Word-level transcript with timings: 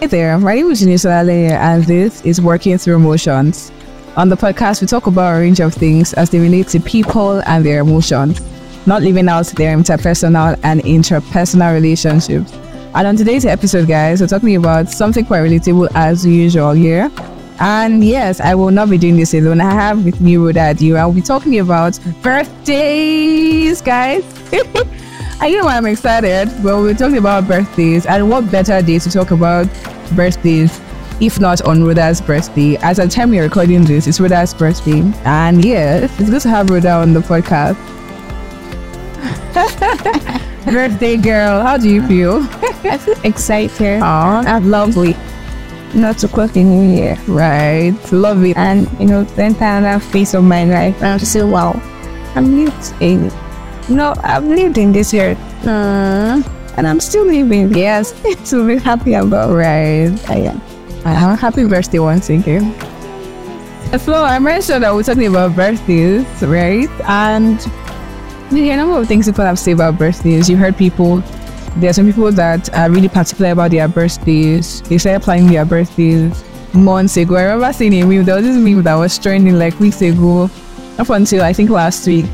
Hey 0.00 0.06
there, 0.06 0.38
my 0.38 0.54
name 0.54 0.70
is 0.70 0.80
Janisa 0.82 1.10
Ale, 1.28 1.52
and 1.52 1.84
this 1.84 2.24
is 2.24 2.40
Working 2.40 2.78
Through 2.78 2.96
Emotions. 2.96 3.70
On 4.16 4.30
the 4.30 4.34
podcast, 4.34 4.80
we 4.80 4.86
talk 4.86 5.06
about 5.06 5.36
a 5.36 5.40
range 5.40 5.60
of 5.60 5.74
things 5.74 6.14
as 6.14 6.30
they 6.30 6.38
relate 6.38 6.68
to 6.68 6.80
people 6.80 7.40
and 7.40 7.62
their 7.66 7.80
emotions, 7.80 8.40
not 8.86 9.02
leaving 9.02 9.28
out 9.28 9.44
their 9.48 9.76
interpersonal 9.76 10.58
and 10.62 10.80
interpersonal 10.84 11.74
relationships. 11.74 12.50
And 12.94 13.08
on 13.08 13.16
today's 13.16 13.44
episode, 13.44 13.88
guys, 13.88 14.22
we're 14.22 14.26
talking 14.28 14.56
about 14.56 14.88
something 14.88 15.26
quite 15.26 15.40
relatable 15.40 15.90
as 15.94 16.24
usual 16.24 16.72
here. 16.72 17.10
And 17.58 18.02
yes, 18.02 18.40
I 18.40 18.54
will 18.54 18.70
not 18.70 18.88
be 18.88 18.96
doing 18.96 19.18
this 19.18 19.34
alone. 19.34 19.60
I 19.60 19.70
have 19.70 20.02
with 20.02 20.18
me 20.18 20.38
Rhoda 20.38 20.70
Adio. 20.70 20.96
I'll 20.96 21.12
be 21.12 21.20
talking 21.20 21.58
about 21.58 22.00
birthdays, 22.22 23.82
guys. 23.82 24.24
I 25.42 25.50
know 25.52 25.64
why 25.64 25.78
I'm 25.78 25.86
excited, 25.86 26.50
but 26.62 26.78
we're 26.80 26.92
talking 26.94 27.16
about 27.16 27.48
birthdays. 27.48 28.04
And 28.04 28.28
what 28.28 28.50
better 28.50 28.82
day 28.82 28.98
to 28.98 29.10
talk 29.10 29.30
about 29.30 29.66
birthdays 30.14 30.78
if 31.18 31.40
not 31.40 31.62
on 31.62 31.82
Rhoda's 31.82 32.20
birthday? 32.20 32.76
As 32.82 32.98
at 32.98 33.08
the 33.08 33.10
time 33.10 33.30
we're 33.30 33.44
recording 33.44 33.82
this, 33.84 34.06
it's 34.06 34.20
Rhoda's 34.20 34.52
birthday. 34.52 35.00
And 35.24 35.64
yes, 35.64 36.12
it's 36.20 36.28
good 36.28 36.42
to 36.42 36.50
have 36.50 36.68
Rhoda 36.68 36.90
on 36.92 37.14
the 37.14 37.20
podcast. 37.20 37.74
birthday 40.66 41.16
girl, 41.16 41.62
how 41.62 41.78
do 41.78 41.88
you 41.88 42.06
feel? 42.06 42.42
I 42.84 42.98
feel 42.98 43.16
excited. 43.24 44.02
Aw, 44.02 44.42
I'm 44.46 44.70
lovely. 44.70 45.16
Not 45.94 46.18
to 46.18 46.28
clock 46.28 46.52
the 46.52 46.62
new 46.62 46.94
year. 46.94 47.16
right. 47.26 47.94
Love 48.12 48.44
it. 48.44 48.58
And, 48.58 48.86
you 49.00 49.06
know, 49.06 49.24
the 49.24 49.44
entire 49.44 49.98
face 49.98 50.34
of 50.34 50.44
my 50.44 50.64
life. 50.64 50.96
And 50.96 51.06
I'm 51.06 51.18
just 51.18 51.32
saying, 51.32 51.50
wow, 51.50 51.80
I'm 52.34 52.62
lived 52.62 52.92
know, 53.96 54.14
I've 54.22 54.44
lived 54.44 54.78
in 54.78 54.92
this 54.92 55.12
year. 55.12 55.36
Uh, 55.64 56.42
And 56.76 56.86
I'm 56.86 57.00
still 57.00 57.24
living. 57.26 57.74
yes, 57.74 58.12
to 58.50 58.66
be 58.66 58.78
happy 58.78 59.14
about. 59.14 59.52
right. 59.54 60.10
I 60.30 60.36
am. 60.50 60.60
Uh, 61.04 61.36
happy 61.36 61.64
birthday 61.66 61.98
once 61.98 62.30
again. 62.30 62.72
So 63.98 64.14
I 64.14 64.38
mentioned 64.38 64.84
that 64.84 64.94
we're 64.94 65.02
talking 65.02 65.26
about 65.26 65.56
birthdays, 65.56 66.24
right? 66.42 66.88
And 67.08 67.58
you 68.50 68.62
hear 68.62 68.74
a 68.74 68.76
number 68.76 68.98
of 69.00 69.08
things 69.08 69.26
people 69.26 69.44
have 69.44 69.58
said 69.58 69.74
about 69.74 69.98
birthdays. 69.98 70.48
You 70.48 70.56
heard 70.56 70.76
people, 70.76 71.22
there 71.76 71.90
are 71.90 71.92
some 71.92 72.06
people 72.06 72.30
that 72.32 72.72
are 72.74 72.88
really 72.90 73.08
particular 73.08 73.50
about 73.50 73.72
their 73.72 73.88
birthdays. 73.88 74.80
They 74.82 74.98
started 74.98 75.22
planning 75.22 75.48
their 75.48 75.64
birthdays 75.64 76.44
months 76.72 77.16
ago. 77.16 77.34
I 77.34 77.42
remember 77.44 77.72
seeing 77.72 77.94
a 77.94 78.04
meme. 78.06 78.24
There 78.24 78.36
was 78.36 78.44
this 78.44 78.56
meme 78.56 78.82
that 78.84 78.94
was 78.94 79.18
trending 79.18 79.58
like 79.58 79.78
weeks 79.80 80.00
ago, 80.02 80.48
up 80.98 81.10
until 81.10 81.42
I 81.42 81.52
think 81.52 81.70
last 81.70 82.06
week. 82.06 82.26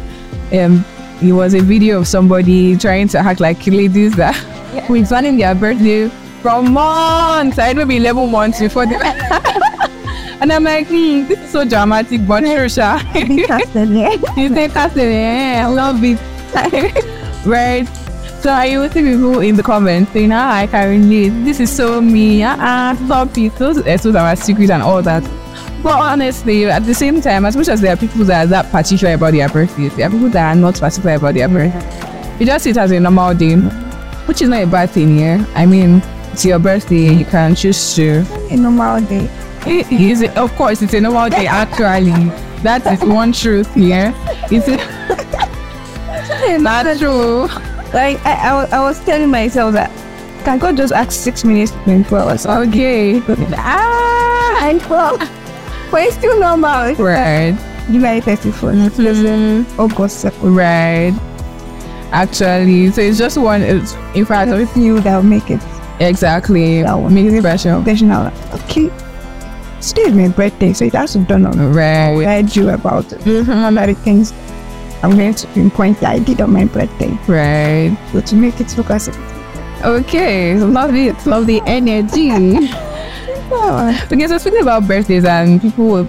Um, 0.52 0.84
it 1.22 1.32
was 1.32 1.54
a 1.54 1.60
video 1.60 2.00
of 2.00 2.08
somebody 2.08 2.76
trying 2.76 3.08
to 3.08 3.18
act 3.18 3.40
like 3.40 3.66
ladies 3.66 4.14
that 4.16 4.36
we're 4.88 5.06
planning 5.06 5.38
their 5.38 5.54
birthday 5.54 6.08
from 6.42 6.72
months, 6.72 7.58
I 7.58 7.72
maybe 7.72 7.96
11 7.96 8.30
months 8.30 8.60
before 8.60 8.86
the 8.86 8.96
And 10.40 10.52
I'm 10.52 10.64
like, 10.64 10.86
hmm, 10.86 11.26
this 11.26 11.40
is 11.40 11.50
so 11.50 11.64
dramatic, 11.64 12.26
but 12.26 12.44
here, 12.44 12.68
Sha. 12.68 13.00
You 13.16 13.46
say 14.54 14.68
yeah, 15.10 15.66
I 15.66 15.70
love 15.70 15.96
it. 16.04 16.20
right? 17.46 17.88
So 18.40 18.50
I 18.50 18.78
will 18.78 18.90
see 18.90 19.02
people 19.02 19.40
in 19.40 19.56
the 19.56 19.62
comments 19.62 20.12
saying, 20.12 20.30
ah, 20.30 20.54
I 20.54 20.66
can 20.66 20.88
relate. 20.90 21.30
This 21.44 21.58
is 21.58 21.74
so 21.74 22.00
me. 22.00 22.44
Ah, 22.44 22.90
uh-uh, 22.90 23.06
stop 23.06 23.38
it. 23.38 23.56
Those 23.56 23.78
episodes 23.78 24.14
are 24.14 24.36
secret 24.36 24.70
and 24.70 24.82
all 24.82 25.02
that. 25.02 25.24
But 25.82 26.00
honestly, 26.00 26.64
at 26.66 26.84
the 26.84 26.94
same 26.94 27.20
time, 27.20 27.44
as 27.44 27.56
much 27.56 27.68
as 27.68 27.80
there 27.80 27.92
are 27.92 27.96
people 27.96 28.24
that 28.24 28.44
are 28.44 28.48
that 28.48 28.72
particular 28.72 29.14
about 29.14 29.32
their 29.32 29.48
birthdays, 29.48 29.94
there 29.96 30.08
are 30.08 30.10
people 30.10 30.28
that 30.30 30.56
are 30.56 30.58
not 30.58 30.74
particular 30.80 31.14
about 31.16 31.34
their 31.34 31.48
birthday. 31.48 32.36
You 32.40 32.46
just 32.46 32.64
see 32.64 32.70
it 32.70 32.76
as 32.76 32.90
a 32.90 32.98
normal 32.98 33.34
day, 33.34 33.54
which 34.26 34.42
is 34.42 34.48
not 34.48 34.62
a 34.62 34.66
bad 34.66 34.90
thing 34.90 35.16
here. 35.16 35.46
I 35.54 35.64
mean, 35.64 36.02
it's 36.32 36.44
your 36.44 36.58
birthday, 36.58 37.14
you 37.14 37.24
can 37.24 37.54
choose 37.54 37.94
to. 37.94 38.24
A 38.50 38.56
normal 38.56 39.00
day. 39.02 39.28
It 39.66 39.90
is, 39.92 40.22
of 40.36 40.52
course, 40.56 40.82
it's 40.82 40.92
a 40.94 41.00
normal 41.00 41.28
day, 41.30 41.46
actually. 41.46 42.10
That 42.62 42.84
is 42.86 43.00
one 43.08 43.32
truth 43.32 43.72
here. 43.74 44.12
It's 44.50 44.66
not 46.62 46.98
true. 46.98 47.46
Like, 47.94 48.24
I, 48.26 48.50
I, 48.50 48.54
was- 48.54 48.72
I 48.72 48.80
was 48.80 49.00
telling 49.04 49.30
myself 49.30 49.72
that, 49.74 49.90
can 50.44 50.58
God 50.58 50.76
just 50.76 50.92
ask 50.92 51.12
six 51.12 51.44
minutes 51.44 51.70
to 51.72 51.78
24 51.84 52.18
hours? 52.18 52.46
Okay. 52.46 53.20
Ah, 53.56 54.68
And 54.68 54.82
well, 54.86 55.16
but 55.90 56.02
it's 56.02 56.16
still 56.16 56.38
normal. 56.40 56.94
right. 56.96 57.56
July 57.90 58.20
31st. 58.20 58.90
Mm, 58.90 59.78
August 59.78 60.24
2nd. 60.24 60.56
right. 60.56 61.14
Actually, 62.12 62.90
so 62.90 63.00
it's 63.00 63.18
just 63.18 63.36
one. 63.38 63.62
It's, 63.62 63.94
in 64.14 64.24
fact, 64.24 64.50
I 64.50 64.62
you 64.80 65.00
that'll 65.00 65.22
make 65.22 65.50
it 65.50 65.60
exactly. 66.00 66.82
That 66.82 66.94
one. 66.94 67.14
Make 67.14 67.26
it 67.26 67.40
special. 67.40 67.82
professional. 67.82 68.26
Okay. 68.54 68.90
Today 69.80 70.02
is 70.02 70.14
my 70.14 70.28
birthday, 70.28 70.72
so 70.72 70.84
it 70.84 70.94
has 70.94 71.12
to 71.12 71.18
be 71.18 71.24
done 71.26 71.46
on. 71.46 71.58
I 71.60 71.66
Right. 71.66 72.24
heard 72.26 72.56
you 72.56 72.70
about 72.70 73.12
it. 73.12 73.20
Mhm. 73.20 73.46
One 73.62 73.78
of 73.78 73.86
the 73.86 73.94
things 73.94 74.32
I'm 75.02 75.10
going 75.16 75.34
to 75.34 75.46
pinpoint 75.48 76.00
that 76.00 76.10
I 76.10 76.18
did 76.18 76.40
on 76.40 76.52
my 76.52 76.64
birthday. 76.64 77.16
Right. 77.28 77.96
So 78.12 78.20
to 78.20 78.34
make 78.36 78.58
it 78.60 78.76
look 78.76 78.90
as 78.90 79.08
Okay. 79.84 80.54
Love 80.58 80.94
it. 80.94 81.26
Love 81.26 81.46
the 81.46 81.60
energy. 81.66 82.30
oh, 83.50 84.08
Okay, 84.12 84.26
so 84.26 84.38
speaking 84.38 84.62
about 84.62 84.86
birthdays 84.86 85.24
and 85.24 85.60
people, 85.60 86.08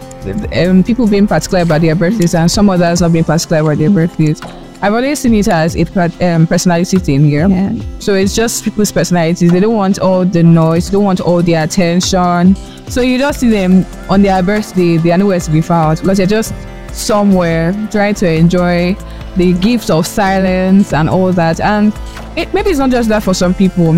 um, 0.55 0.83
people 0.83 1.07
being 1.07 1.27
particular 1.27 1.63
about 1.63 1.81
their 1.81 1.95
birthdays 1.95 2.35
and 2.35 2.49
some 2.49 2.69
others 2.69 3.01
not 3.01 3.11
being 3.11 3.23
particular 3.23 3.61
about 3.61 3.77
their 3.77 3.89
birthdays, 3.89 4.41
I've 4.79 4.93
always 4.93 5.19
seen 5.19 5.33
it 5.33 5.47
as 5.47 5.75
a 5.75 5.83
um, 6.23 6.45
personality 6.45 6.99
thing 6.99 7.25
here. 7.25 7.47
yeah. 7.47 7.73
So 7.99 8.13
it's 8.13 8.35
just 8.35 8.63
people's 8.63 8.91
personalities. 8.91 9.51
They 9.51 9.59
don't 9.59 9.75
want 9.75 9.97
all 9.97 10.23
the 10.23 10.43
noise. 10.43 10.87
They 10.87 10.93
don't 10.93 11.03
want 11.03 11.19
all 11.19 11.41
the 11.41 11.55
attention. 11.55 12.55
So 12.87 13.01
you 13.01 13.17
just 13.17 13.39
see 13.39 13.49
them 13.49 13.85
on 14.07 14.21
their 14.21 14.43
birthday. 14.43 14.97
They 14.97 15.11
are 15.11 15.17
nowhere 15.17 15.39
to 15.39 15.51
be 15.51 15.61
found 15.61 15.99
because 15.99 16.19
they're 16.19 16.27
just 16.27 16.53
somewhere 16.91 17.73
trying 17.91 18.13
to 18.15 18.31
enjoy 18.31 18.95
the 19.35 19.53
gift 19.53 19.89
of 19.89 20.05
silence 20.05 20.93
and 20.93 21.09
all 21.09 21.31
that. 21.33 21.59
And 21.59 21.91
it, 22.37 22.53
maybe 22.53 22.69
it's 22.69 22.79
not 22.79 22.91
just 22.91 23.09
that 23.09 23.23
for 23.23 23.33
some 23.33 23.55
people. 23.55 23.93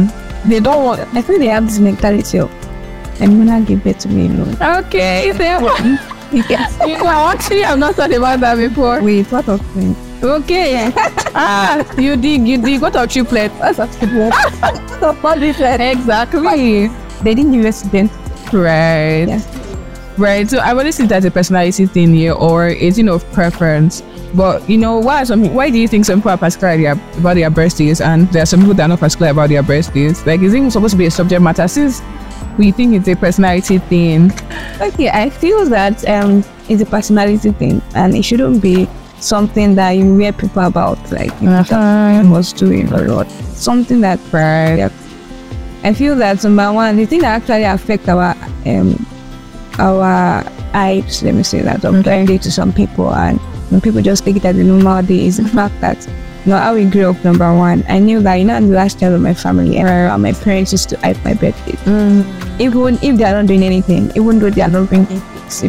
They 0.46 0.62
don't 0.62 0.86
want. 0.86 1.02
I 1.14 1.22
think 1.22 1.40
they 1.40 1.48
have 1.48 1.66
this 1.66 1.80
mentality 1.80 2.40
of 2.40 2.50
I'm 3.22 3.38
gonna 3.46 3.62
give 3.62 3.84
birth 3.84 4.00
to 4.00 4.08
me 4.10 4.28
alone. 4.28 4.56
Okay, 4.86 5.32
want. 5.62 6.00
yes. 6.50 6.78
You 6.86 6.98
know, 6.98 7.28
actually, 7.28 7.64
I've 7.64 7.80
not 7.80 7.96
thought 7.96 8.14
about 8.14 8.40
that 8.40 8.56
before. 8.56 9.02
With 9.02 9.32
what 9.32 9.48
of 9.50 9.62
things? 9.74 9.98
Okay. 10.24 10.92
ah, 11.36 11.84
you 11.98 12.16
dig, 12.16 12.48
you 12.48 12.58
dig. 12.58 12.82
What 12.82 12.96
of 12.96 13.10
triplet? 13.10 13.52
What's 13.54 13.80
up 13.80 13.92
to 13.92 14.08
So 15.00 15.14
what 15.14 15.40
that? 15.58 15.80
Exactly. 15.82 16.88
They 17.24 17.36
didn't 17.36 17.52
give 17.52 17.66
us 17.66 17.82
then. 17.84 18.10
Right. 18.52 19.28
Yes. 19.28 19.48
Right. 20.18 20.50
So 20.50 20.60
I 20.60 20.74
want 20.74 20.88
to 20.88 20.94
see 20.94 21.06
that 21.08 21.24
a 21.26 21.32
personality 21.32 21.86
thing 21.86 22.14
here 22.14 22.34
or 22.34 22.68
it's 22.68 22.98
you 22.98 23.04
know 23.04 23.20
preference. 23.20 24.04
But 24.36 24.70
you 24.70 24.78
know, 24.78 25.00
why 25.00 25.24
some 25.24 25.54
why 25.54 25.70
do 25.70 25.80
you 25.80 25.88
think 25.88 26.06
some 26.06 26.20
people 26.20 26.32
are 26.32 26.38
particular 26.38 26.92
about 27.18 27.36
their 27.36 27.50
birthdays 27.50 28.00
and 28.02 28.28
there 28.32 28.44
are 28.44 28.46
some 28.46 28.60
people 28.60 28.76
that 28.76 28.84
are 28.84 28.90
not 28.90 29.00
particular 29.00 29.32
about 29.32 29.50
their 29.50 29.64
birthdays? 29.64 30.26
Like 30.26 30.42
is 30.42 30.54
it 30.54 30.72
supposed 30.72 30.92
to 30.92 30.98
be 30.98 31.06
a 31.08 31.12
subject 31.12 31.42
matter 31.42 31.68
since 31.68 32.02
we 32.58 32.72
think 32.72 32.94
it's 32.94 33.08
a 33.08 33.16
personality 33.16 33.80
thing? 33.80 34.32
Okay, 34.82 35.10
I 35.10 35.30
feel 35.30 35.66
that 35.66 36.08
um 36.08 36.44
it's 36.68 36.82
a 36.82 36.86
personality 36.86 37.52
thing 37.52 37.82
and 37.96 38.16
it 38.16 38.24
shouldn't 38.24 38.62
be 38.62 38.88
something 39.20 39.76
that 39.76 39.92
you 39.92 40.18
hear 40.18 40.32
people 40.32 40.64
about 40.64 41.12
like 41.12 41.34
you 41.42 41.50
know, 41.50 41.64
that 41.64 42.26
must 42.26 42.58
do 42.58 42.72
it 42.72 42.92
a 42.92 42.98
lot. 43.12 43.30
Something 43.32 44.02
that 44.02 44.20
Right. 44.32 44.76
Yeah. 44.78 44.90
I 45.84 45.94
feel 45.94 46.16
that 46.18 46.44
number 46.44 46.72
one, 46.74 46.98
the 46.98 47.06
thing 47.06 47.22
that 47.22 47.42
actually 47.42 47.64
affect 47.64 48.08
our 48.10 48.36
um 48.66 49.06
our 49.80 50.44
eyes, 50.74 51.24
let 51.24 51.34
me 51.34 51.44
say 51.44 51.62
that, 51.62 51.84
of 51.86 52.04
birthday 52.04 52.38
to 52.38 52.52
some 52.52 52.72
people 52.74 53.14
and 53.16 53.40
when 53.70 53.82
people 53.82 54.02
just 54.02 54.26
take 54.26 54.36
it 54.36 54.46
as 54.46 54.58
a 54.58 54.64
normal 54.64 55.02
day 55.02 55.26
is 55.26 55.38
the 55.38 55.48
fact 55.50 55.80
that 55.82 55.98
you 56.46 56.52
know 56.52 56.58
how 56.58 56.74
we 56.74 56.86
grew 56.86 57.10
up 57.10 57.24
number 57.24 57.54
one. 57.54 57.84
I 57.90 58.00
knew 58.00 58.22
that 58.22 58.36
you 58.36 58.46
know 58.46 58.56
I'm 58.56 58.70
the 58.70 58.76
last 58.76 59.00
child 59.00 59.14
of 59.14 59.22
my 59.22 59.34
family 59.34 59.78
and 59.78 60.22
my 60.22 60.32
parents 60.34 60.72
used 60.72 60.90
to 60.90 61.00
hype 61.00 61.24
my 61.24 61.34
birthday. 61.34 61.74
Mm. 61.84 62.60
Even 62.60 62.96
if 63.02 63.18
they 63.18 63.24
are 63.24 63.34
not 63.34 63.48
doing 63.48 63.64
anything, 63.64 64.12
even 64.16 64.40
though 64.40 64.50
they 64.50 64.62
are 64.62 64.70
not 64.70 64.90
bringing 64.90 65.20
gifts, 65.20 65.62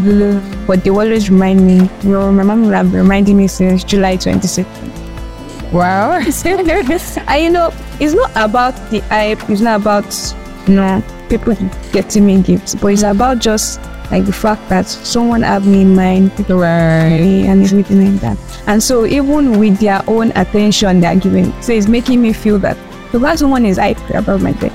but 0.67 0.85
they 0.85 0.91
always 0.91 1.31
remind 1.31 1.67
me, 1.67 1.89
you 2.03 2.11
know, 2.11 2.33
my 2.33 2.43
mom 2.43 2.63
will 2.63 2.71
have 2.71 2.91
been 2.91 3.01
reminding 3.03 3.37
me 3.37 3.49
since 3.49 3.85
July 3.85 4.17
26th. 4.17 4.67
Wow. 5.73 6.13
and 7.29 7.43
you 7.43 7.51
know, 7.51 7.73
it's 8.01 8.15
not 8.15 8.31
about 8.35 8.75
the 8.91 9.01
hype, 9.09 9.49
it's 9.51 9.61
not 9.61 9.81
about 9.81 10.35
you 10.67 10.75
know 10.75 11.03
people 11.29 11.55
getting 11.93 12.27
me 12.27 12.43
gifts, 12.43 12.75
but 12.75 12.89
it's 12.89 13.03
about 13.03 13.39
just 13.39 13.81
like 14.11 14.25
the 14.27 14.33
fact 14.33 14.69
that 14.69 14.87
someone 14.87 15.43
have 15.43 15.67
me 15.67 15.83
in 15.83 15.95
mind 15.95 16.33
right. 16.51 17.47
and 17.47 17.63
everything 17.63 18.13
like 18.13 18.21
that. 18.21 18.39
And 18.67 18.83
so 18.83 19.07
even 19.07 19.59
with 19.59 19.79
their 19.79 20.03
own 20.09 20.33
attention 20.35 21.01
they're 21.01 21.17
giving, 21.17 21.53
so 21.63 21.73
it's 21.73 21.87
making 21.89 22.21
me 22.23 22.33
feel 22.33 22.59
that 22.61 22.77
the 23.13 23.19
last 23.19 23.41
someone 23.41 23.65
is 23.67 23.79
hyped 23.79 24.09
about 24.17 24.41
my 24.41 24.53
bed. 24.53 24.73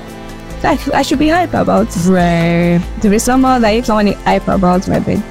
I, 0.64 0.78
I 0.94 1.02
should 1.02 1.18
be 1.18 1.26
hyped 1.28 1.58
about. 1.60 1.94
Right. 2.06 2.82
To 3.02 3.08
be 3.10 3.18
somehow 3.18 3.58
that 3.58 3.70
if 3.70 3.86
someone 3.86 4.08
is 4.08 4.16
hyped 4.16 4.52
about 4.52 4.88
my 4.88 4.98
bed, 4.98 5.22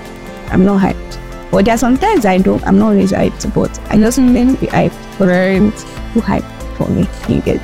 I'm 0.51 0.63
not 0.63 0.81
hyped. 0.81 1.51
But 1.51 1.65
there 1.65 1.73
are 1.75 1.77
sometimes 1.77 2.25
I 2.25 2.37
don't, 2.37 2.65
I'm 2.65 2.77
not 2.77 2.89
always 2.89 3.11
hyped, 3.11 3.53
but 3.53 3.77
I 3.91 3.97
just 3.97 4.17
need 4.19 4.49
to 4.55 4.57
be 4.61 4.67
hyped. 4.67 5.17
But 5.17 5.27
Right. 5.29 5.77
too 6.13 6.21
hyped 6.21 6.77
for 6.77 6.87
me. 6.89 7.07
You 7.27 7.41
get 7.41 7.61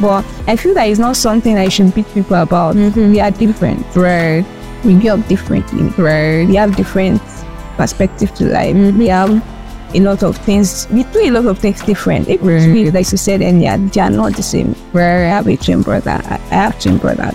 But 0.00 0.24
I 0.48 0.56
feel 0.56 0.74
that 0.74 0.88
it's 0.88 0.98
not 0.98 1.16
something 1.16 1.56
I 1.56 1.68
should 1.68 1.94
beat 1.94 2.06
people 2.12 2.36
about. 2.36 2.74
Mhm. 2.74 3.10
We 3.12 3.20
are 3.20 3.30
different. 3.30 3.84
Right. 3.94 4.44
We 4.84 4.94
grow 4.94 5.14
up 5.14 5.26
differently. 5.28 5.84
Right. 6.02 6.46
We 6.46 6.56
have 6.56 6.76
different 6.76 7.20
perspective 7.76 8.32
to 8.34 8.44
life. 8.44 8.76
Mhm. 8.76 8.98
We 8.98 9.08
have 9.08 9.42
a 9.94 10.00
lot 10.00 10.22
of 10.22 10.36
things. 10.38 10.86
We 10.92 11.04
do 11.04 11.20
a 11.20 11.30
lot 11.30 11.46
of 11.46 11.58
things 11.58 11.80
different. 11.82 12.28
It 12.28 12.40
Right. 12.42 12.68
means, 12.68 12.92
like 12.94 13.10
you 13.12 13.18
said, 13.18 13.40
and 13.42 13.62
yeah, 13.62 13.76
they 13.92 14.00
are 14.00 14.10
not 14.10 14.34
the 14.36 14.42
same. 14.42 14.74
Right. 14.92 15.24
I 15.26 15.28
have 15.28 15.46
a 15.48 15.56
twin 15.56 15.82
brother. 15.82 16.20
I 16.28 16.38
I 16.50 16.54
have 16.54 16.78
twin 16.80 16.98
brother. 16.98 17.32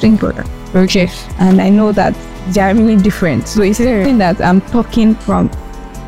Twin 0.00 0.16
brother. 0.16 0.44
Okay. 0.74 1.08
And 1.38 1.60
I 1.60 1.68
know 1.70 1.92
that 1.92 2.14
they 2.52 2.60
are 2.60 2.74
really 2.74 2.96
different. 2.96 3.48
So 3.48 3.62
it's 3.62 3.78
something 3.78 4.18
that 4.18 4.40
I'm 4.40 4.60
talking 4.60 5.14
from 5.14 5.50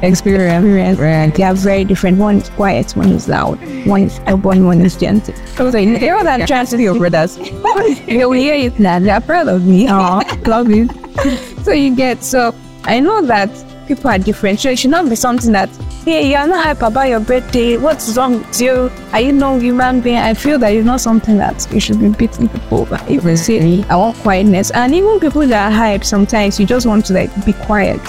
experience. 0.02 0.98
Right. 0.98 1.34
They 1.34 1.42
are 1.42 1.54
very 1.54 1.84
different. 1.84 2.18
One 2.18 2.36
is 2.36 2.50
quiet, 2.50 2.92
one 2.96 3.10
is 3.10 3.28
loud, 3.28 3.58
one 3.86 4.02
is 4.02 4.20
urban, 4.26 4.66
one 4.66 4.80
is 4.80 4.96
gentle. 4.96 5.34
So 5.56 5.70
they 5.70 5.86
know 5.86 6.22
that 6.22 6.46
trying 6.46 6.66
to 6.66 6.76
be 6.76 6.84
your 6.84 6.98
brothers. 6.98 7.36
they 7.36 8.24
will 8.24 8.32
hear 8.32 8.54
it 8.54 8.78
now. 8.78 8.98
They 8.98 9.10
are 9.10 9.20
proud 9.20 9.48
of 9.48 9.64
me. 9.64 9.86
Oh, 9.88 10.20
love 10.46 10.68
it. 10.70 10.90
so 11.64 11.72
you 11.72 11.94
get 11.96 12.22
so 12.22 12.54
I 12.84 13.00
know 13.00 13.22
that 13.22 13.50
people 13.86 14.10
are 14.10 14.18
different. 14.18 14.60
So 14.60 14.70
it 14.70 14.78
should 14.78 14.90
not 14.90 15.08
be 15.08 15.16
something 15.16 15.52
that 15.52 15.68
hey, 16.04 16.30
you're 16.30 16.46
not 16.46 16.64
hype 16.64 16.82
about 16.82 17.08
your 17.08 17.20
birthday. 17.20 17.76
What's 17.76 18.16
wrong 18.16 18.38
with 18.38 18.60
you? 18.60 18.90
Are 19.12 19.20
you 19.20 19.32
no 19.32 19.58
human 19.58 20.00
being? 20.00 20.18
I 20.18 20.34
feel 20.34 20.58
that 20.60 20.72
it's 20.72 20.86
not 20.86 21.00
something 21.00 21.36
that 21.38 21.66
you 21.72 21.80
should 21.80 21.98
be 21.98 22.08
beating 22.10 22.48
people 22.48 22.80
over. 22.80 23.00
You 23.08 23.36
say 23.36 23.82
I 23.84 23.96
want 23.96 24.16
quietness, 24.18 24.70
and 24.70 24.94
even 24.94 25.18
people 25.20 25.46
that 25.48 25.72
are 25.72 25.74
hype, 25.74 26.04
sometimes 26.04 26.60
you 26.60 26.66
just 26.66 26.86
want 26.86 27.06
to 27.06 27.14
like 27.14 27.44
be 27.44 27.52
quiet. 27.52 28.00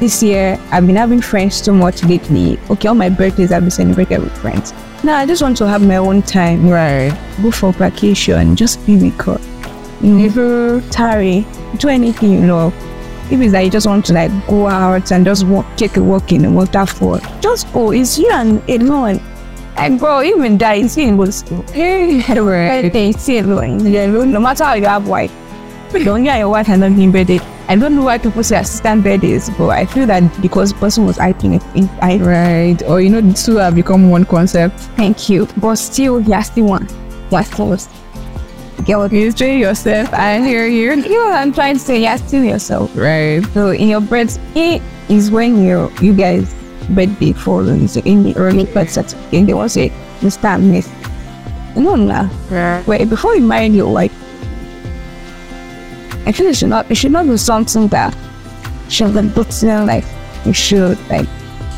This 0.00 0.22
year, 0.22 0.58
I've 0.72 0.86
been 0.86 0.96
having 0.96 1.20
friends 1.20 1.60
too 1.60 1.74
much 1.74 2.02
lately. 2.04 2.58
Okay, 2.70 2.88
all 2.88 2.94
my 2.94 3.10
birthdays 3.10 3.52
I've 3.52 3.62
been 3.62 3.70
celebrating 3.70 4.22
with 4.22 4.36
friends. 4.38 4.72
Now 5.04 5.16
I 5.18 5.26
just 5.26 5.42
want 5.42 5.58
to 5.58 5.68
have 5.68 5.86
my 5.86 5.96
own 5.96 6.22
time. 6.22 6.68
Right. 6.68 7.12
Go 7.42 7.50
for 7.50 7.72
vacation, 7.72 8.56
just 8.56 8.84
be 8.86 8.96
with 8.96 9.16
God. 9.18 9.40
Never 10.00 10.80
tarry, 10.90 11.46
do 11.76 11.88
anything, 11.88 12.32
you 12.32 12.40
know. 12.46 12.72
If 13.30 13.40
it's 13.40 13.52
that 13.52 13.60
you 13.60 13.70
just 13.70 13.86
want 13.86 14.06
to 14.06 14.14
like 14.14 14.30
go 14.48 14.66
out 14.68 15.12
and 15.12 15.24
just 15.24 15.46
walk, 15.46 15.66
take 15.76 15.96
a 15.98 16.02
walk 16.02 16.32
in 16.32 16.42
the 16.42 16.50
waterfall, 16.50 17.20
just 17.40 17.70
go. 17.72 17.90
It's 17.90 18.18
you 18.18 18.30
and 18.32 18.62
alone. 18.70 19.20
And 19.76 19.98
bro, 19.98 20.22
even 20.22 20.56
that, 20.58 20.78
it's 20.78 20.96
you 20.96 21.14
was 21.14 21.42
hey, 21.72 22.16
Right. 22.40 22.82
birthday, 22.82 23.10
it's 23.10 23.28
you 23.28 23.40
alone. 23.40 23.84
You're 23.86 24.04
alone. 24.04 24.32
No 24.32 24.40
matter 24.40 24.64
how 24.64 24.74
you 24.74 24.86
have 24.86 25.06
wife, 25.06 25.32
don't 25.92 26.24
get 26.24 26.38
your 26.38 26.48
wife 26.48 26.70
and 26.70 26.80
not 26.80 26.96
being 26.96 27.12
birthday. 27.12 27.38
I 27.70 27.76
don't 27.76 27.94
know 27.94 28.02
why 28.02 28.18
people 28.18 28.42
say 28.42 28.58
assistant 28.58 29.04
birthdays, 29.04 29.48
but 29.50 29.68
I 29.68 29.86
feel 29.86 30.04
that 30.08 30.24
because 30.42 30.72
the 30.72 30.78
person 30.80 31.06
was 31.06 31.18
hyping 31.18 31.54
it, 31.54 31.62
in- 31.76 31.88
I 32.02 32.18
Right. 32.18 32.82
Or 32.88 33.00
you 33.00 33.10
know, 33.10 33.20
the 33.20 33.32
two 33.32 33.56
have 33.58 33.76
become 33.76 34.10
one 34.10 34.24
concept. 34.24 34.80
thank 34.96 35.28
you. 35.28 35.46
But 35.56 35.76
still, 35.76 36.20
you 36.20 36.34
are 36.34 36.42
still 36.42 36.64
one. 36.66 36.88
You 37.30 37.36
are 37.36 37.44
still 37.44 37.78
get 38.84 38.98
what 38.98 39.12
You 39.12 39.30
say 39.30 39.58
yourself. 39.58 40.12
I 40.12 40.40
hear 40.40 40.66
you. 40.66 40.94
you 40.94 41.10
know 41.14 41.30
I'm 41.30 41.52
trying 41.52 41.74
to 41.74 41.80
say. 41.80 42.00
You 42.02 42.08
are 42.08 42.18
still 42.18 42.42
yourself. 42.42 42.90
Right. 42.96 43.40
So 43.54 43.70
in 43.70 43.86
your 43.88 44.00
birthday 44.00 44.82
is 45.08 45.30
when 45.30 45.62
you 45.62 45.92
you 46.00 46.12
guys 46.12 46.52
birthday 46.90 47.32
falls 47.32 47.68
in 47.98 48.22
the 48.24 48.34
early 48.36 48.64
birth 48.64 48.90
certificate. 48.90 49.46
They 49.46 49.54
want 49.54 49.70
to 49.70 49.74
say 49.74 49.92
Mr. 50.22 50.56
and 50.56 50.72
Miss. 50.72 50.88
No, 51.76 51.94
no. 51.94 52.28
Right. 52.50 52.82
Wait, 52.88 53.08
before 53.08 53.36
you 53.36 53.46
marry 53.46 53.66
your 53.68 53.92
wife, 53.92 54.10
I 56.30 56.32
feel 56.32 56.46
it 56.46 56.54
should 56.54 56.68
not 56.68 56.88
it 56.88 56.94
should 56.94 57.10
not 57.10 57.26
be 57.26 57.36
something 57.36 57.88
that 57.88 58.16
should 58.88 59.12
be 59.12 59.28
put 59.30 59.64
in 59.64 59.84
like 59.84 60.04
you 60.44 60.52
should 60.52 60.96
like 61.10 61.26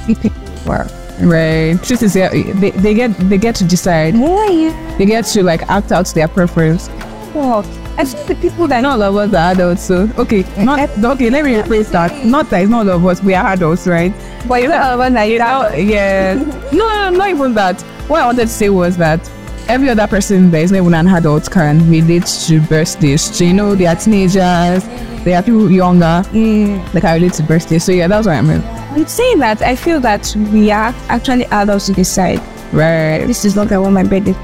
be 0.07 0.15
people 0.15 0.45
for. 0.57 0.87
Right. 1.23 1.83
Truth 1.83 2.03
is, 2.03 2.15
yeah, 2.15 2.29
they, 2.29 2.71
they 2.73 2.93
get 2.93 3.17
they 3.31 3.39
get 3.39 3.55
to 3.57 3.65
decide. 3.65 4.15
Yeah, 4.15 4.49
yeah. 4.51 4.97
They 4.99 5.07
get 5.07 5.25
to 5.33 5.43
like 5.43 5.63
act 5.71 5.91
out 5.91 6.05
their 6.09 6.29
preference. 6.29 6.91
Well, 7.35 7.61
I 7.97 8.05
think 8.05 8.27
the 8.27 8.35
people 8.35 8.67
that 8.69 8.83
Not 8.83 9.01
all 9.01 9.03
of 9.03 9.17
us 9.17 9.33
are 9.33 9.53
adults, 9.53 9.85
so 9.85 10.07
okay. 10.19 10.45
Not 10.63 10.91
okay. 11.03 11.31
Let 11.31 11.47
me 11.47 11.55
rephrase 11.55 11.91
that. 11.93 12.27
Not 12.27 12.51
that 12.51 12.61
it's 12.61 12.71
not 12.71 12.87
all 12.87 12.97
of 12.97 13.07
us. 13.07 13.23
We 13.23 13.33
are 13.33 13.55
adults, 13.55 13.87
right? 13.87 14.13
but 14.47 14.61
you 14.61 14.69
know 14.69 14.99
that 14.99 15.25
you 15.25 15.39
know 15.39 15.69
Oh, 15.71 15.75
yeah. 15.75 16.35
No, 16.73 16.87
no, 16.89 17.09
not 17.09 17.31
even 17.31 17.55
that. 17.55 17.81
What 18.07 18.21
I 18.21 18.27
wanted 18.27 18.43
to 18.43 18.49
say 18.49 18.69
was 18.69 18.99
that 18.99 19.27
every 19.73 19.89
other 19.89 20.07
person 20.07 20.51
that 20.51 20.59
is 20.59 20.71
not 20.71 20.83
even 20.83 20.93
an 20.93 21.09
adult 21.09 21.51
can 21.51 21.91
relate 21.91 22.27
to 22.27 22.61
birthdays. 22.61 23.23
So 23.23 23.43
you 23.43 23.55
know, 23.55 23.75
they 23.75 23.87
are 23.87 23.97
teenagers. 23.97 24.85
They 25.25 25.33
are 25.35 25.43
people 25.43 25.71
younger. 25.71 26.23
They 26.31 27.01
can 27.01 27.15
relate 27.15 27.33
to 27.35 27.43
birthdays. 27.43 27.83
So 27.85 27.93
yeah, 27.93 28.07
that's 28.07 28.27
what 28.27 28.37
I 28.37 28.43
mean. 28.43 28.61
I'm 28.91 29.07
saying 29.07 29.39
that 29.39 29.63
I 29.63 29.75
feel 29.75 29.99
that 30.01 30.37
we 30.53 30.71
are 30.71 30.95
actually 31.09 31.47
adults 31.47 31.87
to 31.87 31.95
decide. 31.95 32.39
Right. 32.71 33.25
This 33.27 33.47
is 33.47 33.57
not 33.57 33.73
I 33.73 33.79
want 33.79 33.95
my 33.95 34.03
birthday. 34.03 34.35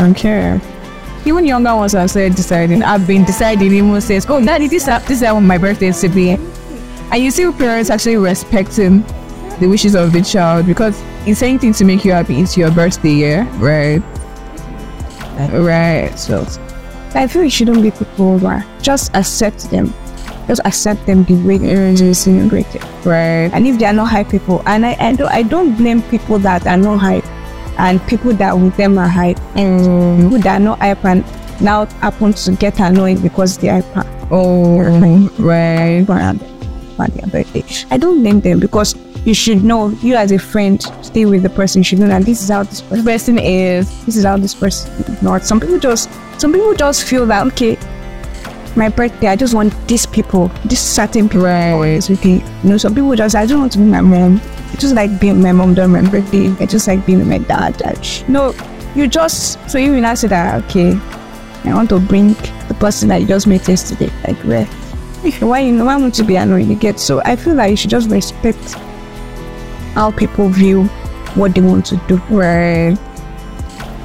Okay. 0.00 0.60
Even 1.24 1.46
younger 1.46 1.76
ones 1.76 1.92
have 1.92 2.10
said 2.10 2.34
deciding. 2.34 2.82
I've 2.82 3.06
been 3.06 3.24
deciding. 3.24 3.72
Even 3.72 4.00
says, 4.00 4.26
"Oh, 4.28 4.44
daddy, 4.44 4.66
this 4.66 4.86
this 4.86 5.10
is 5.10 5.22
how 5.22 5.38
my 5.38 5.58
birthday 5.58 5.88
is 5.88 6.00
to 6.00 6.08
be," 6.08 6.30
and 6.30 7.22
you 7.22 7.30
see 7.30 7.48
parents 7.52 7.88
actually 7.88 8.16
respecting 8.16 9.04
the 9.60 9.68
wishes 9.68 9.94
of 9.94 10.12
the 10.12 10.22
child 10.22 10.66
because 10.66 11.00
it's 11.24 11.40
anything 11.40 11.72
to 11.74 11.84
make 11.84 12.04
you 12.04 12.10
happy. 12.10 12.40
It's 12.40 12.56
your 12.56 12.72
birthday, 12.72 13.12
yeah, 13.12 13.46
right? 13.60 14.02
Right. 15.38 16.16
So 16.18 16.46
I 17.14 17.26
feel 17.26 17.42
it 17.42 17.50
shouldn't 17.50 17.82
be 17.82 17.90
people 17.90 18.34
over. 18.34 18.64
Just 18.80 19.14
accept 19.14 19.70
them. 19.70 19.92
Just 20.46 20.60
accept 20.64 21.06
them 21.06 21.24
the 21.24 21.34
way 21.46 21.58
they 21.58 21.74
are 21.74 22.14
celebrated. 22.14 22.82
right. 23.04 23.50
And 23.52 23.66
if 23.66 23.78
they 23.78 23.86
are 23.86 23.92
not 23.92 24.08
high 24.08 24.24
people, 24.24 24.62
and 24.66 24.84
I, 24.84 24.96
I 24.98 25.12
don't 25.14 25.30
I 25.30 25.42
don't 25.42 25.76
blame 25.76 26.02
people 26.02 26.38
that 26.40 26.66
are 26.66 26.76
not 26.76 26.98
high 26.98 27.22
and 27.78 28.04
people 28.06 28.32
that 28.34 28.58
with 28.58 28.76
them 28.76 28.98
are 28.98 29.08
hype. 29.08 29.38
Um, 29.56 30.18
People 30.18 30.38
that 30.38 30.60
are 30.60 30.64
not 30.64 30.78
hype 30.78 31.04
and 31.04 31.24
now 31.60 31.86
happen 31.86 32.32
to 32.32 32.52
get 32.52 32.80
annoyed 32.80 33.22
because 33.22 33.58
they 33.58 33.68
are 33.70 33.82
hype 33.82 34.06
oh, 34.30 34.80
right. 35.38 36.04
for 36.06 36.18
for 36.96 37.08
their 37.08 37.26
birthday. 37.28 37.64
I 37.90 37.96
don't 37.96 38.20
blame 38.22 38.40
them 38.40 38.60
because 38.60 38.94
you 39.24 39.34
should 39.34 39.62
know 39.62 39.88
you 40.02 40.14
as 40.14 40.32
a 40.32 40.38
friend 40.38 40.82
stay 41.02 41.26
with 41.26 41.42
the 41.42 41.50
person. 41.50 41.80
You 41.80 41.84
should 41.84 41.98
know 42.00 42.08
that 42.08 42.24
this 42.24 42.42
is 42.42 42.48
how 42.48 42.64
this 42.64 42.80
person 42.80 43.38
is 43.38 44.04
this 44.04 44.16
is 44.16 44.24
how 44.24 44.36
this 44.36 44.54
person 44.54 44.92
is 45.04 45.22
not. 45.22 45.44
Some 45.44 45.60
people 45.60 45.78
just 45.78 46.10
some 46.40 46.52
people 46.52 46.74
just 46.74 47.04
feel 47.04 47.26
that 47.26 47.46
okay, 47.48 47.78
my 48.76 48.88
birthday, 48.88 49.28
I 49.28 49.36
just 49.36 49.54
want 49.54 49.72
these 49.86 50.06
people, 50.06 50.48
these 50.64 50.80
certain 50.80 51.28
people. 51.28 51.46
right. 51.46 52.10
Okay. 52.10 52.42
You 52.62 52.68
know, 52.68 52.76
some 52.76 52.94
people 52.94 53.14
just 53.14 53.36
I 53.36 53.46
don't 53.46 53.60
want 53.60 53.72
to 53.72 53.78
be 53.78 53.84
my 53.84 54.00
mom. 54.00 54.40
I 54.72 54.76
just 54.76 54.94
like 54.94 55.20
being 55.20 55.40
my 55.40 55.52
mom 55.52 55.74
during 55.74 55.92
my 55.92 56.08
birthday. 56.08 56.50
I 56.58 56.66
just 56.66 56.88
like 56.88 57.04
being 57.06 57.18
with 57.18 57.28
my 57.28 57.38
dad. 57.38 57.80
No, 58.28 58.54
you 58.94 59.06
just 59.06 59.58
so 59.70 59.78
you 59.78 59.92
will 59.92 60.00
not 60.00 60.18
say 60.18 60.28
that 60.28 60.64
okay. 60.64 60.98
I 61.64 61.74
want 61.74 61.90
to 61.90 62.00
bring 62.00 62.34
the 62.66 62.76
person 62.80 63.08
that 63.10 63.20
you 63.20 63.26
just 63.28 63.46
met 63.46 63.68
yesterday. 63.68 64.10
Like 64.26 64.38
where 64.38 64.64
why 65.40 65.60
you 65.60 65.72
know 65.72 65.84
why 65.84 65.96
want 65.96 66.14
to 66.14 66.24
be 66.24 66.34
annoying 66.34 66.68
you 66.68 66.74
get 66.74 66.98
so 66.98 67.22
I 67.24 67.36
feel 67.36 67.54
like 67.54 67.70
you 67.70 67.76
should 67.76 67.90
just 67.90 68.10
respect 68.10 68.76
how 69.94 70.10
people 70.10 70.48
view 70.48 70.84
what 71.34 71.54
they 71.54 71.60
want 71.60 71.86
to 71.86 71.96
do. 72.08 72.16
Right. 72.30 72.96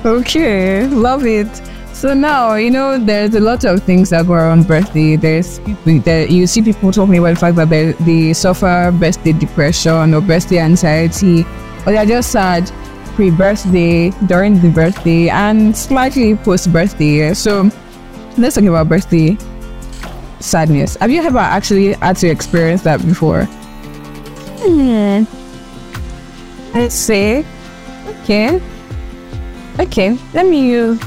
Okay, 0.05 0.87
love 0.87 1.25
it. 1.25 1.49
So 1.93 2.13
now 2.13 2.53
you 2.53 2.69
know 2.69 2.99
there's 2.99 3.33
a 3.33 3.39
lot 3.39 3.65
of 3.65 3.81
things 3.83 4.11
that 4.11 4.27
go 4.27 4.33
around 4.33 4.67
birthday. 4.67 5.15
There's 5.15 5.59
people 5.59 5.99
that 6.01 6.29
you 6.29 6.45
see 6.45 6.61
people 6.61 6.91
talking 6.91 7.17
about 7.17 7.33
the 7.33 7.39
fact 7.39 7.55
that 7.55 7.69
they, 7.69 7.93
they 7.93 8.33
suffer 8.33 8.93
birthday 8.99 9.33
depression 9.33 10.13
or 10.13 10.21
birthday 10.21 10.59
anxiety, 10.59 11.41
or 11.85 11.93
they're 11.93 12.05
just 12.05 12.31
sad 12.31 12.71
pre-birthday, 13.15 14.11
during 14.27 14.61
the 14.61 14.69
birthday, 14.69 15.27
and 15.29 15.75
slightly 15.75 16.35
post-birthday. 16.35 17.33
So 17.33 17.71
let's 18.37 18.53
talk 18.53 18.65
about 18.65 18.87
birthday 18.89 19.35
sadness. 20.39 20.97
Have 20.97 21.09
you 21.09 21.23
ever 21.23 21.39
actually 21.39 21.93
had 21.93 22.17
to 22.17 22.27
experience 22.27 22.83
that 22.83 23.01
before? 23.01 23.45
Hmm. 24.59 25.23
Let's 26.77 26.93
see. 26.93 27.43
Okay. 28.21 28.61
Okay. 29.79 30.13
Let 30.35 30.45
me 30.45 30.69
use 30.69 31.01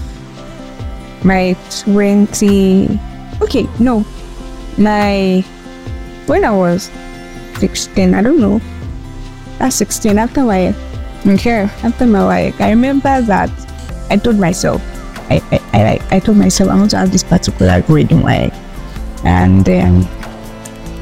my 1.22 1.54
twenty. 1.70 2.98
Okay, 3.40 3.70
no. 3.78 4.04
My 4.76 5.44
when 6.26 6.44
I 6.44 6.50
was 6.50 6.90
sixteen, 7.62 8.14
I 8.14 8.20
don't 8.22 8.40
know. 8.40 8.60
That's 9.62 9.76
sixteen 9.76 10.18
after 10.18 10.42
my 10.42 10.74
Okay. 11.24 11.70
after 11.86 12.04
my. 12.04 12.52
I 12.58 12.70
remember 12.70 13.22
that 13.22 13.50
I 14.10 14.16
told 14.16 14.40
myself, 14.42 14.82
I 15.30 15.38
I, 15.54 16.02
I, 16.10 16.16
I 16.16 16.18
told 16.18 16.36
myself 16.36 16.68
I 16.68 16.74
want 16.74 16.90
to 16.90 16.98
have 16.98 17.12
this 17.12 17.22
particular 17.22 17.80
grade 17.82 18.10
in 18.10 18.22
my 18.26 18.50
and 19.22 19.64
then 19.64 20.02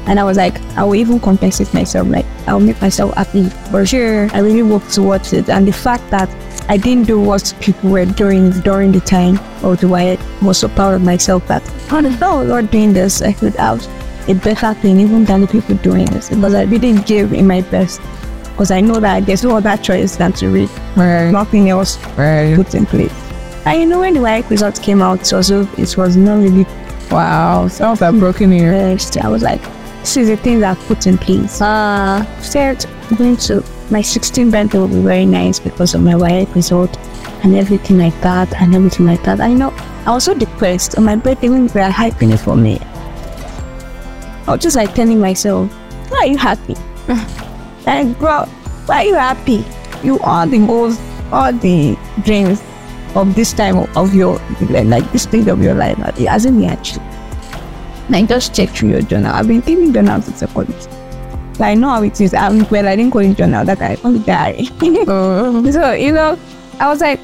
and 0.09 0.19
I 0.19 0.23
was 0.23 0.37
like, 0.37 0.59
I 0.75 0.83
will 0.83 0.95
even 0.95 1.19
compensate 1.19 1.71
myself. 1.73 2.07
Like, 2.07 2.25
I'll 2.47 2.59
make 2.59 2.81
myself 2.81 3.13
happy. 3.13 3.47
For 3.69 3.85
sure, 3.85 4.27
I 4.33 4.39
really 4.39 4.63
worked 4.63 4.91
towards 4.91 5.33
it. 5.33 5.49
And 5.49 5.67
the 5.67 5.71
fact 5.71 6.09
that 6.09 6.27
I 6.67 6.77
didn't 6.77 7.05
do 7.05 7.21
what 7.21 7.53
people 7.61 7.91
were 7.91 8.05
doing 8.05 8.49
during 8.61 8.91
the 8.91 9.01
time, 9.01 9.39
or 9.63 9.75
the 9.75 9.87
way 9.87 10.17
I 10.17 10.45
was 10.45 10.57
so 10.57 10.67
proud 10.67 10.95
of 10.95 11.03
myself 11.03 11.47
that, 11.47 11.61
oh, 11.91 12.01
was 12.39 12.47
not 12.49 12.71
doing 12.71 12.91
this, 12.91 13.21
I 13.21 13.33
could 13.33 13.55
have 13.55 13.85
a 14.27 14.33
better 14.33 14.73
thing, 14.73 14.99
even 14.99 15.25
than 15.25 15.41
the 15.41 15.47
people 15.47 15.75
doing 15.75 16.05
this. 16.07 16.29
Because 16.29 16.55
I 16.55 16.65
didn't 16.65 17.05
give 17.05 17.31
in 17.31 17.45
my 17.45 17.61
best. 17.61 18.01
Because 18.51 18.71
I 18.71 18.81
know 18.81 18.99
that 18.99 19.27
there's 19.27 19.43
no 19.43 19.57
other 19.57 19.77
choice 19.77 20.15
than 20.17 20.33
to 20.33 20.49
read. 20.49 20.69
Right. 20.97 21.29
Nothing 21.29 21.69
else 21.69 21.97
Right. 22.17 22.55
put 22.55 22.73
in 22.73 22.87
place. 22.87 23.13
And 23.65 23.79
you 23.79 23.85
know, 23.85 23.99
when 23.99 24.15
the 24.15 24.21
WAEC 24.21 24.49
result 24.49 24.81
came 24.81 25.03
out, 25.03 25.23
so, 25.25 25.37
it 25.77 25.97
was 25.97 26.17
not 26.17 26.39
really 26.39 26.65
Wow. 27.11 27.67
Sounds 27.67 28.01
like 28.01 28.19
broken 28.19 28.53
ear. 28.53 28.73
I 29.21 29.27
was 29.29 29.41
like, 29.41 29.61
this 29.99 30.17
is 30.17 30.27
the 30.29 30.37
thing 30.37 30.59
that 30.61 30.77
I 30.77 30.81
put 30.85 31.07
in 31.07 31.17
place. 31.17 31.61
Uh, 31.61 32.25
said, 32.41 32.85
going 33.17 33.37
to 33.37 33.63
my 33.91 34.01
16th 34.01 34.51
birthday 34.51 34.77
will 34.77 34.87
be 34.87 35.01
very 35.01 35.25
nice 35.25 35.59
because 35.59 35.95
of 35.95 36.03
my 36.03 36.13
WAEC 36.13 36.53
result 36.55 36.95
and 37.43 37.55
everything 37.55 37.97
like 37.97 38.19
that 38.21 38.53
and 38.61 38.75
everything 38.75 39.05
like 39.05 39.23
that. 39.23 39.41
I 39.41 39.53
know 39.53 39.73
I 40.05 40.13
was 40.13 40.23
so 40.23 40.33
depressed 40.33 40.97
on 40.97 41.05
my 41.05 41.15
birthday 41.15 41.49
when 41.49 41.67
they 41.67 41.81
were 41.81 41.89
hyping 41.89 42.33
it 42.33 42.37
for 42.37 42.55
me. 42.55 42.79
I 44.47 44.53
was 44.53 44.61
just 44.61 44.75
like 44.75 44.93
telling 44.93 45.19
myself, 45.19 45.71
why 46.09 46.19
are 46.19 46.27
you 46.27 46.37
happy? 46.37 46.75
like, 47.85 48.17
bro, 48.19 48.45
why 48.85 49.03
are 49.03 49.05
you 49.05 49.15
happy? 49.15 49.65
You 50.03 50.19
are 50.19 50.47
the 50.47 50.59
most, 50.59 50.99
all 51.31 51.51
the 51.51 51.97
dreams 52.23 52.61
of 53.15 53.35
this 53.35 53.53
time 53.53 53.77
of, 53.77 53.97
of 53.97 54.13
your, 54.13 54.39
like 54.69 55.11
this 55.11 55.23
stage 55.23 55.47
of 55.47 55.61
your 55.61 55.73
life. 55.73 55.97
It 56.19 56.27
hasn't 56.27 56.59
been 56.59 56.69
achieved. 56.69 57.01
Like, 58.09 58.27
just 58.27 58.55
checked 58.55 58.77
through 58.77 58.89
your 58.89 59.01
journal. 59.01 59.33
I've 59.33 59.47
been 59.47 59.61
keeping 59.61 59.93
journals 59.93 60.25
since 60.25 60.39
secondary. 60.39 60.79
Like, 61.59 61.61
I 61.61 61.73
know 61.75 61.89
how 61.89 62.03
it 62.03 62.19
is. 62.19 62.33
I'm, 62.33 62.67
well, 62.69 62.87
I 62.87 62.95
didn't 62.95 63.11
call 63.11 63.21
it 63.21 63.35
journal, 63.37 63.65
that 63.65 63.81
I 63.81 63.95
call 63.97 64.15
it 64.15 64.25
diary. 64.25 64.65
So, 65.71 65.91
you 65.91 66.11
know, 66.11 66.39
I 66.79 66.87
was 66.87 67.01
like, 67.01 67.19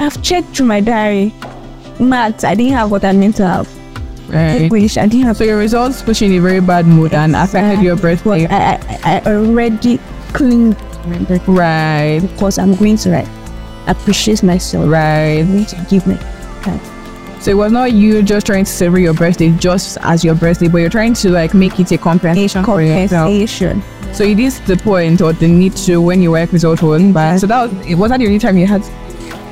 I've 0.00 0.20
checked 0.22 0.48
through 0.56 0.66
my 0.66 0.80
diary. 0.80 1.32
Maths, 2.00 2.42
I 2.44 2.54
didn't 2.54 2.72
have 2.72 2.90
what 2.90 3.04
I 3.04 3.12
meant 3.12 3.36
to 3.36 3.46
have. 3.46 3.68
Right. 4.28 4.62
English, 4.62 4.96
I 4.96 5.06
didn't 5.06 5.26
have 5.26 5.36
So 5.36 5.44
your 5.44 5.58
results 5.58 6.02
put 6.02 6.20
you 6.20 6.26
in 6.28 6.38
a 6.38 6.40
very 6.40 6.60
bad 6.60 6.86
mood 6.86 7.14
and 7.14 7.36
affected 7.36 7.84
your 7.84 7.94
birthday. 7.96 8.46
I, 8.46 8.74
I, 9.04 9.20
I 9.20 9.22
already 9.26 9.98
cleaned 10.32 10.76
my 11.06 11.18
birthday 11.18 11.52
Right. 11.52 12.18
because 12.20 12.58
I'm 12.58 12.74
going 12.74 12.96
to 12.98 13.10
like 13.10 13.28
appreciate 13.86 14.42
myself. 14.42 14.88
Right. 14.90 15.38
I'm 15.40 15.52
going 15.52 15.66
to 15.66 15.86
give 15.88 16.06
me 16.06 16.16
time. 16.62 16.80
So 17.44 17.50
it 17.50 17.58
was 17.58 17.72
not 17.72 17.92
you 17.92 18.22
just 18.22 18.46
trying 18.46 18.64
to 18.64 18.70
celebrate 18.70 19.02
your 19.02 19.12
birthday 19.12 19.50
just 19.50 19.98
as 20.00 20.24
your 20.24 20.34
birthday, 20.34 20.66
but 20.66 20.78
you're 20.78 20.88
trying 20.88 21.12
to 21.12 21.28
like 21.28 21.52
make 21.52 21.78
it 21.78 21.92
a 21.92 21.98
compensation. 21.98 22.64
Compensation. 22.64 23.82
So 24.14 24.24
it 24.24 24.38
is 24.38 24.60
the 24.62 24.78
point 24.78 25.20
or 25.20 25.34
the 25.34 25.46
need 25.46 25.76
to 25.84 26.00
when 26.00 26.22
your 26.22 26.32
work 26.32 26.52
result 26.52 26.80
wasn't 26.80 27.12
bad. 27.12 27.40
So 27.40 27.46
that 27.48 27.70
was 27.70 27.86
it 27.86 27.96
was 27.96 28.10
that 28.12 28.20
the 28.20 28.26
only 28.28 28.38
time 28.38 28.56
you 28.56 28.66
had 28.66 28.80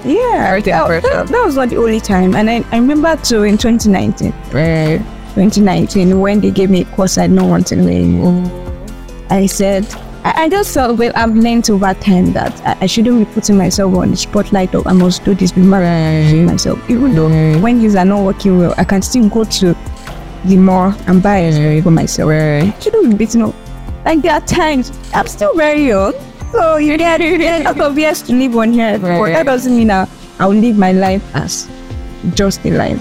Yeah, 0.06 0.58
that, 0.58 1.02
that, 1.02 1.28
that 1.28 1.44
was 1.44 1.56
not 1.56 1.68
the 1.68 1.76
only 1.76 2.00
time. 2.00 2.34
And 2.34 2.48
I, 2.48 2.64
I 2.72 2.78
remember 2.78 3.14
too 3.16 3.42
in 3.42 3.58
2019, 3.58 4.32
right. 4.54 4.98
2019 5.34 6.18
when 6.18 6.40
they 6.40 6.50
gave 6.50 6.70
me 6.70 6.80
a 6.80 6.84
course 6.86 7.18
I 7.18 7.26
don't 7.26 7.50
want 7.50 7.66
to 7.66 7.76
learn. 7.76 8.22
Mm. 8.22 9.30
I 9.30 9.44
said, 9.44 9.84
I, 10.24 10.44
I 10.44 10.48
just 10.48 10.72
felt, 10.72 10.98
well, 10.98 11.12
I've 11.16 11.34
learned 11.34 11.68
over 11.70 11.92
time 11.94 12.32
that 12.32 12.60
I, 12.66 12.76
I 12.82 12.86
shouldn't 12.86 13.18
be 13.26 13.34
putting 13.34 13.56
myself 13.56 13.94
on 13.96 14.10
the 14.10 14.16
spotlight 14.16 14.74
or 14.74 14.86
I 14.86 14.92
must 14.92 15.24
do 15.24 15.34
this 15.34 15.54
with 15.54 15.64
my 15.64 15.80
Right. 15.80 16.44
myself. 16.44 16.78
Even 16.88 17.14
though 17.14 17.28
Right. 17.28 17.60
when 17.60 17.80
things 17.80 17.96
are 17.96 18.04
not 18.04 18.24
working 18.24 18.58
well, 18.58 18.74
I 18.78 18.84
can 18.84 19.02
still 19.02 19.28
go 19.28 19.44
to 19.44 19.76
the 20.44 20.56
mall 20.56 20.94
and 21.06 21.22
buy 21.22 21.38
it 21.38 21.54
mm. 21.54 21.82
for 21.82 21.90
myself. 21.90 22.28
Right. 22.30 22.72
I 22.74 22.78
shouldn't 22.80 23.10
be 23.10 23.16
beating 23.16 23.42
up. 23.42 23.54
Like 24.04 24.22
there 24.22 24.32
are 24.34 24.40
times, 24.40 24.92
I'm 25.14 25.26
still 25.26 25.54
very 25.56 25.86
young. 25.88 26.12
So 26.52 26.76
you 26.76 26.98
get 26.98 27.20
a 27.20 27.62
lot 27.64 27.80
of 27.80 27.98
years 27.98 28.22
to 28.22 28.32
live 28.34 28.56
on 28.56 28.72
here. 28.72 28.98
But 28.98 29.26
that 29.32 29.46
doesn't 29.46 29.74
mean 29.76 29.90
I, 29.90 30.06
I'll 30.38 30.50
live 30.50 30.76
my 30.76 30.92
life 30.92 31.22
as 31.34 31.68
just 32.34 32.64
a 32.66 32.70
life. 32.70 33.00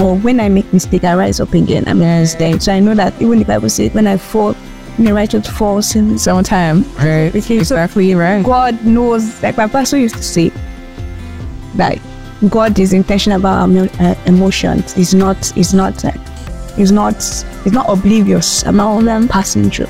Or 0.00 0.16
when 0.18 0.38
I 0.40 0.48
make 0.48 0.72
mistake, 0.72 1.02
I 1.04 1.14
rise 1.14 1.40
up 1.40 1.54
again. 1.54 1.84
I'm 1.88 2.00
Yeah. 2.00 2.20
mistake. 2.20 2.60
So 2.62 2.72
I 2.72 2.80
know 2.80 2.94
that 2.94 3.14
even 3.20 3.40
if 3.40 3.48
I 3.48 3.58
was 3.58 3.74
say 3.74 3.88
when 3.88 4.06
I 4.06 4.16
fall, 4.16 4.54
righteous 4.98 5.48
falls 5.48 5.94
and 5.94 6.20
so 6.20 6.32
Sometime. 6.34 6.84
Right. 6.96 7.30
So- 7.42 7.54
Exactly 7.54 8.14
right. 8.14 8.44
God 8.44 8.84
knows, 8.84 9.42
like 9.42 9.56
my 9.56 9.66
pastor 9.66 9.98
used 9.98 10.16
to 10.16 10.22
say, 10.22 10.50
that 11.76 11.98
God 12.50 12.78
is 12.78 12.92
intentional 12.92 13.38
about 13.38 13.68
our 13.70 13.88
uh, 14.00 14.14
emotions. 14.26 14.96
Is 14.96 15.14
not, 15.14 15.56
is 15.56 15.72
not, 15.72 16.04
uh, 16.04 16.12
is 16.76 16.92
not, 16.92 17.16
is 17.16 17.72
not 17.72 17.88
oblivious 17.88 18.62
about 18.64 19.00
them 19.04 19.28
passing 19.28 19.70
through. 19.70 19.86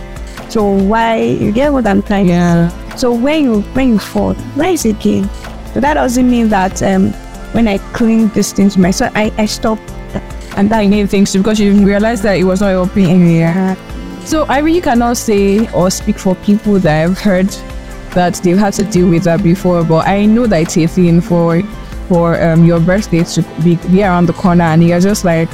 So 0.49 0.71
why 0.71 1.17
you 1.17 1.51
get 1.51 1.73
what 1.73 1.87
I'm 1.87 2.03
trying? 2.03 2.29
Yeah. 2.29 2.69
So 2.97 3.13
when 3.13 3.45
you 3.45 3.61
when 3.73 3.89
you 3.89 3.99
fall, 3.99 4.35
rise 4.55 4.85
again. 4.85 5.29
So 5.73 5.81
that 5.81 5.95
doesn't 5.95 6.31
mean 6.31 6.51
that 6.51 6.83
um 6.83 7.11
when 7.53 7.67
I 7.67 7.79
cling 7.95 8.29
this 8.29 8.53
thing 8.53 8.69
to 8.71 8.79
myself, 8.81 9.13
I 9.17 9.33
I 9.39 9.47
stop. 9.47 9.79
And 10.59 10.69
that 10.69 10.81
you 10.83 10.91
need 10.91 11.09
things 11.09 11.33
to 11.33 11.39
because 11.39 11.59
you 11.59 11.73
realize 11.87 12.21
that 12.23 12.37
it 12.37 12.45
was 12.45 12.61
not 12.61 12.69
helping 12.69 13.07
anywhere. 13.07 13.75
So 14.25 14.45
I 14.49 14.59
really 14.59 14.81
cannot 14.81 15.17
say 15.17 15.71
or 15.73 15.91
speak 15.91 16.19
for 16.19 16.35
people 16.37 16.79
that 16.81 17.05
I've 17.05 17.19
heard 17.19 17.49
that 18.15 18.35
they've 18.37 18.59
had 18.59 18.73
to 18.75 18.85
deal 18.85 19.09
with 19.09 19.25
that 19.25 19.43
before, 19.43 19.85
but 19.85 20.07
I 20.07 20.27
know 20.27 20.47
that 20.47 20.63
it's 20.63 20.77
a 20.77 20.87
thing 20.87 21.21
for 21.21 21.63
for 22.09 22.41
um, 22.43 22.65
your 22.65 22.79
birthday 22.81 23.25
to 23.25 23.43
be, 23.63 23.77
be 23.91 24.03
around 24.03 24.27
the 24.27 24.33
corner 24.33 24.65
and 24.65 24.85
you're 24.85 25.01
just 25.01 25.25
like 25.25 25.51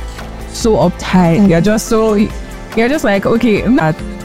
so 0.49 0.77
uptight. 0.77 1.49
You're 1.49 1.61
just 1.61 1.89
so 1.89 2.15
you're 2.15 2.89
just 2.89 3.05
like 3.05 3.27
okay, 3.27 3.63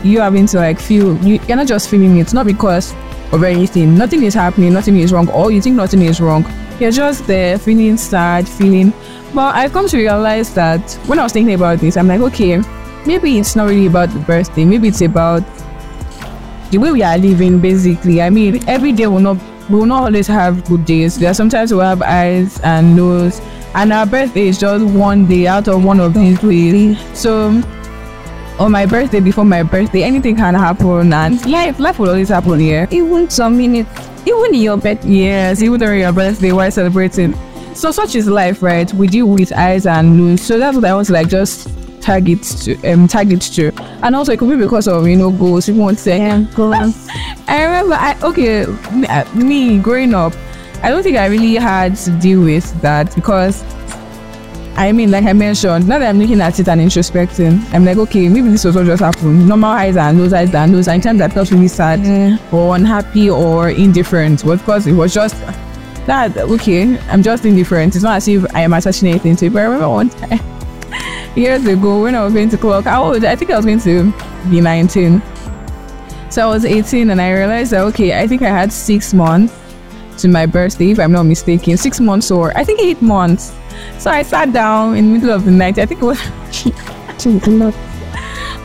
you 0.03 0.19
having 0.19 0.45
to 0.47 0.57
like 0.57 0.79
feel 0.79 1.17
you, 1.23 1.39
you're 1.47 1.57
not 1.57 1.67
just 1.67 1.89
feeling 1.89 2.17
it, 2.17 2.21
it's 2.21 2.33
not 2.33 2.45
because 2.45 2.93
of 3.31 3.43
anything. 3.43 3.97
Nothing 3.97 4.23
is 4.23 4.33
happening, 4.33 4.73
nothing 4.73 4.97
is 4.97 5.13
wrong, 5.13 5.29
or 5.29 5.51
you 5.51 5.61
think 5.61 5.75
nothing 5.75 6.01
is 6.01 6.19
wrong. 6.19 6.45
You're 6.79 6.91
just 6.91 7.27
there 7.27 7.57
feeling 7.57 7.97
sad, 7.97 8.47
feeling 8.47 8.93
but 9.33 9.55
I've 9.55 9.73
come 9.73 9.87
to 9.87 9.97
realize 9.97 10.53
that 10.53 10.79
when 11.07 11.17
I 11.17 11.23
was 11.23 11.33
thinking 11.33 11.55
about 11.55 11.79
this, 11.79 11.97
I'm 11.97 12.07
like, 12.07 12.21
okay, 12.21 12.61
maybe 13.05 13.39
it's 13.39 13.55
not 13.55 13.67
really 13.69 13.87
about 13.87 14.09
the 14.09 14.19
birthday. 14.19 14.65
Maybe 14.65 14.87
it's 14.87 15.01
about 15.01 15.43
the 16.71 16.77
way 16.77 16.91
we 16.91 17.03
are 17.03 17.17
living, 17.17 17.59
basically. 17.59 18.21
I 18.21 18.29
mean, 18.29 18.67
every 18.67 18.91
day 18.91 19.07
will 19.07 19.19
not 19.19 19.37
we 19.69 19.79
will 19.79 19.85
not 19.85 20.03
always 20.03 20.27
have 20.27 20.65
good 20.65 20.85
days. 20.85 21.17
There 21.17 21.31
are 21.31 21.33
sometimes 21.33 21.73
we 21.73 21.79
have 21.79 22.01
eyes 22.01 22.59
and 22.61 22.95
nose, 22.95 23.41
and 23.75 23.93
our 23.93 24.05
birthday 24.05 24.47
is 24.47 24.59
just 24.59 24.83
one 24.85 25.25
day 25.25 25.47
out 25.47 25.67
of 25.67 25.83
one 25.83 25.99
of 25.99 26.13
these 26.13 26.39
days. 26.39 26.97
So 27.17 27.61
on 28.59 28.71
my 28.71 28.85
birthday, 28.85 29.19
before 29.19 29.45
my 29.45 29.63
birthday, 29.63 30.03
anything 30.03 30.35
can 30.35 30.53
happen, 30.53 31.13
and 31.13 31.45
life 31.45 31.79
life 31.79 31.99
will 31.99 32.09
always 32.09 32.29
happen 32.29 32.59
here. 32.59 32.87
Even 32.91 33.29
some 33.29 33.57
minutes, 33.57 33.89
even 34.25 34.53
your 34.53 34.77
birthday 34.77 35.09
Yes, 35.09 35.61
even 35.61 35.79
during 35.79 36.01
your 36.01 36.11
birthday 36.11 36.51
while 36.51 36.71
celebrating. 36.71 37.33
So 37.73 37.91
such 37.91 38.15
is 38.15 38.27
life, 38.27 38.61
right? 38.61 38.91
We 38.93 39.07
deal 39.07 39.27
with 39.27 39.51
eyes 39.53 39.87
and 39.87 40.17
nose. 40.17 40.41
So 40.41 40.59
that's 40.59 40.75
what 40.75 40.85
I 40.85 41.01
to 41.03 41.13
like 41.13 41.27
just 41.27 41.67
target 42.03 42.43
to 42.43 42.75
um 42.91 43.07
target 43.07 43.41
to. 43.41 43.71
And 44.03 44.15
also 44.15 44.33
it 44.33 44.39
could 44.39 44.49
be 44.49 44.57
because 44.57 44.87
of 44.87 45.07
you 45.07 45.15
know 45.15 45.31
goals. 45.31 45.65
People 45.65 45.83
want 45.83 45.97
to 45.97 46.03
say 46.03 46.17
yeah, 46.17 46.41
go 46.53 46.73
on. 46.73 46.93
I 47.47 47.63
remember 47.63 47.95
I 47.95 48.17
okay 48.21 48.65
me, 49.33 49.79
uh, 49.79 49.81
growing 49.81 50.13
up, 50.13 50.33
I 50.83 50.89
don't 50.89 51.01
think 51.01 51.17
I 51.17 51.27
really 51.27 51.55
had 51.55 51.95
to 51.97 52.11
deal 52.19 52.43
with 52.43 52.69
that 52.81 53.13
because 53.15 53.63
I 54.75 54.91
mean, 54.91 55.11
like 55.11 55.25
I 55.25 55.33
mentioned, 55.33 55.87
now 55.87 55.99
that 55.99 56.09
I'm 56.09 56.19
looking 56.19 56.41
at 56.41 56.59
it 56.59 56.67
and 56.67 56.81
introspecting, 56.81 57.63
I'm 57.73 57.85
like, 57.85 57.97
okay, 57.97 58.27
maybe 58.27 58.49
this 58.49 58.65
was 58.65 58.75
what 58.75 58.87
just 58.87 59.03
happened. 59.03 59.47
Normal 59.47 59.69
highs 59.69 59.95
and 59.97 60.19
lows, 60.19 60.31
highs 60.31 60.53
and 60.53 60.73
lows. 60.73 60.87
And 60.87 60.95
in 60.95 61.01
times 61.01 61.21
I 61.21 61.27
felt 61.27 61.51
really 61.51 61.67
sad 61.67 62.39
or 62.51 62.75
unhappy 62.75 63.29
or 63.29 63.69
indifferent, 63.69 64.43
but 64.43 64.57
because 64.57 64.87
it 64.87 64.93
was 64.93 65.13
just 65.13 65.35
that, 66.07 66.35
okay, 66.37 66.99
I'm 67.09 67.21
just 67.21 67.45
indifferent. 67.45 67.95
It's 67.95 68.03
not 68.03 68.17
as 68.17 68.27
if 68.27 68.51
I 68.55 68.61
am 68.61 68.73
attaching 68.73 69.09
anything 69.09 69.35
to 69.37 69.45
it. 69.45 69.53
But 69.53 69.59
I 69.59 69.63
remember 69.65 69.89
one 69.89 70.09
time, 70.09 70.39
years 71.35 71.65
ago, 71.65 72.03
when 72.03 72.15
I 72.15 72.23
was 72.23 72.33
going 72.33 72.49
to 72.49 72.57
clock, 72.57 72.87
I, 72.87 72.99
was, 72.99 73.23
I 73.23 73.35
think 73.35 73.51
I 73.51 73.57
was 73.57 73.65
going 73.65 73.79
to 73.79 74.13
be 74.49 74.61
19. 74.61 75.21
So 76.29 76.47
I 76.47 76.49
was 76.49 76.65
18 76.65 77.09
and 77.09 77.21
I 77.21 77.31
realized 77.31 77.71
that, 77.71 77.81
okay, 77.81 78.19
I 78.19 78.27
think 78.27 78.41
I 78.41 78.49
had 78.49 78.71
six 78.73 79.13
months 79.13 79.53
to 80.17 80.27
my 80.27 80.45
birthday, 80.45 80.91
if 80.91 80.99
I'm 80.99 81.11
not 81.11 81.23
mistaken. 81.23 81.77
Six 81.77 81.99
months 81.99 82.31
or 82.31 82.55
I 82.57 82.63
think 82.63 82.79
eight 82.79 83.01
months. 83.01 83.53
So 83.97 84.09
I 84.09 84.23
sat 84.23 84.53
down 84.53 84.95
in 84.95 85.07
the 85.07 85.19
middle 85.19 85.31
of 85.31 85.45
the 85.45 85.51
night. 85.51 85.77
I 85.77 85.85
think 85.85 86.01
it 86.01 86.05
was 86.05 86.19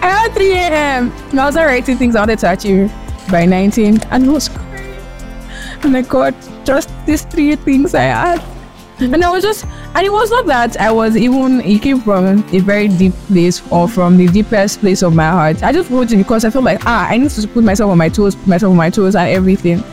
around 0.02 0.32
3 0.34 0.52
a.m. 0.52 1.12
And 1.30 1.40
I 1.40 1.46
was 1.46 1.56
writing 1.56 1.96
things 1.96 2.16
I 2.16 2.20
wanted 2.20 2.38
to 2.40 2.52
achieve 2.52 2.92
by 3.30 3.44
19. 3.44 4.00
And 4.10 4.24
it 4.24 4.30
was 4.30 4.48
crazy. 4.48 4.98
And 5.82 5.96
I 5.96 6.02
got 6.02 6.34
just 6.64 6.90
these 7.06 7.24
three 7.24 7.56
things 7.56 7.94
I 7.94 8.02
had. 8.02 8.57
And 9.00 9.24
I 9.24 9.30
was 9.30 9.44
just, 9.44 9.64
and 9.94 10.04
it 10.04 10.12
was 10.12 10.28
not 10.30 10.46
that 10.46 10.76
I 10.80 10.90
was 10.90 11.16
even, 11.16 11.60
it 11.60 11.82
came 11.82 12.00
from 12.00 12.44
a 12.52 12.58
very 12.58 12.88
deep 12.88 13.12
place 13.28 13.62
or 13.70 13.86
from 13.86 14.16
the 14.16 14.26
deepest 14.26 14.80
place 14.80 15.02
of 15.02 15.14
my 15.14 15.30
heart. 15.30 15.62
I 15.62 15.72
just 15.72 15.88
wrote 15.88 16.10
it 16.10 16.16
because 16.16 16.44
I 16.44 16.50
felt 16.50 16.64
like, 16.64 16.84
ah, 16.84 17.06
I 17.08 17.16
need 17.16 17.30
to 17.30 17.46
put 17.46 17.62
myself 17.62 17.92
on 17.92 17.98
my 17.98 18.08
toes, 18.08 18.34
put 18.34 18.48
myself 18.48 18.72
on 18.72 18.76
my 18.76 18.90
toes 18.90 19.14
and 19.14 19.28
everything. 19.28 19.84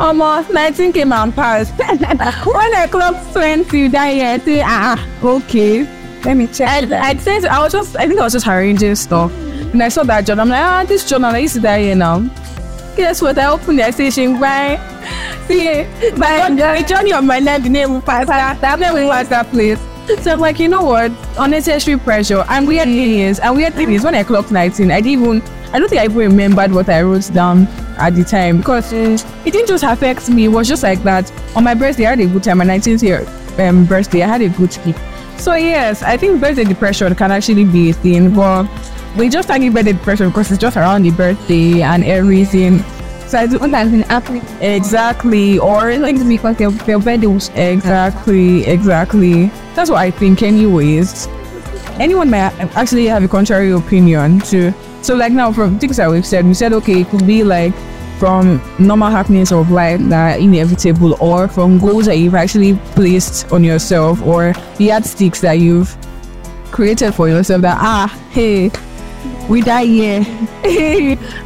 Almost 0.00 0.50
19 0.50 0.92
came 0.92 1.12
and 1.12 1.32
passed. 1.32 1.72
when 1.78 2.74
I 2.74 2.88
clocked 2.90 3.32
20 3.32 3.88
that 3.88 4.08
year, 4.08 4.26
I 4.26 4.38
say, 4.38 4.62
ah, 4.64 5.08
okay. 5.22 5.84
Let 6.24 6.36
me 6.36 6.48
check. 6.48 6.90
I, 6.90 7.10
I 7.10 7.16
said, 7.18 7.44
I 7.44 7.62
was 7.62 7.72
just, 7.72 7.96
I 7.96 8.08
think 8.08 8.18
I 8.18 8.24
was 8.24 8.32
just 8.32 8.48
arranging 8.48 8.96
stuff. 8.96 9.32
And 9.72 9.80
I 9.80 9.88
saw 9.88 10.02
that 10.02 10.26
journal. 10.26 10.42
I'm 10.42 10.48
like, 10.48 10.60
ah, 10.60 10.84
this 10.84 11.08
journal, 11.08 11.30
I 11.30 11.38
used 11.38 11.54
to 11.54 11.60
die 11.60 11.82
here 11.82 11.94
now. 11.94 12.28
Guess 12.96 13.20
what? 13.20 13.38
I 13.38 13.46
opened 13.46 13.78
the 13.78 13.92
station 13.92 14.40
by, 14.40 14.76
see, 15.46 15.84
by 16.18 16.48
the 16.48 16.84
journey 16.88 17.12
of 17.12 17.24
my 17.24 17.40
life, 17.40 17.62
the 17.62 17.68
name 17.68 17.92
will 17.92 18.00
pass 18.00 18.26
that. 18.26 18.80
Name 18.80 19.08
that 19.08 19.46
place. 19.50 19.78
So 20.22 20.32
I'm 20.32 20.40
like, 20.40 20.58
you 20.58 20.68
know 20.68 20.82
what? 20.82 21.12
Unnecessary 21.38 21.98
pressure. 21.98 22.42
And 22.48 22.66
weird 22.66 22.84
thing 22.84 23.18
is, 23.18 23.38
and 23.40 23.54
weird 23.54 23.74
thing 23.74 23.92
is, 23.92 24.02
when 24.02 24.14
I 24.14 24.22
clocked 24.22 24.50
19, 24.50 24.90
I 24.90 25.02
didn't 25.02 25.22
even, 25.22 25.42
I 25.74 25.78
don't 25.78 25.88
think 25.90 26.00
I 26.00 26.04
even 26.04 26.16
remembered 26.16 26.72
what 26.72 26.88
I 26.88 27.02
wrote 27.02 27.30
down 27.34 27.66
at 27.98 28.14
the 28.14 28.24
time 28.24 28.58
because 28.58 28.90
it 28.94 29.22
didn't 29.44 29.66
just 29.66 29.84
affect 29.84 30.30
me. 30.30 30.44
It 30.46 30.48
was 30.48 30.66
just 30.66 30.82
like 30.82 31.02
that. 31.02 31.30
On 31.54 31.64
my 31.64 31.74
birthday, 31.74 32.06
I 32.06 32.10
had 32.10 32.20
a 32.20 32.26
good 32.26 32.44
time. 32.44 32.58
My 32.58 32.64
19th 32.64 33.02
year 33.02 33.26
um, 33.58 33.84
birthday, 33.84 34.22
I 34.22 34.28
had 34.28 34.40
a 34.40 34.48
good 34.48 34.72
sleep. 34.72 34.96
So 35.36 35.54
yes, 35.54 36.02
I 36.02 36.16
think 36.16 36.40
birthday 36.40 36.64
depression 36.64 37.14
can 37.14 37.30
actually 37.30 37.64
be 37.66 37.90
a 37.90 37.92
thing, 37.92 38.34
but 38.34 38.64
we 39.16 39.28
just 39.28 39.48
target 39.48 39.72
birthday 39.72 39.92
depression 39.92 40.28
because 40.28 40.50
it's 40.50 40.60
just 40.60 40.76
around 40.76 41.02
the 41.02 41.10
birthday 41.10 41.82
and 41.82 42.04
everything. 42.04 42.80
So 43.26 43.38
I 43.38 43.46
do 43.46 43.58
What 43.58 43.70
has 43.70 43.90
been 43.90 44.02
happening 44.02 44.42
exactly, 44.60 45.58
or 45.58 45.96
like 45.98 46.16
because 46.16 46.60
your, 46.60 46.70
your 46.86 47.00
birthday 47.00 47.26
was 47.26 47.48
exactly, 47.54 48.64
exactly. 48.66 49.46
That's 49.74 49.90
what 49.90 49.98
I 49.98 50.10
think, 50.10 50.42
anyways. 50.42 51.26
Anyone 51.98 52.30
may 52.30 52.40
actually 52.40 53.06
have 53.06 53.24
a 53.24 53.28
contrary 53.28 53.72
opinion 53.72 54.40
too. 54.40 54.72
So 55.02 55.14
like 55.16 55.32
now, 55.32 55.50
from 55.50 55.78
things 55.78 55.96
that 55.96 56.10
we've 56.10 56.26
said, 56.26 56.44
we 56.44 56.54
said 56.54 56.72
okay, 56.74 57.00
it 57.00 57.08
could 57.08 57.26
be 57.26 57.42
like 57.42 57.74
from 58.18 58.62
normal 58.78 59.10
happenings 59.10 59.50
of 59.50 59.70
life 59.70 60.00
that 60.08 60.38
inevitable, 60.40 61.16
or 61.20 61.48
from 61.48 61.78
goals 61.78 62.06
that 62.06 62.18
you've 62.18 62.34
actually 62.34 62.74
placed 62.94 63.50
on 63.50 63.64
yourself, 63.64 64.22
or 64.22 64.52
yardsticks 64.78 65.40
that 65.40 65.54
you've 65.54 65.96
created 66.70 67.12
for 67.12 67.28
yourself. 67.28 67.62
That 67.62 67.78
ah, 67.80 68.06
hey, 68.30 68.70
we 69.48 69.60
die 69.60 69.84
here. 69.84 70.24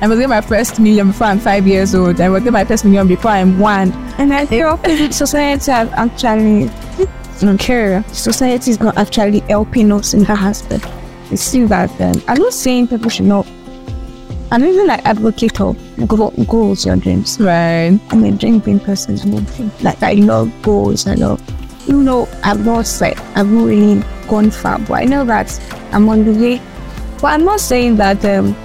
I 0.01 0.07
must 0.07 0.21
get 0.21 0.29
my 0.29 0.41
first 0.41 0.81
million 0.81 1.09
before 1.09 1.29
I'm 1.29 1.39
five 1.39 1.67
years 1.67 1.95
old. 1.95 2.21
I 2.21 2.29
must 2.29 2.45
get 2.45 2.53
my 2.53 2.65
first 2.65 2.85
million 2.85 3.07
before 3.07 3.31
I'm 3.31 3.59
one. 3.59 3.93
And 4.19 4.33
I 4.33 4.47
feel 4.47 4.79
society 5.11 5.71
have 5.71 5.93
actually 5.93 6.71
don't 7.41 7.59
care. 7.59 8.05
Society 8.09 8.71
is 8.71 8.81
not 8.81 8.97
actually 8.97 9.41
helping 9.41 9.93
us 9.93 10.15
in 10.15 10.25
that 10.25 10.39
aspect. 10.39 10.87
It's 11.31 11.43
still 11.43 11.69
that 11.69 11.91
um, 12.01 12.21
I'm 12.29 12.39
not 12.39 12.53
saying 12.53 12.89
people 12.89 13.11
should 13.11 13.27
not. 13.27 13.47
I'm 14.51 14.65
even 14.65 14.87
like 14.87 15.05
advocate 15.07 15.61
of 15.61 15.77
go- 16.09 16.31
goals, 16.49 16.85
your 16.85 16.97
dreams. 16.97 17.39
Right. 17.41 17.99
I'm 18.11 18.25
a 18.25 18.33
dream 18.33 18.59
being 18.59 18.81
person. 18.81 19.17
Like 19.81 20.03
I 20.03 20.15
love 20.15 20.51
goals. 20.63 21.07
I 21.07 21.15
love, 21.15 21.41
you 21.89 22.03
know, 22.03 22.29
I've 22.43 22.65
not 22.65 22.87
said 22.87 23.17
I've 23.37 23.49
not 23.49 23.65
really 23.65 24.03
gone 24.29 24.51
far, 24.51 24.79
but 24.81 24.95
I 24.95 25.05
know 25.05 25.25
that 25.25 25.59
I'm 25.93 26.09
on 26.09 26.25
the 26.25 26.33
way. 26.33 26.63
But 27.21 27.29
I'm 27.35 27.45
not 27.45 27.61
saying 27.61 27.97
that 27.97 28.25
um, 28.25 28.57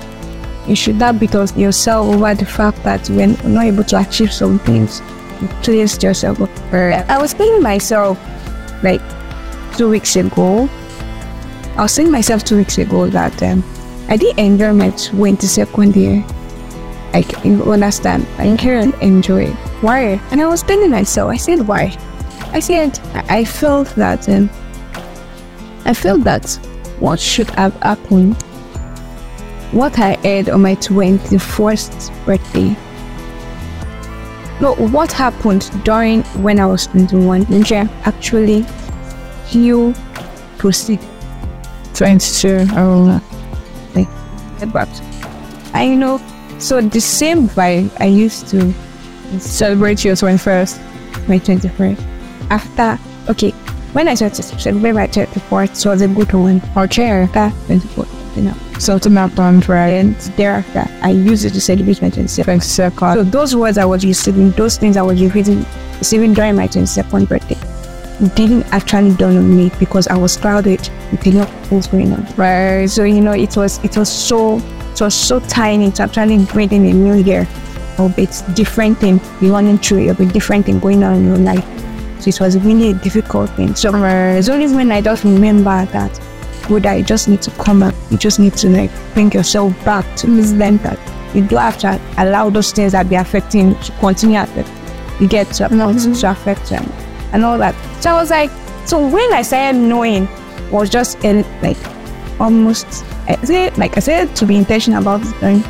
you 0.68 0.76
should 0.76 0.96
not 0.96 1.20
beat 1.20 1.34
yourself 1.34 2.16
over 2.16 2.34
the 2.34 2.46
fact 2.46 2.84
that 2.84 3.10
when 3.10 3.36
you're 3.36 3.50
not 3.50 3.66
able 3.66 3.84
to 3.86 4.00
achieve 4.00 4.32
some 4.32 4.60
things, 4.60 5.02
you 5.42 5.48
placed 5.62 6.02
yourself. 6.04 6.40
I 6.74 7.18
was 7.20 7.34
telling 7.34 7.62
myself 7.62 8.18
like 8.84 9.02
two 9.78 9.90
weeks 9.90 10.16
ago. 10.16 10.70
I 11.78 11.82
was 11.84 11.96
telling 11.96 12.12
myself 12.12 12.44
two 12.46 12.58
weeks 12.58 12.78
ago 12.78 13.08
that 13.10 13.44
um, 13.44 13.64
I 14.08 14.16
didn't 14.16 14.40
enjoy 14.40 14.72
my 14.74 14.92
22nd 14.92 15.96
year. 15.96 16.26
Like, 17.14 17.44
you 17.46 17.62
understand? 17.72 18.26
I 18.38 18.56
can't 18.56 18.96
enjoy 19.02 19.46
it. 19.46 19.56
Why? 19.82 20.22
And 20.32 20.42
I 20.42 20.48
was 20.48 20.64
telling 20.64 20.92
myself, 20.92 21.32
I 21.32 21.38
said, 21.38 21.68
why? 21.68 21.96
I 22.52 22.60
said, 22.60 23.00
I, 23.14 23.40
I 23.40 23.46
felt 23.46 23.90
that, 23.96 24.28
um, 24.30 24.50
I 25.86 25.94
felt 25.94 26.24
that 26.24 26.46
what 27.00 27.20
should 27.20 27.50
have 27.52 27.74
happened, 27.82 28.42
what 29.72 29.98
I 30.00 30.16
had 30.24 30.50
on 30.50 30.62
my 30.62 30.76
21st 30.76 32.26
birthday, 32.26 32.76
no, 34.62 34.74
what 34.76 35.12
happened 35.12 35.70
during 35.84 36.24
when 36.42 36.60
I 36.60 36.66
was 36.66 36.88
21, 36.88 37.46
Nigeria 37.50 37.90
actually 38.06 38.66
you 39.52 39.94
proceed 40.58 41.00
22. 41.94 42.66
Oh. 42.72 43.22
but 44.74 44.90
I 45.74 45.94
know 45.96 46.22
so 46.60 46.80
the 46.82 47.02
same 47.02 47.50
vibe 47.50 47.92
I 48.00 48.06
used 48.06 48.48
to 48.50 48.74
Celebrate 49.40 50.06
your 50.06 50.16
21st. 50.16 51.28
my 51.28 51.40
21st 51.40 52.00
after 52.50 52.98
okay 53.30 53.52
when 53.92 54.08
I 54.08 54.14
started 54.14 54.36
to 54.36 54.44
celebrate 54.60 54.94
my 54.94 55.08
24th 55.08 55.86
it 55.86 55.90
was 55.90 56.02
a 56.02 56.08
good 56.08 56.32
one 56.34 56.62
Okay. 56.78 57.10
after 57.24 57.52
24th 57.68 58.38
you 58.38 58.44
know 58.44 58.54
Something 58.80 59.14
happened, 59.16 59.68
right? 59.70 59.94
and 59.94 60.16
thereafter 60.38 60.86
I 61.02 61.12
used 61.12 61.46
it 61.46 61.52
to 61.52 61.62
celebrate 61.62 62.02
my 62.02 62.10
27th 62.10 62.92
22nd. 62.92 63.14
so 63.14 63.24
those 63.24 63.56
words 63.56 63.78
I 63.78 63.86
was 63.86 64.06
receiving 64.06 64.52
those 64.52 64.78
things 64.78 64.98
I 64.98 65.02
was 65.02 65.22
receiving 65.22 65.66
receiving 66.00 66.34
during 66.34 66.56
my 66.56 66.68
22nd 66.68 67.28
birthday 67.30 67.58
didn't 68.36 68.64
actually 68.74 69.14
dawn 69.16 69.38
on 69.38 69.58
me 69.58 69.72
because 69.80 70.08
I 70.08 70.16
was 70.16 70.38
crowded 70.38 70.90
with 71.12 71.28
a 71.28 71.32
lot 71.32 71.50
of 71.50 71.68
things 71.68 71.88
going 71.88 72.14
on 72.14 72.26
Right. 72.38 72.88
So 72.88 73.04
you 73.04 73.22
know, 73.22 73.34
it 73.34 73.56
was 73.58 73.84
it 73.84 73.98
was 73.98 74.12
so 74.12 74.58
it 74.58 75.02
was 75.02 75.14
so 75.14 75.40
tiny 75.42 75.92
to 75.92 76.04
actually 76.04 76.44
breathing 76.46 76.88
a 76.88 76.94
new 76.94 77.16
year. 77.16 77.48
Of 77.98 78.18
it's 78.20 78.42
different 78.54 78.98
thing 78.98 79.22
you're 79.40 79.54
running 79.54 79.78
through, 79.78 80.00
it'll 80.10 80.26
be 80.26 80.32
different 80.32 80.66
thing 80.66 80.80
going 80.80 81.02
on 81.04 81.16
in 81.16 81.26
your 81.26 81.38
life. 81.38 81.64
So 82.22 82.30
it 82.30 82.40
was 82.42 82.58
really 82.58 82.92
a 82.92 82.94
difficult 82.94 83.50
thing. 83.52 83.74
So 83.76 83.92
it's 83.96 84.50
only 84.50 84.68
when 84.76 84.92
I 84.92 85.00
just 85.02 85.24
remember 85.24 85.86
that 85.86 86.20
would 86.70 86.86
I 86.86 87.02
just 87.02 87.28
need 87.28 87.42
to 87.44 87.52
come 87.52 87.80
back. 87.82 87.96
You 88.10 88.18
just 88.18 88.40
need 88.40 88.54
to 88.58 88.70
like 88.70 88.92
bring 89.14 89.32
yourself 89.32 89.74
back 89.86 90.06
to 90.18 90.28
this 90.28 90.52
mm. 90.52 90.58
then 90.58 90.78
that 90.78 91.00
you 91.36 91.46
do 91.46 91.58
have 91.58 91.78
to 91.80 92.00
allow 92.18 92.50
those 92.50 92.72
things 92.72 92.94
that 92.94 93.10
be 93.10 93.16
affecting 93.16 93.76
to 93.80 93.92
continue 94.00 94.40
affect. 94.40 94.70
You 95.20 95.28
get 95.28 95.48
to, 95.54 95.66
mm-hmm. 95.66 95.78
not 95.78 96.16
to 96.20 96.32
affect 96.32 96.70
them 96.70 96.92
and 97.34 97.44
all 97.44 97.58
that. 97.58 97.76
So 98.02 98.12
I 98.12 98.14
was 98.14 98.30
like, 98.30 98.52
so 98.86 99.06
when 99.08 99.34
I 99.34 99.42
started 99.42 99.80
knowing 99.80 100.28
was 100.72 100.90
just 100.90 101.24
in 101.24 101.44
like 101.62 101.78
almost 102.40 102.86
I 103.28 103.36
said 103.44 103.78
like 103.78 103.98
I 103.98 104.00
said 104.00 104.36
to 104.38 104.46
be 104.46 104.58
intentional 104.58 105.02
about 105.02 105.22
this 105.22 105.32
during 105.40 105.62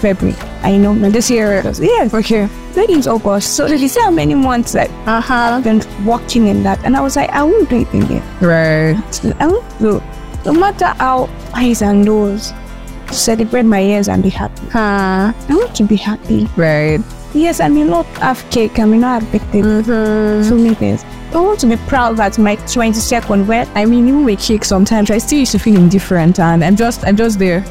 February. 0.00 0.36
I 0.62 0.76
know 0.76 0.94
now 0.94 1.10
this 1.10 1.30
year 1.30 1.62
yeah 1.80 2.08
for 2.08 2.22
sure. 2.22 2.48
That 2.74 2.90
is 2.90 3.06
August. 3.06 3.54
So 3.54 3.66
you 3.66 3.86
see 3.88 4.00
how 4.00 4.10
many 4.10 4.34
months 4.34 4.72
that 4.72 4.90
Uh-huh. 5.06 5.34
I've 5.58 5.64
been 5.64 5.82
watching 6.04 6.46
in 6.48 6.62
that 6.64 6.78
and 6.84 6.96
I 6.96 7.00
was 7.00 7.14
like, 7.16 7.30
I 7.30 7.42
won't 7.42 7.68
do 7.70 7.76
it 7.82 7.88
again. 7.94 8.22
Right. 8.40 8.96
I 9.40 9.46
won't 9.46 9.78
do 9.78 10.02
no 10.44 10.52
matter 10.52 10.86
how 10.98 11.26
highs 11.52 11.82
and 11.82 12.04
lows 12.06 12.52
celebrate 13.12 13.62
my 13.64 13.80
years 13.80 14.08
and 14.08 14.22
be 14.22 14.28
happy. 14.30 14.66
Huh. 14.72 15.32
I 15.48 15.54
want 15.54 15.74
to 15.76 15.84
be 15.84 15.96
happy. 15.96 16.48
Right. 16.56 17.00
Yes, 17.32 17.60
I 17.60 17.68
may 17.68 17.84
not 17.84 18.06
have 18.18 18.44
cake, 18.50 18.78
I 18.78 18.84
may 18.84 18.98
not 18.98 19.22
have 19.22 19.32
birthday, 19.32 19.60
Mm-hmm. 19.62 20.48
so 20.48 20.54
many 20.56 20.74
things. 20.74 21.04
I 21.32 21.40
want 21.40 21.58
to 21.60 21.66
be 21.66 21.76
proud 21.88 22.16
that 22.18 22.38
my 22.38 22.54
22nd 22.56 23.46
where 23.46 23.66
I 23.74 23.84
mean, 23.86 24.06
even 24.06 24.24
with 24.24 24.40
cake, 24.40 24.64
sometimes 24.64 25.10
I 25.10 25.18
still 25.18 25.40
used 25.40 25.50
to 25.52 25.58
feel 25.58 25.76
indifferent, 25.76 26.38
and 26.38 26.62
I'm 26.64 26.76
just, 26.76 27.04
I'm 27.04 27.16
just 27.16 27.38
there. 27.40 27.64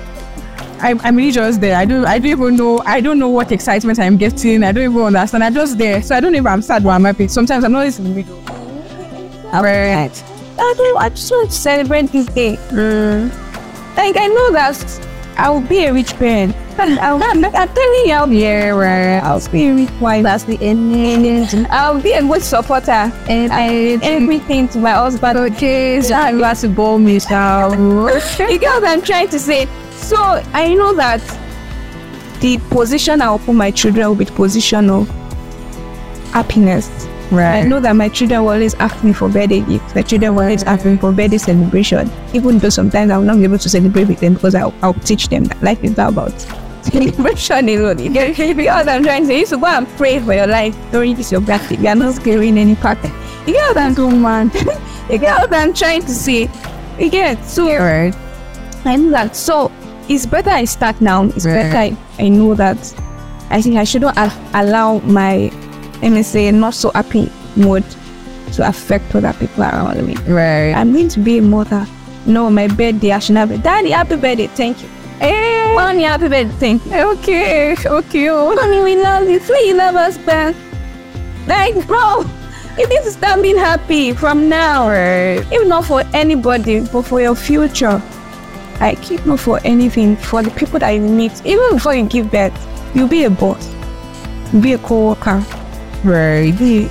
I'm, 0.84 1.00
I'm 1.02 1.16
really 1.16 1.32
just 1.32 1.62
there. 1.62 1.78
I 1.78 1.86
don't, 1.86 2.06
I 2.06 2.20
don't 2.20 2.32
even 2.32 2.56
know. 2.58 2.80
I 2.86 3.00
don't 3.00 3.18
know 3.18 3.30
what 3.30 3.54
excitement 3.54 4.00
I'm 4.00 4.18
getting. 4.18 4.64
I 4.64 4.74
don't 4.74 4.84
even 4.84 5.02
understand. 5.02 5.42
I'm 5.44 5.54
just 5.54 5.78
there. 5.78 6.02
So 6.02 6.14
I 6.14 6.20
don't 6.20 6.34
know 6.34 6.40
if 6.40 6.46
I'm 6.46 6.62
sad 6.62 6.86
or 6.86 6.92
I'm 6.92 7.06
happy. 7.06 7.30
Sometimes 7.30 7.64
I'm 7.64 7.74
always 7.74 8.00
in 8.00 8.04
the 8.04 8.10
middle. 8.10 8.38
Right. 9.54 10.12
I 10.60 10.74
don't 10.78 10.98
I 10.98 11.10
just 11.10 11.32
want 11.32 11.50
to 11.52 11.56
celebrate 11.56 12.08
this 12.08 12.26
day. 12.28 12.58
Mm. 12.70 13.30
Like 13.96 14.18
I 14.18 14.28
know 14.28 14.52
that 14.52 15.10
I'll 15.38 15.62
be 15.62 15.86
a 15.86 15.94
rich 15.94 16.14
parent. 16.16 16.54
I'll, 16.78 17.22
I'm, 17.24 17.46
I'm 17.46 17.52
telling 17.52 18.06
you, 18.06 18.14
I'll 18.14 18.28
be, 18.28 18.40
Yeah. 18.40 18.70
Right. 18.70 19.20
I'll 19.20 19.48
be 19.50 19.68
a 19.68 19.74
rich 19.76 19.92
wife. 20.02 20.24
That's 20.24 20.44
the 20.44 20.58
end. 20.60 21.68
I'll 21.70 22.02
be 22.02 22.12
a 22.12 22.22
good 22.22 22.42
supporter 22.42 22.92
and 23.30 23.54
I 23.54 24.00
everything 24.04 24.68
to 24.70 24.80
my 24.80 24.92
husband. 24.92 25.38
Okay. 25.40 26.02
So 26.02 26.14
I'm 26.14 26.40
about 26.40 26.58
to 26.58 26.68
ball 26.68 27.00
me 27.00 27.20
now. 27.30 27.72
you 28.40 28.60
get 28.60 28.82
what 28.82 28.84
I'm 28.86 29.02
trying 29.02 29.30
to 29.30 29.40
say. 29.40 29.68
So 30.04 30.18
I 30.54 30.74
know 30.74 30.94
that 30.96 31.22
the 32.42 32.58
position 32.70 33.22
I'll 33.22 33.40
put 33.40 33.54
my 33.56 33.72
children 33.72 34.08
will 34.10 34.16
be 34.16 34.26
the 34.26 34.34
position 34.34 34.90
of 34.90 35.08
happiness. 36.32 37.08
I 37.32 37.64
know 37.64 37.80
that 37.80 37.96
my 37.96 38.10
children 38.10 38.42
will 38.44 38.50
always 38.52 38.76
ask 38.76 39.04
me 39.04 39.12
for 39.14 39.28
birthday 39.28 39.62
gifts. 39.62 39.96
My 39.96 40.04
children 40.04 40.36
will 40.36 40.44
always 40.44 40.62
ask 40.64 40.86
me 40.86 40.98
for 40.98 41.12
birthday 41.12 41.38
celebration. 41.40 42.12
Even 42.34 42.60
though 42.60 42.70
sometimes 42.70 43.10
I 43.12 43.18
will 43.18 43.26
not 43.26 43.38
be 43.38 43.46
able 43.46 43.58
to 43.58 43.70
celebrate 43.70 44.08
with 44.08 44.20
them 44.20 44.36
because 44.36 44.54
I'll, 44.54 44.74
I'll 44.84 44.94
teach 44.94 45.30
them 45.30 45.46
that 45.46 45.64
life 45.64 45.84
is 45.84 45.98
not 45.98 46.12
about 46.12 46.32
celebration 46.82 47.70
alone. 47.70 47.98
You 48.04 48.10
get 48.12 48.38
what 48.38 48.90
I'm 48.90 49.04
trying 49.04 49.22
to 49.24 49.28
say? 49.28 49.40
You 49.40 49.46
should 49.48 49.62
go 49.62 49.68
and 49.68 49.88
pray 49.98 50.20
for 50.20 50.34
your 50.34 50.48
life 50.48 50.76
during 50.92 51.16
this 51.16 51.32
your 51.32 51.42
birthday. 51.42 51.78
You 51.78 51.88
are 51.88 51.96
not 51.96 52.14
scaring 52.16 52.58
any 52.58 52.76
party. 52.76 53.08
You 53.48 53.54
get 53.54 53.68
what 53.76 53.78
I'm 53.78 53.96
Oh 53.98 54.12
man. 54.16 54.52
you 55.10 55.18
get 55.18 55.40
what 55.40 55.54
I'm 55.54 55.74
trying 55.74 56.02
to 56.02 56.14
say? 56.14 56.50
You 57.00 57.10
get 57.10 57.44
so 57.46 57.66
Right. 57.68 58.14
I 58.86 58.98
know 58.98 59.10
that. 59.12 59.36
So 59.36 59.72
it's 60.10 60.26
better 60.26 60.50
I 60.50 60.66
start 60.66 61.00
now. 61.02 61.24
It's 61.26 61.46
Right. 61.46 61.72
better 61.72 61.78
I, 61.78 61.98
I 62.20 62.30
know 62.30 62.56
that. 62.56 62.78
I 63.50 63.62
think 63.62 63.78
I 63.78 63.84
shouldn't 63.84 64.18
a- 64.18 64.32
allow 64.54 65.00
my, 65.00 65.52
let 66.02 66.12
me 66.12 66.24
say, 66.24 66.50
not 66.52 66.74
so 66.74 66.92
happy 66.92 67.32
mood 67.56 67.84
to 68.54 68.68
affect 68.68 69.14
other 69.16 69.34
people 69.34 69.64
around 69.64 70.06
me. 70.06 70.16
Right. 70.28 70.74
I'm 70.74 70.92
going 70.94 71.10
to 71.10 71.20
be 71.20 71.38
a 71.38 71.42
mother. 71.42 71.86
No, 72.26 72.50
my 72.50 72.68
birthday, 72.68 73.12
I 73.12 73.20
should 73.20 73.36
have 73.36 73.52
it. 73.52 73.62
Daddy, 73.64 73.92
happy 73.92 74.16
birthday. 74.16 74.48
Thank 74.48 74.82
you. 74.82 74.90
Hey, 75.20 75.74
mommy, 75.76 76.04
happy 76.04 76.28
birthday. 76.30 76.58
Thank 76.58 76.86
you. 76.86 76.94
Okay. 77.12 77.76
Okay. 77.86 78.30
Oh. 78.30 78.56
Mommy, 78.56 78.82
we 78.82 79.02
love 79.02 79.30
you. 79.30 79.40
You 79.40 79.76
love 79.76 79.96
us 79.96 80.18
back. 80.20 80.56
Like, 81.48 81.86
bro, 81.88 82.24
you 82.78 82.88
need 82.88 83.04
to 83.04 83.12
start 83.12 83.42
being 83.42 83.58
happy 83.58 84.14
from 84.14 84.48
now. 84.50 84.88
Right. 84.90 85.46
If 85.52 85.68
not 85.68 85.86
for 85.86 86.04
anybody, 86.14 86.80
but 86.82 87.04
for 87.04 87.22
your 87.22 87.36
future. 87.36 88.02
I 88.84 88.96
keep 88.96 89.26
not 89.26 89.40
for 89.40 89.60
anything 89.64 90.18
for 90.18 90.44
the 90.44 90.52
people 90.52 90.78
that 90.80 90.90
you 90.92 91.00
meet. 91.02 91.32
Even 91.46 91.72
before 91.76 91.96
you 91.96 92.04
give 92.06 92.30
birth, 92.30 92.54
you'll 92.94 93.08
be 93.08 93.24
a 93.24 93.30
boss, 93.30 93.74
you'll 94.52 94.62
be 94.62 94.74
a 94.74 94.78
co-worker, 94.78 95.44
Right. 96.04 96.52
be, 96.60 96.90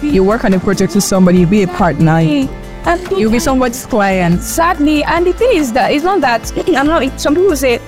be 0.00 0.08
You 0.08 0.24
work 0.24 0.44
on 0.44 0.52
a 0.54 0.58
project 0.58 0.94
with 0.96 1.04
somebody, 1.04 1.38
you'll 1.40 1.50
be 1.50 1.62
a 1.62 1.68
partner. 1.68 2.18
and 2.18 3.10
You'll 3.12 3.30
be 3.30 3.38
somebody's 3.38 3.86
client. 3.86 4.42
sadly, 4.42 5.04
and 5.04 5.24
the 5.26 5.32
thing 5.32 5.50
is 5.56 5.72
that 5.74 5.92
it's 5.92 6.04
not 6.04 6.20
that 6.22 6.52
I'm 6.76 6.86
not. 6.88 7.20
Some 7.20 7.34
people 7.36 7.54
say, 7.54 7.78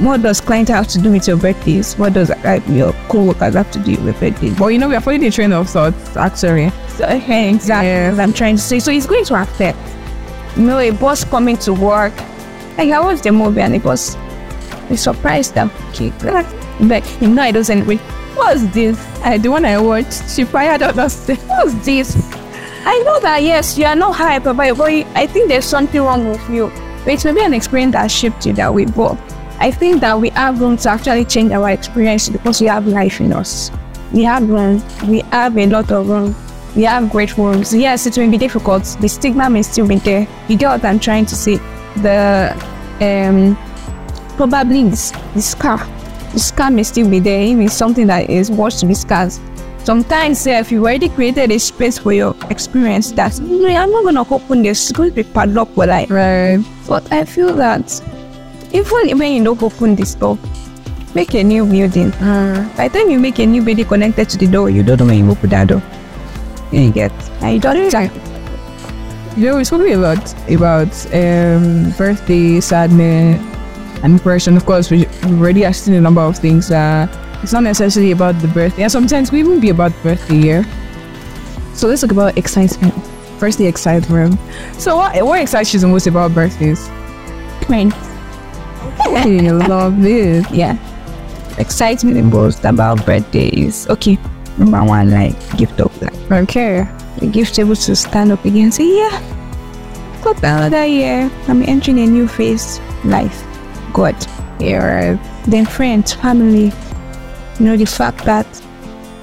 "What 0.00 0.22
does 0.22 0.40
client 0.42 0.68
have 0.68 0.88
to 0.88 0.98
do 1.00 1.10
with 1.12 1.26
your 1.26 1.36
birthdays? 1.38 1.94
What 1.96 2.12
does 2.12 2.30
uh, 2.30 2.60
your 2.68 2.92
co-workers 3.08 3.54
have 3.54 3.70
to 3.70 3.78
do 3.78 3.96
with 4.02 4.20
birthdays?" 4.20 4.58
But 4.58 4.66
you 4.68 4.78
know, 4.78 4.88
we 4.88 4.94
are 4.96 5.00
following 5.00 5.22
the 5.22 5.30
train 5.30 5.52
of 5.52 5.70
thoughts, 5.70 6.16
actually. 6.16 6.70
So, 6.96 7.04
okay, 7.06 7.48
exactly 7.48 7.88
Yeah. 7.88 8.22
I'm 8.22 8.32
trying 8.34 8.56
to 8.56 8.62
say. 8.62 8.78
So 8.80 8.90
it's 8.90 9.06
going 9.06 9.24
to 9.26 9.40
affect. 9.40 9.78
You 10.56 10.64
know, 10.64 10.78
a 10.78 10.90
boss 10.90 11.24
coming 11.24 11.56
to 11.58 11.72
work. 11.72 12.12
Like 12.78 12.92
I 12.92 13.00
watched 13.00 13.24
the 13.24 13.32
movie 13.32 13.60
and 13.60 13.74
it 13.74 13.82
was 13.82 14.14
a 14.88 14.96
surprise 14.96 15.50
that 15.52 15.68
okay, 15.90 16.12
but 16.86 17.20
you 17.20 17.26
know, 17.26 17.42
I 17.42 17.50
doesn't 17.50 17.84
wait. 17.88 17.98
What's 18.36 18.62
this? 18.72 18.96
Uh, 19.24 19.36
the 19.36 19.48
one 19.50 19.64
I 19.64 19.80
watched, 19.80 20.30
she 20.30 20.44
fired 20.44 20.82
on 20.82 20.96
us. 20.96 21.26
What's 21.26 21.74
this? 21.84 22.16
I 22.86 23.02
know 23.04 23.18
that 23.18 23.42
yes, 23.42 23.76
you 23.76 23.84
are 23.84 23.96
not 23.96 24.14
hyper, 24.14 24.54
but 24.54 24.76
but 24.76 24.90
I 25.16 25.26
think 25.26 25.48
there's 25.48 25.64
something 25.64 26.00
wrong 26.00 26.28
with 26.28 26.48
you. 26.48 26.70
But 27.04 27.14
it 27.14 27.24
may 27.24 27.32
be 27.32 27.42
an 27.42 27.52
experience 27.52 27.94
that 27.94 28.12
shaped 28.12 28.46
you 28.46 28.52
that 28.52 28.72
way. 28.72 28.84
But 28.84 29.18
I 29.58 29.72
think 29.72 30.00
that 30.02 30.20
we 30.20 30.30
have 30.30 30.60
room 30.60 30.76
to 30.76 30.90
actually 30.90 31.24
change 31.24 31.50
our 31.50 31.70
experience 31.70 32.28
because 32.28 32.60
we 32.60 32.68
have 32.68 32.86
life 32.86 33.20
in 33.20 33.32
us. 33.32 33.72
We 34.12 34.22
have 34.22 34.48
room. 34.48 34.80
We 35.08 35.22
have 35.32 35.58
a 35.58 35.66
lot 35.66 35.90
of 35.90 36.08
room. 36.08 36.36
We 36.76 36.84
have 36.84 37.10
great 37.10 37.36
rooms. 37.36 37.74
Yes, 37.74 38.06
it 38.06 38.16
may 38.16 38.28
be 38.28 38.38
difficult. 38.38 38.84
The 39.00 39.08
stigma 39.08 39.50
may 39.50 39.62
still 39.62 39.88
be 39.88 39.96
there. 39.96 40.28
You 40.46 40.56
get 40.56 40.68
what 40.68 40.84
I'm 40.84 41.00
trying 41.00 41.26
to 41.26 41.34
say? 41.34 41.58
The 42.02 42.54
um 43.00 43.56
probably 44.36 44.88
this, 44.88 45.10
the 45.34 45.42
scar. 45.42 45.78
The 46.32 46.38
scar 46.38 46.70
may 46.70 46.82
still 46.82 47.08
be 47.08 47.18
there. 47.20 47.42
Even 47.42 47.68
something 47.68 48.06
that 48.06 48.30
is 48.30 48.50
worth 48.50 48.78
to 48.80 48.86
be 48.86 48.94
scars. 48.94 49.40
Sometimes 49.84 50.46
eh, 50.46 50.60
if 50.60 50.70
you've 50.70 50.82
already 50.82 51.08
created 51.08 51.50
a 51.50 51.58
space 51.58 51.96
for 51.98 52.12
your 52.12 52.34
experience 52.50 53.10
that 53.12 53.40
"No, 53.40 53.66
I'm 53.66 53.90
not 53.90 54.04
gonna 54.04 54.20
open 54.30 54.62
this, 54.62 54.82
it's 54.82 54.92
going 54.92 55.10
to 55.10 55.16
be 55.16 55.24
padlocked 55.24 55.74
for 55.74 55.86
life. 55.86 56.10
Right. 56.10 56.62
But 56.86 57.10
I 57.10 57.24
feel 57.24 57.54
that 57.56 57.88
even 58.72 59.18
when 59.18 59.32
you 59.32 59.44
don't 59.44 59.62
open 59.62 59.94
this 59.96 60.14
door, 60.14 60.38
make 61.14 61.34
a 61.34 61.42
new 61.42 61.64
building. 61.64 62.10
By 62.76 62.88
the 62.88 62.98
time 62.98 63.10
you 63.10 63.18
make 63.18 63.38
a 63.38 63.46
new 63.46 63.62
building 63.62 63.86
connected 63.86 64.28
to 64.28 64.36
the 64.36 64.46
door, 64.46 64.68
you 64.68 64.82
don't 64.82 64.98
know 65.00 65.06
when 65.06 65.24
you 65.24 65.30
open 65.30 65.48
that 65.50 65.68
door. 65.68 65.82
You 66.70 66.92
get 66.92 67.12
and 67.40 67.54
you 67.54 67.60
don't 67.60 67.90
like 67.94 68.12
You 69.36 69.46
know, 69.46 69.56
we 69.56 69.64
spoke 69.64 69.82
a 69.82 69.96
lot 69.96 70.50
about 70.50 70.88
um, 71.14 71.90
birthday, 71.96 72.60
sadness, 72.60 73.40
and 74.02 74.16
depression. 74.16 74.56
Of 74.56 74.66
course, 74.66 74.90
we, 74.90 75.06
we've 75.24 75.40
already 75.40 75.72
seen 75.72 75.94
a 75.94 76.00
number 76.00 76.20
of 76.20 76.36
things. 76.38 76.70
Uh, 76.70 77.06
it's 77.42 77.52
not 77.52 77.62
necessarily 77.62 78.12
about 78.12 78.40
the 78.40 78.48
birthday, 78.48 78.82
and 78.82 78.92
sometimes 78.92 79.30
we 79.30 79.40
even 79.40 79.60
be 79.60 79.68
about 79.70 79.92
birthday 80.02 80.36
year. 80.36 80.64
So 81.74 81.86
let's 81.86 82.00
talk 82.00 82.10
about 82.10 82.36
excitement. 82.36 82.94
First, 83.38 83.58
the 83.58 83.66
excitement. 83.66 84.36
So, 84.74 84.96
what, 84.96 85.24
what 85.24 85.40
excites 85.40 85.72
you 85.72 85.78
the 85.78 85.86
most 85.86 86.08
about 86.08 86.34
birthdays? 86.34 86.88
friends. 87.68 87.94
I 88.98 89.50
love 89.68 90.04
it. 90.04 90.50
Yeah. 90.50 90.76
Excitement 91.58 92.16
me 92.16 92.22
the 92.22 92.26
most 92.26 92.64
about 92.64 93.04
birthdays. 93.04 93.88
Okay. 93.90 94.18
Number 94.56 94.82
one, 94.82 95.10
like 95.10 95.36
gift 95.56 95.78
of 95.80 95.92
life. 96.02 96.32
Okay. 96.32 96.88
The 97.18 97.26
gift 97.26 97.58
able 97.58 97.76
to 97.76 97.96
stand 97.96 98.32
up 98.32 98.44
again 98.44 98.72
say, 98.72 98.96
Yeah, 98.96 99.20
got 100.22 100.38
another 100.38 100.86
year. 100.86 101.30
I'm 101.48 101.62
entering 101.62 101.98
a 101.98 102.06
new 102.06 102.28
phase. 102.28 102.80
Life. 103.04 103.44
God. 103.92 104.16
Yeah. 104.60 105.14
Then 105.46 105.66
friends, 105.66 106.14
family. 106.14 106.72
You 107.58 107.66
know, 107.66 107.76
the 107.76 107.86
fact 107.86 108.24
that 108.24 108.46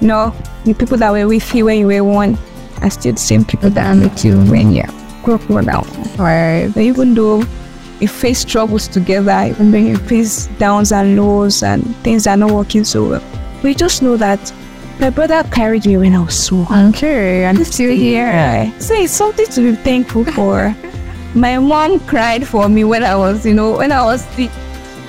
you 0.00 0.08
know, 0.08 0.34
the 0.64 0.74
people 0.74 0.96
that 0.98 1.10
were 1.10 1.26
with 1.26 1.54
you 1.54 1.66
when 1.66 1.78
you 1.78 1.86
were 1.86 2.04
one 2.04 2.38
are 2.82 2.90
still 2.90 3.12
the 3.12 3.18
same 3.18 3.44
people 3.44 3.70
that 3.70 3.96
are 3.96 4.00
with 4.00 4.24
you 4.24 4.36
when 4.44 4.72
you're 4.72 4.86
grown 5.22 5.38
up 5.40 5.64
now. 5.64 5.82
Right. 6.18 6.74
Even 6.76 7.14
though 7.14 7.44
you 8.00 8.08
face 8.08 8.40
struggles 8.40 8.88
together, 8.88 9.46
even 9.48 9.70
though 9.70 9.78
you 9.78 9.96
face 9.96 10.46
downs 10.58 10.92
and 10.92 11.16
lows 11.16 11.62
and 11.62 11.84
things 11.98 12.26
are 12.26 12.36
not 12.36 12.50
working 12.50 12.84
so 12.84 13.08
well, 13.08 13.22
we 13.62 13.74
just 13.74 14.02
know 14.02 14.16
that 14.16 14.52
my 14.98 15.10
brother 15.10 15.42
carried 15.50 15.86
me 15.86 15.96
when 15.98 16.14
I 16.14 16.20
was 16.20 16.34
so 16.38 16.66
Okay, 16.88 17.44
and 17.44 17.66
still 17.66 17.94
here. 17.94 18.72
So 18.78 18.94
it's 18.94 19.12
something 19.12 19.46
to 19.46 19.60
be 19.70 19.76
thankful 19.76 20.24
for. 20.24 20.74
My 21.34 21.58
mom 21.58 22.00
cried 22.00 22.46
for 22.48 22.66
me 22.68 22.82
when 22.84 23.04
I 23.04 23.14
was, 23.14 23.44
you 23.44 23.52
know, 23.52 23.76
when 23.76 23.92
I 23.92 24.02
was 24.02 24.24
sick. 24.24 24.50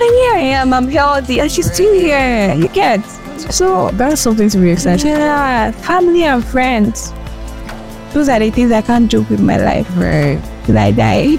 here 0.02 0.34
I 0.34 0.42
am, 0.60 0.74
I'm 0.74 0.86
healthy, 0.88 1.40
and 1.40 1.50
she's 1.50 1.72
still 1.72 1.92
here. 1.94 2.54
You 2.54 2.68
get 2.68 3.02
so 3.50 3.90
That's 3.92 4.20
something 4.20 4.48
to 4.50 4.58
be 4.58 4.70
excited. 4.70 5.06
yeah, 5.06 5.70
family 5.70 6.24
and 6.24 6.44
friends. 6.44 7.12
Those 8.12 8.28
are 8.28 8.38
the 8.38 8.50
things 8.50 8.72
I 8.72 8.82
can't 8.82 9.10
joke 9.10 9.30
with 9.30 9.40
my 9.40 9.56
life 9.56 9.88
Right. 9.96 10.38
till 10.64 10.76
I 10.78 10.90
die. 10.92 11.36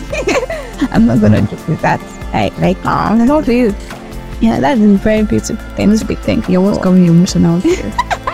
I'm 0.91 1.05
not 1.05 1.21
gonna 1.21 1.41
joke 1.41 1.67
with 1.67 1.81
that. 1.81 2.01
I 2.33 2.49
like, 2.59 2.77
oh, 2.85 3.15
not 3.25 3.47
it. 3.47 3.75
Yeah, 4.41 4.59
that's 4.59 4.79
a 4.81 4.87
very 4.97 5.23
beautiful 5.23 5.57
thing 5.75 5.95
to 5.97 6.05
be 6.05 6.15
thankful. 6.15 6.51
You're 6.53 6.61
what's 6.61 6.77
for. 6.77 6.83
coming 6.85 7.05
emotional 7.05 7.59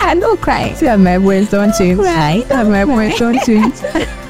I 0.06 0.14
don't 0.14 0.40
cry. 0.40 0.72
See, 0.74 0.86
how 0.86 0.98
my 0.98 1.18
voice 1.18 1.50
don't 1.50 1.74
change. 1.74 2.00
Cry. 2.00 2.44
See, 2.48 2.54
how 2.54 2.64
my 2.64 2.84
voice 2.86 3.18
don't 3.18 3.40
change. 3.44 3.74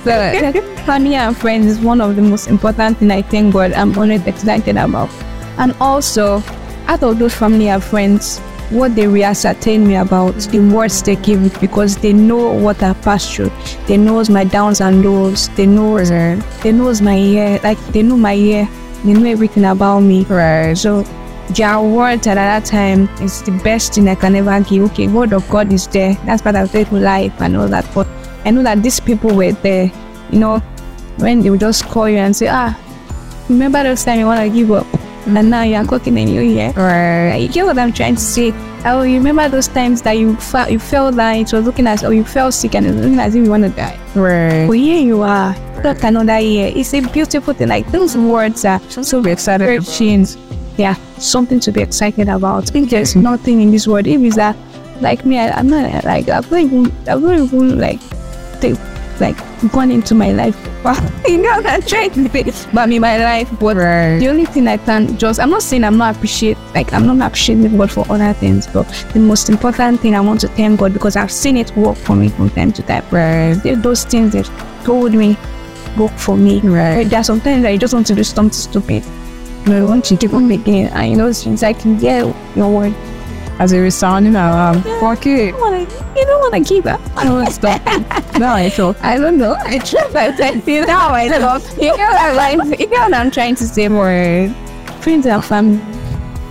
So, 0.05 0.51
family 0.85 1.15
and 1.15 1.35
friends 1.35 1.65
is 1.65 1.79
one 1.79 1.99
of 1.99 2.15
the 2.15 2.21
most 2.21 2.47
important 2.47 2.97
thing 2.97 3.11
I 3.11 3.21
think 3.21 3.53
God 3.53 3.73
I'm 3.73 3.97
always 3.97 4.25
excited 4.25 4.77
about. 4.77 5.09
And 5.57 5.75
also, 5.81 6.41
out 6.87 7.03
of 7.03 7.19
those 7.19 7.33
family 7.35 7.67
and 7.67 7.83
friends, 7.83 8.39
what 8.69 8.95
they 8.95 9.05
re-ascertain 9.05 9.85
me 9.85 9.95
about, 9.95 10.35
the 10.35 10.59
words 10.59 11.03
they 11.03 11.17
give 11.17 11.41
me 11.41 11.51
because 11.59 11.97
they 11.97 12.13
know 12.13 12.53
what 12.53 12.81
I 12.81 12.93
passed 12.93 13.35
through. 13.35 13.51
They 13.85 13.97
knows 13.97 14.29
my 14.29 14.43
downs 14.45 14.79
and 14.79 15.03
lows. 15.03 15.49
They 15.49 15.65
knows 15.65 16.09
they 16.09 16.71
knows 16.71 17.01
my 17.01 17.15
year, 17.15 17.59
like 17.63 17.77
they 17.87 18.01
know 18.01 18.15
my 18.15 18.31
year. 18.33 18.67
They 19.03 19.13
know 19.13 19.29
everything 19.29 19.65
about 19.65 19.99
me. 19.99 20.23
Right. 20.23 20.73
So 20.73 21.03
their 21.49 21.79
words 21.79 22.27
at 22.27 22.35
that 22.35 22.65
time 22.65 23.07
is 23.21 23.41
the 23.43 23.51
best 23.63 23.93
thing 23.93 24.07
I 24.07 24.15
can 24.15 24.35
ever 24.35 24.59
give. 24.61 24.83
Okay, 24.91 25.07
word 25.07 25.33
of 25.33 25.47
God 25.49 25.71
is 25.71 25.87
there. 25.87 26.15
That's 26.25 26.41
part 26.41 26.55
of 26.55 26.71
faithful 26.71 26.99
life 26.99 27.33
and 27.41 27.55
all 27.55 27.67
that. 27.67 27.87
But 27.93 28.07
I 28.45 28.51
know 28.51 28.63
that 28.63 28.81
these 28.81 28.99
people 28.99 29.35
were 29.35 29.51
there. 29.51 29.91
You 30.31 30.39
know, 30.39 30.59
when 31.17 31.41
they 31.41 31.49
would 31.49 31.59
just 31.59 31.85
call 31.85 32.09
you 32.09 32.17
and 32.17 32.35
say, 32.35 32.47
ah, 32.49 32.75
remember 33.47 33.83
those 33.83 34.03
time 34.03 34.19
you 34.19 34.25
want 34.25 34.41
to 34.41 34.49
give 34.49 34.71
up? 34.71 34.87
And 35.27 35.49
now 35.49 35.63
you're 35.63 35.85
cooking 35.85 36.17
and 36.19 36.29
you're 36.29 36.43
here. 36.43 36.71
Right. 36.73 37.37
You 37.37 37.47
get 37.47 37.65
what 37.65 37.77
I'm 37.79 37.91
trying 37.91 38.15
to 38.15 38.21
say? 38.21 38.51
Oh, 38.85 39.01
you 39.01 39.17
remember 39.17 39.49
those 39.49 39.67
times 39.67 40.03
that 40.03 40.13
you 40.13 40.35
felt 40.35 40.69
you 40.69 40.77
felt 40.77 41.15
like 41.15 41.47
it 41.47 41.53
was 41.53 41.65
looking 41.65 41.87
as 41.87 42.03
or 42.03 42.13
you 42.13 42.23
felt 42.23 42.53
sick 42.53 42.75
and 42.75 42.85
it 42.85 42.91
was 42.91 43.01
looking 43.01 43.19
as 43.19 43.33
if 43.33 43.43
you 43.43 43.49
want 43.49 43.63
to 43.63 43.69
die. 43.69 43.99
Right. 44.13 44.67
But 44.67 44.77
here 44.77 45.01
you 45.01 45.23
are, 45.23 45.55
not 45.83 46.03
another 46.03 46.39
year. 46.39 46.71
It's 46.75 46.93
a 46.93 47.01
beautiful 47.01 47.55
thing. 47.55 47.69
Like 47.69 47.91
those 47.91 48.15
words 48.15 48.65
are 48.65 48.79
So 48.89 49.21
be 49.23 49.31
excited. 49.31 49.83
change. 49.87 50.35
Something 51.17 51.59
to 51.61 51.71
be 51.71 51.81
excited 51.81 52.29
about. 52.29 52.75
If 52.75 52.89
there's 52.89 53.15
nothing 53.29 53.61
in 53.61 53.71
this 53.71 53.87
world, 53.87 54.07
if 54.07 54.21
it's 54.21 54.35
that, 54.35 54.55
like 55.01 55.25
me, 55.25 55.39
I, 55.39 55.51
I'm 55.51 55.69
not 55.69 56.03
like 56.03 56.29
I've 56.29 56.49
not 56.51 56.59
even, 56.59 56.85
I've 57.07 57.21
not 57.21 57.39
even 57.39 57.79
like, 57.79 57.99
take, 58.61 58.77
like 59.19 59.37
gone 59.71 59.91
into 59.91 60.15
my 60.15 60.31
life. 60.31 60.55
you 61.27 61.37
know, 61.39 61.49
I'm 61.65 61.81
trying 61.81 62.11
to 62.11 62.29
say, 62.29 62.69
but 62.71 62.91
in 62.91 63.01
my 63.01 63.17
life, 63.17 63.49
but 63.59 63.75
Right. 63.75 64.19
the 64.19 64.27
only 64.27 64.45
thing 64.45 64.67
I 64.67 64.77
can 64.77 65.17
just, 65.17 65.39
I'm 65.39 65.49
not 65.49 65.63
saying 65.63 65.83
I'm 65.83 65.97
not 65.97 66.15
appreciate, 66.15 66.57
like 66.75 66.93
I'm 66.93 67.07
not 67.07 67.27
appreciating 67.27 67.75
God 67.75 67.91
for 67.91 68.05
other 68.09 68.33
things, 68.33 68.67
but 68.67 68.83
the 69.13 69.19
most 69.19 69.49
important 69.49 70.01
thing 70.01 70.13
I 70.15 70.19
want 70.19 70.41
to 70.41 70.47
thank 70.49 70.79
God 70.79 70.93
because 70.93 71.15
I've 71.15 71.31
seen 71.31 71.57
it 71.57 71.75
work 71.75 71.97
for 71.97 72.15
me 72.15 72.29
from 72.29 72.51
time 72.51 72.71
to 72.73 72.83
time. 72.83 73.03
Right. 73.09 73.55
Those 73.81 74.03
things 74.03 74.33
that 74.33 74.45
told 74.83 75.13
me 75.13 75.37
work 75.97 76.11
for 76.17 76.37
me. 76.37 76.59
Right. 76.59 77.09
There 77.09 77.19
are 77.19 77.23
sometimes 77.23 77.65
you 77.65 77.77
just 77.79 77.93
want 77.95 78.05
to 78.07 78.15
do 78.15 78.23
something 78.23 78.53
stupid. 78.53 79.03
You 79.67 79.87
want 79.87 80.05
to 80.05 80.15
keep 80.17 80.31
on 80.31 80.47
making, 80.47 80.85
and 80.85 81.09
you 81.09 81.17
know, 81.17 81.27
it's 81.27 81.43
like, 81.45 81.83
um, 81.85 81.97
yeah, 81.97 82.31
your 82.55 82.69
word. 82.69 82.93
As 83.57 83.71
a 83.71 83.79
resounding 83.79 84.35
alarm. 84.35 84.83
Fuck 84.99 85.25
You 85.25 85.55
wanna, 85.57 85.79
you 85.79 86.25
don't 86.25 86.39
want 86.41 86.53
to 86.53 86.73
give 86.73 86.85
up. 86.85 86.99
I 87.15 87.23
don't 87.23 87.33
want 87.35 87.47
to 87.47 87.53
stop. 87.53 87.83
no, 88.37 88.53
I 88.53 88.69
feel. 88.69 88.95
I 89.01 89.17
don't 89.17 89.37
know. 89.37 89.55
I 89.57 89.79
my 90.13 90.29
best. 90.37 90.67
You 90.67 90.85
know, 90.85 90.93
I 90.93 91.29
love. 91.37 91.65
You 91.81 91.97
know 91.97 92.05
what 92.05 92.37
I'm 92.37 92.59
like. 92.59 92.79
You 92.79 92.89
know 92.89 92.99
what 92.99 93.13
I'm 93.13 93.31
trying 93.31 93.55
to 93.55 93.63
say. 93.65 93.87
Right. 93.87 94.53
Friends 94.99 95.25
and 95.25 95.43
family 95.43 95.81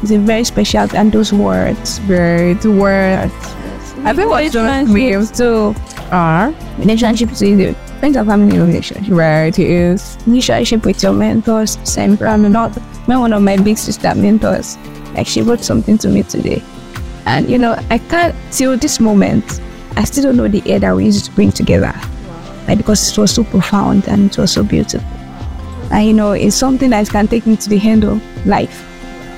is 0.03 0.11
a 0.11 0.19
very 0.19 0.45
special, 0.45 0.89
and 0.97 1.13
those 1.13 1.33
words. 1.33 2.01
Right. 2.03 2.65
Words. 2.65 3.33
I 4.07 4.13
think 4.13 4.31
what 4.31 4.51
just 4.51 4.57
relationships 4.57 5.39
too. 5.39 5.75
are. 6.11 6.55
Relationships 6.79 7.43
is 7.43 7.77
friends 8.01 8.17
and 8.17 8.27
family 8.27 8.59
relationship. 8.59 9.13
Right. 9.13 9.57
It 9.57 9.71
is. 9.71 10.17
relationship 10.27 10.85
with 10.85 11.03
your 11.03 11.13
mentors. 11.13 11.79
Same 11.85 12.19
I'm 12.23 12.51
not 12.51 12.77
when 13.07 13.21
one 13.21 13.33
of 13.33 13.43
my 13.43 13.57
big 13.57 13.79
sister 13.79 14.15
mentors, 14.15 14.77
like 15.15 15.27
she 15.27 15.43
wrote 15.43 15.61
something 15.61 15.99
to 15.99 16.09
me 16.09 16.23
today. 16.23 16.63
And 17.27 17.49
you 17.49 17.59
know, 17.59 17.79
I 17.91 17.99
can't 17.99 18.35
till 18.51 18.77
this 18.77 19.01
moment, 19.01 19.61
I 19.97 20.05
still 20.05 20.25
don't 20.25 20.37
know 20.37 20.49
the 20.49 20.63
air 20.71 20.79
that 20.81 20.95
we 20.95 21.07
used 21.07 21.25
to 21.27 21.31
bring 21.33 21.53
together. 21.53 21.93
Like 22.67 22.79
because 22.79 23.11
it 23.11 23.19
was 23.19 23.35
so 23.35 23.45
profound 23.45 24.09
and 24.09 24.31
it 24.31 24.39
was 24.39 24.53
so 24.53 24.63
beautiful. 24.63 25.07
And 25.91 26.07
you 26.07 26.13
know, 26.13 26.33
it's 26.33 26.57
something 26.57 26.91
that 26.91 27.09
can 27.09 27.29
take 27.29 27.47
me 27.47 27.57
to 27.57 27.69
the 27.69 27.79
end 27.79 28.05
of 28.05 28.47
life. 28.47 28.91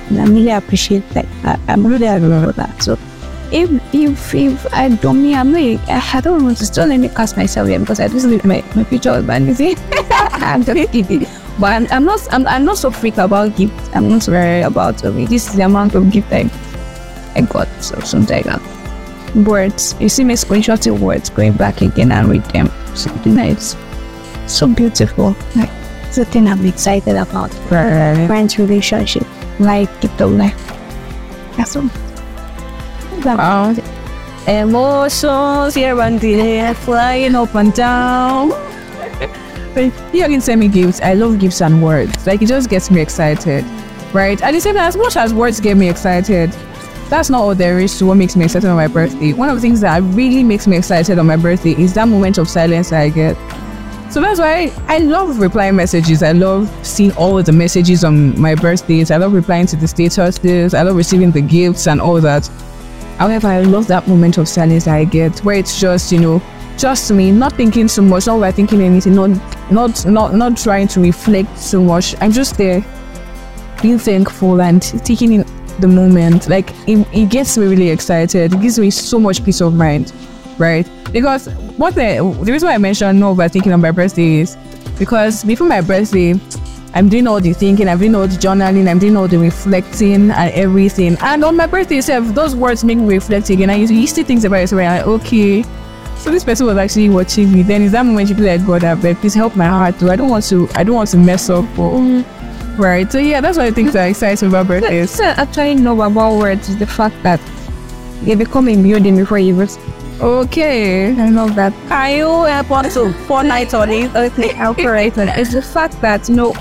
And 0.09 0.21
I'm 0.21 0.33
really 0.33 0.51
appreciate 0.51 1.07
that. 1.09 1.25
I, 1.43 1.59
I'm 1.67 1.85
really 1.85 2.07
happy 2.07 2.21
for 2.23 2.53
that. 2.53 2.81
So 2.81 2.97
if 3.51 3.69
if 3.93 4.33
if 4.33 4.73
I 4.73 4.89
don't 4.89 5.21
me, 5.21 5.35
I'm 5.35 5.51
like 5.51 5.79
I 5.87 6.21
don't 6.21 6.43
want 6.43 6.57
to 6.57 6.65
still 6.65 6.87
let 6.87 6.99
me 6.99 7.09
cast 7.09 7.37
myself 7.37 7.67
here 7.67 7.79
because 7.79 7.99
I 7.99 8.07
just 8.07 8.25
leave 8.25 8.45
my, 8.45 8.63
my 8.75 8.83
future 8.85 9.11
husband, 9.11 9.47
you 9.47 9.53
see. 9.53 9.75
I'm 10.09 10.63
just 10.63 10.91
kidding. 10.91 11.27
But 11.59 11.73
I'm, 11.73 11.87
I'm 11.89 12.05
not 12.05 12.33
I'm, 12.33 12.47
I'm 12.47 12.65
not 12.65 12.77
so 12.77 12.91
freak 12.91 13.17
about 13.17 13.55
gifts. 13.55 13.89
I'm 13.93 14.09
not 14.09 14.23
very 14.25 14.61
about 14.61 15.03
okay, 15.03 15.25
this 15.25 15.49
is 15.49 15.55
the 15.55 15.63
amount 15.63 15.95
of 15.95 16.11
gift 16.11 16.31
I 16.31 16.49
I 17.35 17.41
got 17.41 17.67
or 17.93 18.01
something 18.01 18.35
like 18.35 18.45
that. 18.45 18.61
Words. 19.35 19.95
You 19.99 20.09
see 20.09 20.23
me 20.23 20.35
screenshotting 20.35 20.99
words, 20.99 21.29
going 21.29 21.53
back 21.53 21.81
again 21.81 22.11
and 22.11 22.29
read 22.29 22.43
them. 22.45 22.69
Something 22.95 23.35
nice. 23.35 23.75
So 24.45 24.67
beautiful. 24.67 25.35
Like 25.55 25.69
it's 26.05 26.17
the 26.17 26.25
thing 26.25 26.47
I'm 26.47 26.65
excited 26.65 27.15
about. 27.15 27.53
Right. 27.71 28.27
Friends 28.27 28.57
relationship. 28.59 29.25
Like 29.59 29.89
gift 30.01 30.21
of 30.21 30.31
life. 30.31 30.55
That's 31.57 31.75
all. 31.75 31.89
Wow. 33.23 33.75
Emotions 34.47 35.75
here 35.75 35.99
and 35.99 36.21
there, 36.21 36.73
flying 36.75 37.35
up 37.35 37.53
and 37.55 37.73
down. 37.73 38.51
But 39.77 39.93
you 40.11 40.23
can 40.23 40.41
send 40.41 40.59
me 40.59 40.69
gifts. 40.69 40.99
I 41.01 41.13
love 41.13 41.37
gifts 41.37 41.61
and 41.61 41.83
words. 41.83 42.25
Like 42.25 42.41
it 42.41 42.47
just 42.47 42.67
gets 42.67 42.89
me 42.89 42.99
excited, 42.99 43.63
right? 44.11 44.41
At 44.41 44.53
the 44.53 44.59
same 44.59 44.75
as 44.75 44.97
much 44.97 45.15
as 45.15 45.35
words 45.35 45.59
get 45.59 45.77
me 45.77 45.87
excited, 45.87 46.49
that's 47.09 47.29
not 47.29 47.41
all 47.41 47.53
there 47.53 47.77
is 47.77 47.95
to 47.99 48.07
what 48.07 48.15
makes 48.15 48.35
me 48.35 48.45
excited 48.45 48.67
on 48.67 48.75
my 48.75 48.87
birthday. 48.87 49.33
One 49.33 49.49
of 49.49 49.55
the 49.55 49.61
things 49.61 49.81
that 49.81 50.01
really 50.01 50.43
makes 50.43 50.65
me 50.65 50.77
excited 50.77 51.19
on 51.19 51.27
my 51.27 51.35
birthday 51.35 51.79
is 51.79 51.93
that 51.93 52.07
moment 52.07 52.39
of 52.39 52.49
silence 52.49 52.91
I 52.91 53.09
get. 53.09 53.35
So 54.11 54.19
that's 54.19 54.39
why 54.39 54.73
I 54.87 54.97
love 54.97 55.37
replying 55.37 55.75
messages. 55.75 56.23
I 56.23 56.31
love 56.31 56.73
seeing 56.83 57.11
all 57.11 57.43
the 57.43 57.51
messages 57.51 58.03
on 58.03 58.41
my 58.41 58.55
birthdays. 58.55 59.11
I 59.11 59.17
love 59.17 59.31
replying 59.31 59.67
to 59.67 59.75
the 59.75 59.85
statuses. 59.85 60.73
I 60.73 60.81
love 60.81 60.95
receiving 60.95 61.29
the 61.29 61.41
gifts 61.41 61.85
and 61.85 62.01
all 62.01 62.19
that. 62.21 62.47
However, 63.19 63.47
I 63.47 63.61
love 63.61 63.85
that 63.89 64.07
moment 64.07 64.39
of 64.39 64.47
silence 64.47 64.87
I 64.87 65.05
get 65.05 65.37
where 65.41 65.55
it's 65.55 65.79
just, 65.79 66.11
you 66.11 66.19
know, 66.19 66.41
just 66.77 67.11
me, 67.11 67.31
not 67.31 67.53
thinking 67.53 67.87
so 67.87 68.01
much, 68.01 68.27
not 68.27 68.39
overthinking 68.39 68.81
anything, 68.81 69.15
not 69.15 69.29
not 69.71 70.05
not 70.05 70.33
not 70.33 70.57
trying 70.57 70.87
to 70.89 70.99
reflect 70.99 71.57
so 71.57 71.81
much. 71.81 72.15
I'm 72.21 72.31
just 72.31 72.57
there 72.57 72.83
being 73.81 73.99
thankful 73.99 74.61
and 74.61 74.81
taking 75.05 75.33
in 75.33 75.45
the 75.79 75.87
moment. 75.87 76.49
Like 76.49 76.71
it, 76.87 77.07
it 77.13 77.29
gets 77.29 77.57
me 77.57 77.67
really 77.67 77.89
excited. 77.89 78.53
It 78.53 78.61
gives 78.61 78.79
me 78.79 78.89
so 78.91 79.19
much 79.19 79.43
peace 79.43 79.61
of 79.61 79.73
mind. 79.73 80.13
Right? 80.57 80.89
Because 81.11 81.47
what 81.77 81.95
the 81.95 82.17
the 82.43 82.51
reason 82.51 82.67
why 82.67 82.75
I 82.75 82.77
mentioned 82.79 83.19
no 83.19 83.35
overthinking 83.35 83.73
on 83.73 83.81
my 83.81 83.91
birthday 83.91 84.39
is 84.39 84.57
because 84.97 85.43
before 85.43 85.67
my 85.67 85.81
birthday 85.81 86.33
I'm 86.93 87.09
doing 87.09 87.27
all 87.27 87.39
the 87.39 87.53
thinking, 87.53 87.87
I'm 87.87 87.99
doing 87.99 88.15
all 88.15 88.27
the 88.27 88.35
journaling, 88.35 88.89
I'm 88.89 88.97
doing 88.97 89.15
all 89.15 89.27
the 89.27 89.37
reflecting 89.37 90.31
and 90.31 90.51
everything. 90.53 91.15
And 91.21 91.43
on 91.43 91.55
my 91.55 91.67
birthday 91.67 91.97
itself, 91.97 92.33
those 92.33 92.55
words 92.55 92.83
make 92.83 92.97
me 92.97 93.05
reflect 93.05 93.51
again. 93.51 93.69
You, 93.79 93.85
you 93.85 94.07
still 94.07 94.25
think 94.25 94.43
about 94.43 94.61
it, 94.61 94.69
so 94.69 94.77
like, 94.77 95.05
okay, 95.05 95.63
so 96.19 96.31
this 96.31 96.43
person 96.43 96.65
was 96.65 96.77
actually 96.77 97.09
watching 97.09 97.51
me. 97.51 97.63
Then 97.63 97.81
is 97.81 97.91
that 97.93 98.05
moment 98.05 98.29
you 98.29 98.35
be 98.35 98.43
like, 98.43 98.65
God, 98.65 98.83
I 98.83 98.95
beg, 98.95 99.17
please 99.17 99.33
help 99.33 99.55
my 99.55 99.65
heart 99.67 99.99
too. 99.99 100.09
I 100.09 100.15
don't 100.15 100.29
want 100.29 100.45
to, 100.45 100.67
I 100.75 100.83
don't 100.83 100.95
want 100.95 101.09
to 101.09 101.17
mess 101.17 101.49
up. 101.49 101.65
Or, 101.77 102.01
right. 102.77 103.11
So 103.11 103.19
yeah, 103.19 103.41
that's 103.41 103.57
why 103.57 103.65
I 103.65 103.71
think 103.71 103.91
so 103.91 104.01
excited 104.01 104.47
about 104.47 104.67
birthdays. 104.67 105.11
So 105.11 105.23
actually 105.23 105.75
know 105.75 106.01
about 106.01 106.37
words 106.37 106.69
is 106.69 106.77
the 106.77 106.87
fact 106.87 107.21
that 107.23 107.39
they 108.23 108.35
become 108.35 108.67
immune 108.67 109.15
before 109.15 109.37
you 109.37 109.53
even 109.53 109.67
Okay. 110.19 111.13
I 111.13 111.29
love 111.29 111.55
that. 111.55 111.73
Can 111.87 112.17
you 112.17 112.43
help 112.43 112.91
to 112.93 113.13
four 113.27 113.43
nights 113.43 113.73
on 113.73 113.89
it? 113.89 114.11
Okay, 114.15 114.51
I'll 114.55 114.73
correct 114.73 115.17
it. 115.17 115.29
It's 115.37 115.53
the 115.53 115.61
fact 115.61 116.01
that 116.01 116.27
you 116.27 116.35
know, 116.35 116.53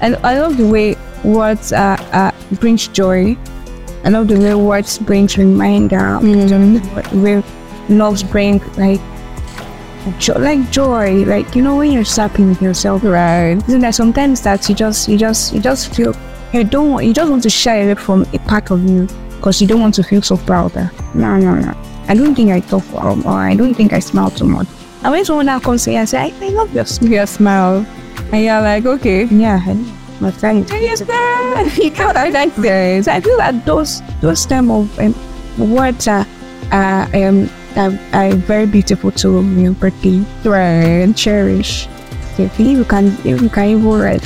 and 0.00 0.16
I 0.26 0.40
love 0.40 0.56
the 0.56 0.66
way 0.66 0.96
words 1.22 1.72
uh, 1.72 1.96
uh 2.12 2.32
brings 2.56 2.88
joy. 2.88 3.36
I 4.04 4.08
love 4.10 4.28
the 4.28 4.38
way 4.38 4.54
words 4.54 4.98
brings 4.98 5.38
reminder. 5.38 6.18
Mm. 6.20 7.10
The 7.10 7.18
way 7.18 7.42
loves 7.88 8.22
bring 8.22 8.60
like 8.76 9.00
joy, 10.18 10.34
like 10.34 10.70
joy. 10.70 11.24
Like 11.24 11.54
you 11.54 11.62
know 11.62 11.76
when 11.76 11.92
you're 11.92 12.04
with 12.38 12.62
yourself, 12.62 13.02
Right. 13.04 13.56
isn't 13.68 13.80
there 13.80 13.92
sometimes 13.92 14.42
that 14.42 14.68
you 14.68 14.74
just 14.74 15.08
you 15.08 15.16
just 15.18 15.52
you 15.54 15.60
just 15.60 15.94
feel 15.94 16.14
you 16.52 16.64
don't 16.64 16.90
want, 16.92 17.04
you 17.06 17.12
just 17.12 17.30
want 17.30 17.42
to 17.42 17.50
shy 17.50 17.76
away 17.76 17.94
from 17.94 18.22
a 18.32 18.38
part 18.40 18.70
of 18.70 18.82
you 18.88 19.06
because 19.36 19.60
you 19.60 19.66
don't 19.66 19.80
want 19.80 19.94
to 19.96 20.02
feel 20.02 20.22
so 20.22 20.36
proud. 20.36 20.72
that, 20.72 20.92
No, 21.14 21.36
no, 21.36 21.54
no. 21.54 21.74
I 22.08 22.14
don't 22.14 22.34
think 22.34 22.50
I 22.52 22.60
talk 22.60 22.84
well 22.92 23.20
or 23.26 23.32
I 23.32 23.54
don't 23.54 23.74
think 23.74 23.92
I 23.92 23.98
smile 23.98 24.30
too 24.30 24.44
much. 24.46 24.68
And 25.02 25.12
when 25.12 25.24
someone 25.24 25.46
now 25.46 25.58
comes 25.58 25.84
here 25.84 25.98
and 25.98 26.08
say, 26.08 26.18
I, 26.18 26.32
I 26.44 26.48
love 26.50 26.72
your 26.74 26.84
smile. 26.86 27.10
Your 27.10 27.26
smile. 27.26 27.86
And 28.32 28.44
you're 28.44 28.60
like, 28.62 28.86
okay. 28.86 29.24
Yeah, 29.24 29.60
my 30.20 30.30
friend. 30.30 30.66
Yes, 30.70 30.98
sir. 31.04 31.82
You 31.82 31.90
can't 31.90 32.16
I 32.16 32.28
like 32.30 32.54
this 32.56 33.08
I 33.08 33.20
feel 33.20 33.36
that 33.38 33.66
those 33.66 34.00
those 34.20 34.46
type 34.46 34.64
of 34.70 34.98
um, 35.00 35.14
words 35.58 36.06
are 36.08 36.24
are, 36.72 37.02
um, 37.14 37.50
are, 37.76 37.98
are 38.12 38.34
very 38.34 38.66
beautiful 38.66 39.10
to 39.12 39.42
your 39.42 39.72
birthday. 39.72 40.24
Right. 40.44 41.02
and 41.04 41.16
cherish. 41.16 41.88
If 42.38 42.58
you 42.60 42.84
can, 42.84 43.16
you 43.24 43.48
can 43.48 43.68
even 43.68 43.88
write, 43.88 44.22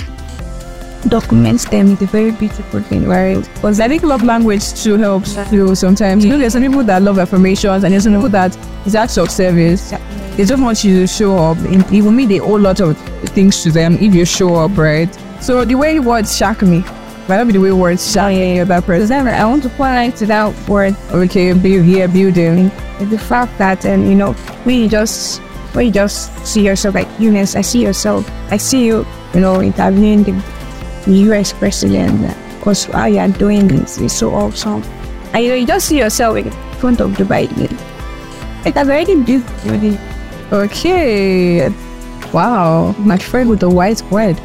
document 1.08 1.60
them, 1.70 1.92
it's 1.92 2.02
a 2.02 2.06
very 2.06 2.32
beautiful 2.32 2.80
thing, 2.82 3.06
right? 3.06 3.48
Because 3.54 3.80
I 3.80 3.88
think 3.88 4.02
love 4.02 4.22
language 4.22 4.74
too 4.82 4.96
helps 4.96 5.34
too 5.48 5.74
sometimes. 5.74 6.24
You 6.24 6.32
know, 6.32 6.38
there's 6.38 6.52
some 6.52 6.62
people 6.62 6.82
that 6.84 7.02
love 7.02 7.18
affirmations 7.18 7.84
and 7.84 7.92
there's 7.92 8.04
some 8.04 8.14
people 8.14 8.28
that 8.30 8.56
is 8.86 8.94
acts 8.94 9.16
of 9.16 9.30
service. 9.30 9.90
They 10.36 10.44
just 10.44 10.62
want 10.62 10.82
you 10.84 11.00
to 11.00 11.06
show 11.06 11.36
up. 11.36 11.58
And 11.58 11.90
even 11.92 12.16
me, 12.16 12.26
they 12.26 12.40
owe 12.40 12.56
a 12.56 12.58
lot 12.58 12.80
of 12.80 12.98
things 13.30 13.62
to 13.62 13.70
them 13.70 13.94
if 13.94 14.14
you 14.14 14.24
show 14.24 14.56
up, 14.56 14.76
right? 14.76 15.12
So 15.40 15.64
the 15.64 15.74
way 15.74 16.00
words 16.00 16.36
shock 16.36 16.62
me, 16.62 16.84
be 17.28 17.52
the 17.52 17.59
way 17.59 17.72
words 17.72 18.12
shock 18.12 18.33
any 18.33 18.61
other 18.61 18.80
person. 18.80 19.24
Because 19.24 19.40
I 19.40 19.44
want 19.44 19.62
to 19.62 19.68
point 19.70 20.16
to 20.16 20.26
that 20.26 20.68
word, 20.68 20.96
Okay, 21.12 21.54
here, 21.54 22.09
building. 22.09 22.70
is 23.00 23.11
the 23.11 23.18
fact 23.18 23.56
that, 23.59 23.85
um, 23.87 24.04
you 24.04 24.14
know, 24.14 24.35
we 24.64 24.88
just, 24.88 25.40
we 25.74 25.90
just 25.90 26.30
see 26.46 26.64
yourself 26.66 26.94
like 26.94 27.09
humans. 27.16 27.56
I 27.56 27.61
see 27.62 27.83
yourself, 27.83 28.28
I 28.50 28.56
see 28.56 28.87
you, 28.87 29.06
you 29.35 29.40
know, 29.40 29.62
interviewing 29.62 30.24
the 30.24 31.12
US 31.30 31.52
president, 31.52 32.37
because 32.59 32.85
how 32.87 33.06
you 33.06 33.18
are 33.18 33.28
doing 33.28 33.68
this 33.68 33.98
is 33.98 34.12
so 34.16 34.35
awesome. 34.35 34.83
And 35.33 35.44
you 35.44 35.50
know, 35.50 35.54
you 35.56 35.66
just 35.66 35.87
see 35.87 35.98
yourself 35.98 36.37
in 36.37 36.50
front 36.80 37.00
of 37.00 37.16
the 37.16 37.24
Biden. 37.24 37.70
It's 38.66 38.76
a 38.76 38.85
very 38.85 39.04
beautiful 39.04 39.78
thing. 39.78 39.98
Okay. 40.52 41.68
Wow, 42.33 42.92
my 42.98 43.16
friend 43.16 43.48
with 43.48 43.61
the 43.61 43.70
white 43.70 44.02
word. 44.11 44.37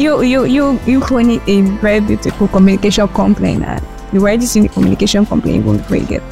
You 0.00 0.22
you 0.22 0.44
you 0.44 0.80
you 0.86 1.00
run 1.00 1.30
a 1.46 1.60
very 1.80 2.00
beautiful 2.00 2.48
communication 2.48 3.06
company 3.08 3.62
and 3.62 3.86
you 4.12 4.20
already 4.20 4.46
seen 4.46 4.64
the 4.64 4.68
communication 4.68 5.26
company 5.26 5.56
even 5.56 5.76
before 5.76 5.96
you 5.98 6.06
get 6.06 6.22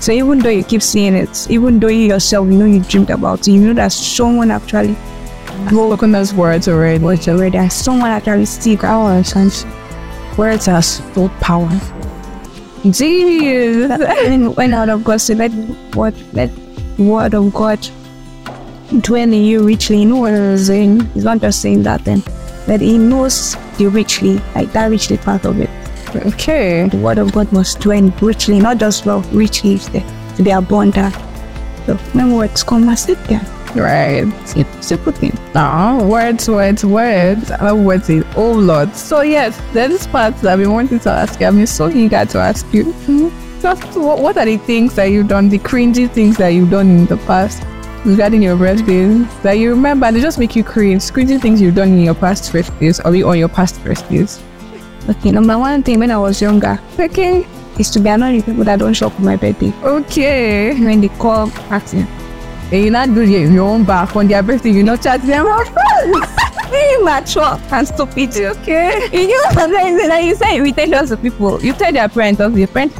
so 0.00 0.12
even 0.12 0.38
though 0.38 0.48
you 0.48 0.64
keep 0.64 0.82
seeing 0.82 1.14
it 1.14 1.46
even 1.50 1.78
though 1.78 1.88
you 1.88 2.06
yourself 2.06 2.46
you 2.48 2.54
know 2.54 2.64
you 2.64 2.80
dreamed 2.80 3.10
about 3.10 3.40
it 3.40 3.52
you 3.52 3.60
know 3.60 3.74
that 3.74 3.92
someone 3.92 4.50
actually 4.50 4.96
Spoken 5.68 6.12
those 6.12 6.34
words 6.34 6.68
already. 6.68 7.02
was 7.02 7.26
already 7.26 7.56
and 7.56 7.72
someone 7.72 8.10
actually 8.10 8.44
still 8.44 8.84
hours 8.84 9.34
and 9.34 9.52
Words 10.36 10.66
are 10.66 10.82
so 10.82 11.28
powerful. 11.40 12.00
Jesus 12.90 13.88
and 14.26 14.54
when 14.56 14.74
out 14.74 14.88
of 14.88 15.04
God 15.04 15.20
say 15.20 15.34
let 15.34 15.52
what 15.94 16.12
let 16.32 16.50
word 16.98 17.34
of 17.34 17.54
God 17.54 17.78
dwell 19.00 19.22
in 19.22 19.32
you 19.32 19.64
richly. 19.64 20.00
You 20.00 20.06
know 20.06 20.16
what 20.16 20.34
I'm 20.34 20.58
saying? 20.58 21.00
He's 21.14 21.24
not 21.24 21.40
just 21.40 21.62
saying 21.62 21.84
that 21.84 22.04
then 22.04 22.22
that 22.66 22.80
he 22.80 22.98
knows 22.98 23.56
the 23.78 23.86
richly 23.86 24.38
like 24.54 24.72
that 24.72 24.86
richly 24.86 25.16
part 25.18 25.44
of 25.44 25.60
it 25.60 25.70
Okay. 26.16 26.88
the 26.88 26.96
word 26.98 27.18
of 27.18 27.32
God 27.32 27.50
must 27.52 27.80
dwell 27.80 28.08
richly, 28.22 28.60
not 28.60 28.78
just 28.78 29.04
well, 29.04 29.20
richly 29.32 29.78
to 29.78 29.92
the, 29.92 30.00
to 30.36 30.42
the 30.42 30.50
abundant. 30.52 31.14
So 31.86 31.96
when 32.12 32.32
words 32.36 32.62
come, 32.62 32.94
sit 32.96 33.22
there. 33.24 33.42
Right. 33.74 34.24
It's 34.56 34.92
a 34.92 34.96
good 34.96 35.16
thing. 35.16 35.36
Oh, 35.56 36.06
words, 36.06 36.48
words, 36.48 36.84
words. 36.84 37.50
I 37.50 37.70
love 37.70 37.80
words 37.84 38.08
a 38.10 38.20
whole 38.32 38.60
lot. 38.60 38.94
So 38.94 39.22
yes, 39.22 39.60
there's 39.72 39.90
this 39.90 40.06
part 40.06 40.36
that 40.36 40.52
I've 40.52 40.60
been 40.60 40.72
wanting 40.72 41.00
to 41.00 41.10
ask 41.10 41.40
you. 41.40 41.48
I've 41.48 41.54
been 41.54 41.66
so 41.66 41.88
eager 41.88 42.24
to 42.24 42.38
ask 42.38 42.72
you. 42.72 42.92
Hmm? 42.92 43.60
Just 43.60 43.96
what, 43.96 44.20
what 44.20 44.36
are 44.36 44.46
the 44.46 44.58
things 44.58 44.94
that 44.94 45.06
you've 45.06 45.28
done, 45.28 45.48
the 45.48 45.58
cringy 45.58 46.08
things 46.08 46.36
that 46.36 46.50
you've 46.50 46.70
done 46.70 46.90
in 46.90 47.06
the 47.06 47.16
past 47.18 47.64
regarding 48.04 48.42
your 48.42 48.56
birthdays 48.56 49.26
that 49.42 49.54
you 49.54 49.70
remember 49.70 50.06
and 50.06 50.16
they 50.16 50.20
just 50.20 50.38
make 50.38 50.54
you 50.56 50.64
cringe? 50.64 51.02
Cringy 51.04 51.40
things 51.40 51.60
you've 51.60 51.74
done 51.74 51.88
in 51.88 52.00
your 52.00 52.14
past 52.14 52.50
birthdays 52.52 53.00
or 53.00 53.08
on 53.28 53.38
your 53.38 53.48
past 53.48 53.82
birthdays. 53.84 54.42
Okay, 55.08 55.30
number 55.30 55.58
one 55.58 55.82
thing 55.82 55.98
when 55.98 56.10
I 56.10 56.16
was 56.18 56.40
younger 56.40 56.80
Okay. 56.98 57.46
is 57.78 57.90
to 57.90 58.00
be 58.00 58.08
annoyed 58.08 58.36
with 58.36 58.46
people 58.46 58.64
that 58.64 58.78
don't 58.78 58.94
show 58.94 59.08
up 59.08 59.12
for 59.14 59.22
my 59.22 59.36
birthday. 59.36 59.72
Okay. 59.82 60.74
When 60.82 61.00
they 61.00 61.08
call 61.08 61.50
party. 61.50 62.06
And 62.72 62.82
you're 62.82 62.90
not 62.90 63.14
do 63.14 63.22
your, 63.22 63.50
your 63.50 63.64
own 63.68 63.84
back 63.84 64.16
on 64.16 64.26
their 64.28 64.42
birthday, 64.42 64.70
you're 64.70 64.82
not 64.84 65.02
chat 65.02 65.20
them 65.22 65.46
out. 65.48 65.66
Being 66.70 67.04
mature 67.04 67.58
and 67.70 67.86
stupid, 67.86 68.34
okay? 68.36 69.08
You 69.12 69.28
know, 69.28 69.50
sometimes 69.52 70.08
when 70.08 70.26
you 70.26 70.34
say 70.34 70.56
irritations 70.56 71.10
to 71.10 71.16
people, 71.18 71.62
you 71.62 71.72
tell 71.74 71.92
their 71.92 72.08
parents, 72.08 72.40
or 72.40 72.48
your 72.50 72.66
parents, 72.66 72.96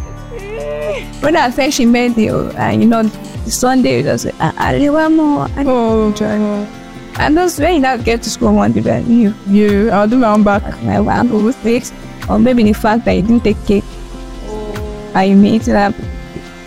when 1.20 1.36
I 1.36 1.50
say 1.50 1.70
she 1.70 1.86
made 1.86 2.16
you, 2.16 2.50
and 2.56 2.82
you 2.82 2.88
know, 2.88 3.02
Sunday, 3.46 3.98
you 3.98 4.02
just 4.04 4.24
say, 4.24 4.32
I, 4.40 4.76
I 4.84 4.90
want 4.90 5.14
more. 5.14 5.48
I 5.56 5.64
Oh, 5.66 6.66
And 7.18 7.36
those 7.36 7.58
when 7.58 7.74
you 7.74 7.80
now 7.80 7.96
get 7.96 8.22
to 8.22 8.30
school 8.30 8.54
one 8.54 8.72
day, 8.72 9.02
you, 9.02 9.34
You, 9.46 9.90
I'll 9.90 10.08
do 10.08 10.18
my 10.18 10.32
own 10.32 10.42
back. 10.42 10.62
my 10.82 11.00
one 11.00 11.28
who 11.28 11.52
fix, 11.52 11.92
or 12.28 12.38
maybe 12.38 12.62
the 12.64 12.72
fact 12.72 13.04
that 13.04 13.12
you 13.16 13.22
didn't 13.22 13.44
take 13.44 13.64
cake, 13.66 13.84
oh. 14.46 15.12
and 15.14 15.30
you 15.30 15.36
made 15.36 15.62
it 15.68 15.76
up. 15.76 15.94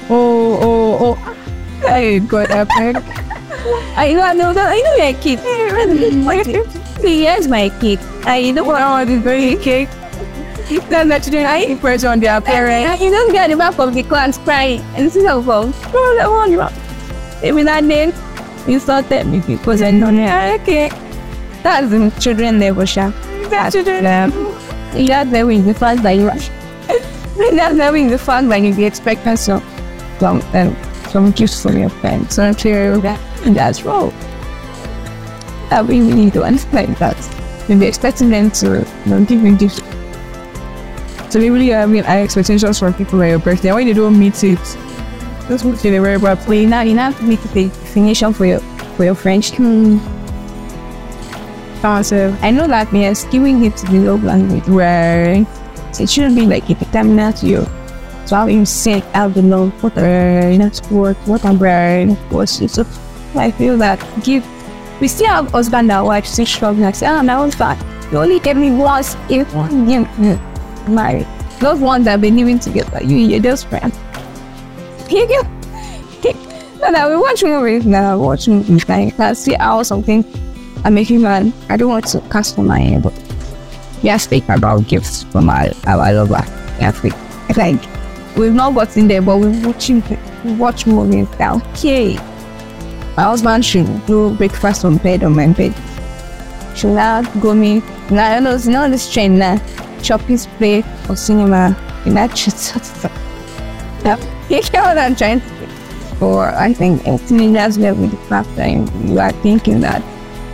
Oh, 0.10 0.58
oh, 0.62 0.98
oh. 1.02 1.34
Hey, 1.82 2.20
God, 2.20 2.50
epic. 2.50 2.98
I 3.98 4.14
know, 4.14 4.32
no, 4.34 4.52
no, 4.54 4.62
I 4.62 4.80
know 4.80 4.96
you're 4.96 5.08
a 5.08 5.14
kid. 5.14 5.40
Mm. 5.40 6.84
Yes, 7.04 7.48
my 7.48 7.70
kid. 7.80 8.00
I 8.26 8.50
know 8.52 8.64
what 8.64 8.82
Oh, 8.82 9.06
this 9.06 9.22
very 9.22 9.56
cake. 9.58 9.90
That's 10.70 11.10
actually 11.12 11.46
I- 11.46 11.58
an 11.60 11.72
impression 11.72 12.10
on 12.10 12.20
their 12.20 12.42
parents. 12.42 13.02
You 13.02 13.10
don't 13.10 13.32
get 13.32 13.50
the 13.50 13.56
back 13.56 13.80
of 13.80 13.94
the 13.94 14.04
class 14.04 14.38
crying 14.38 14.82
and 14.96 15.06
this 15.06 15.16
is 15.16 15.26
how 15.26 15.42
phone. 15.42 15.74
Oh, 15.94 16.16
that 16.18 16.30
one, 16.30 16.52
you 16.52 16.62
Maybe 17.42 17.64
that 17.64 17.84
name 17.84 18.12
insulted 18.68 19.26
me 19.28 19.40
because 19.46 19.82
I 19.82 19.92
don't 19.92 20.18
know. 20.18 20.58
Okay. 20.62 20.90
That's 21.64 21.90
the 21.90 22.14
children 22.20 22.60
level, 22.60 22.86
Sha. 22.86 23.12
That's 23.50 23.76
children 23.76 24.04
them. 24.04 24.32
That's 24.94 25.32
knowing 25.32 25.66
the 25.66 25.74
fact 25.74 26.04
that 26.04 26.12
you 26.12 26.28
rush. 26.28 26.50
That's 27.38 27.76
knowing 27.76 28.10
the 28.10 28.18
fact 28.18 28.50
that 28.50 28.62
you 28.62 28.86
expecting 28.86 29.38
some, 29.38 29.62
some, 30.20 30.42
um, 30.54 30.76
some 31.10 31.32
gifts 31.32 31.62
from 31.62 31.78
your 31.78 31.90
friends. 31.90 32.36
So 32.36 32.54
clear. 32.54 32.98
That, 32.98 33.20
that's 33.54 33.84
wrong. 33.84 34.10
That 35.70 35.86
we 35.86 36.00
really 36.02 36.26
need 36.26 36.34
to 36.34 36.44
understand 36.44 36.96
that. 36.98 37.18
You'll 37.70 37.80
be 37.80 37.86
expecting 37.86 38.30
them 38.30 38.50
to 38.52 38.86
you 39.06 39.12
know, 39.12 39.24
give 39.26 39.44
you 39.44 39.56
gifts 39.56 39.82
So 41.30 41.40
really 41.40 41.68
have 41.68 41.90
high 42.06 42.24
expectations 42.24 42.80
from 42.80 42.94
people 42.94 43.22
at 43.22 43.30
your 43.30 43.40
birthday. 43.40 43.70
And 43.70 43.76
when 43.76 43.88
you 43.88 43.94
don't 43.94 44.18
meet 44.18 44.42
it, 44.44 44.60
that's 45.48 45.64
what 45.64 45.80
they 45.80 45.98
very 45.98 46.20
bad. 46.20 46.40
But 46.46 46.54
you 46.54 46.68
now 46.68 46.82
you 46.82 46.96
have 46.98 47.18
to 47.18 47.24
make 47.24 47.42
the 47.42 47.66
a 47.66 47.68
definition 47.70 48.34
for 48.34 48.46
your 48.46 48.60
for 48.96 49.04
your 49.04 49.16
friendship. 49.16 49.58
Hmm. 49.58 49.98
Awesome. 51.84 52.34
Uh, 52.34 52.38
I 52.42 52.52
know 52.52 52.68
that 52.68 52.92
we 52.92 53.06
are 53.06 53.12
skewing 53.12 53.64
it 53.66 53.78
to 53.78 53.86
the 53.88 54.00
love 54.00 54.24
language. 54.24 54.68
Right. 54.68 55.46
So 55.94 56.04
it 56.04 56.10
shouldn't 56.10 56.36
be 56.36 56.46
like 56.46 56.70
a 56.70 56.76
determinant 56.76 57.38
to 57.38 57.48
you. 57.48 57.66
So 58.26 58.36
how 58.36 58.48
you 58.48 58.66
say 58.66 59.04
out 59.14 59.36
the 59.36 59.42
love, 59.42 59.72
what 59.84 59.98
are 59.98 60.58
not 60.58 60.78
what 60.90 61.16
what 61.28 61.46
I'm 61.46 61.60
wearing, 61.60 62.16
what's 62.30 62.60
it. 62.62 62.72
So 62.72 62.86
I 63.36 63.52
feel 63.52 63.78
that 63.78 64.00
give 64.24 64.46
we 65.00 65.08
still 65.08 65.28
have 65.28 65.52
husband 65.52 65.92
and 65.92 66.06
wife 66.06 66.26
still 66.26 66.46
struggling 66.46 66.84
like 66.84 66.96
say, 66.96 67.08
oh 67.08 67.22
my 67.22 67.34
husband, 67.34 67.80
you 68.12 68.18
only 68.18 68.40
get 68.40 68.58
me 68.58 68.72
once 68.72 69.16
if 69.30 69.54
one 69.54 69.88
married. 70.90 71.28
Those 71.60 71.80
ones 71.80 72.06
that 72.06 72.12
have 72.12 72.22
been 72.22 72.36
living 72.36 72.60
together, 72.60 73.04
you 73.04 73.18
and 73.18 73.32
your 73.32 73.40
just 73.40 73.68
friend. 73.68 73.94
You 75.10 75.28
go. 75.28 75.42
No, 76.80 76.90
no, 76.92 77.10
we 77.10 77.16
watch 77.16 77.44
movies 77.44 77.86
now, 77.88 78.20
watch 78.20 78.48
movies 78.48 78.88
like 78.88 79.20
I 79.20 79.34
see 79.34 79.56
how 79.56 79.82
something 79.82 80.24
I'm 80.86 80.98
a 80.98 81.02
human. 81.02 81.52
I 81.70 81.78
don't 81.78 81.90
want 81.90 82.06
to 82.08 82.22
cast 82.30 82.58
on 82.60 82.68
my 82.68 82.80
head, 82.80 83.04
but 83.04 83.14
we 84.04 84.10
are 84.10 84.20
speaking 84.20 84.52
about 84.52 84.88
gifts 84.88 85.24
from 85.24 85.50
our, 85.50 85.70
our 85.88 86.14
lover. 86.14 86.46
Speak. 86.94 87.14
It's 87.50 87.58
like 87.58 87.82
we've 88.38 88.54
not 88.54 88.76
gotten 88.76 89.08
there, 89.08 89.22
but 89.24 89.38
we're 89.40 89.66
watching 89.66 90.04
we 90.46 90.54
watch 90.54 90.86
movies 90.86 91.28
now. 91.40 91.56
Okay. 91.72 92.16
My 93.18 93.24
husband 93.24 93.66
should 93.66 94.06
do 94.06 94.36
breakfast 94.36 94.86
on 94.86 94.98
bed 94.98 95.24
on 95.24 95.36
my 95.36 95.48
bed. 95.48 95.74
Should 96.76 96.94
now 96.94 97.24
go 97.42 97.56
me 97.56 97.82
now 98.12 98.36
you 98.36 98.42
know 98.42 98.56
you 98.56 98.70
know 98.70 98.90
this 98.90 99.12
trend 99.12 99.40
now. 99.40 99.58
Shopping 100.04 100.38
play 100.58 100.84
or 101.10 101.16
cinema 101.16 101.76
in 102.06 102.14
that. 102.16 102.32
You 104.50 104.62
get 104.62 104.82
what 104.82 104.98
I'm 104.98 105.14
trying 105.14 105.42
to 105.42 105.48
say? 105.50 105.68
Or 106.22 106.48
I 106.48 106.72
think 106.72 107.06
a 107.06 107.18
teenagers 107.18 107.78
live 107.78 108.00
with 108.00 108.12
the 108.12 108.18
fact 108.30 108.56
that 108.56 108.70
you 109.06 109.20
are 109.20 109.34
thinking 109.44 109.82
that 109.82 110.02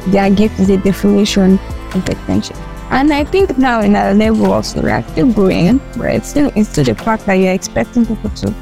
their 0.08 0.29
gift 0.32 0.60
is 0.60 0.69
a 0.69 0.77
definition 0.77 1.60
of 1.93 2.10
attention. 2.10 2.58
And 2.89 3.13
I 3.13 3.23
think 3.23 3.58
now 3.58 3.82
in 3.82 3.95
our 3.95 4.13
level 4.13 4.51
also 4.51 4.82
we 4.82 4.89
are 4.89 5.03
still 5.10 5.32
growing, 5.32 5.79
but 5.95 6.15
it's 6.15 6.29
still 6.29 6.51
it's 6.56 6.69
still 6.69 6.84
the 6.84 6.95
fact 6.95 7.25
that 7.27 7.36
you're 7.36 7.53
expecting 7.53 8.06
people 8.06 8.29
to 8.32 8.53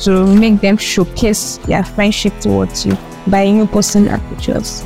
to 0.00 0.26
make 0.26 0.60
them 0.60 0.76
showcase 0.76 1.58
their 1.66 1.84
friendship 1.84 2.38
towards 2.40 2.86
you 2.86 2.96
by 3.26 3.42
you 3.42 3.66
posting 3.66 4.08
pictures. 4.30 4.84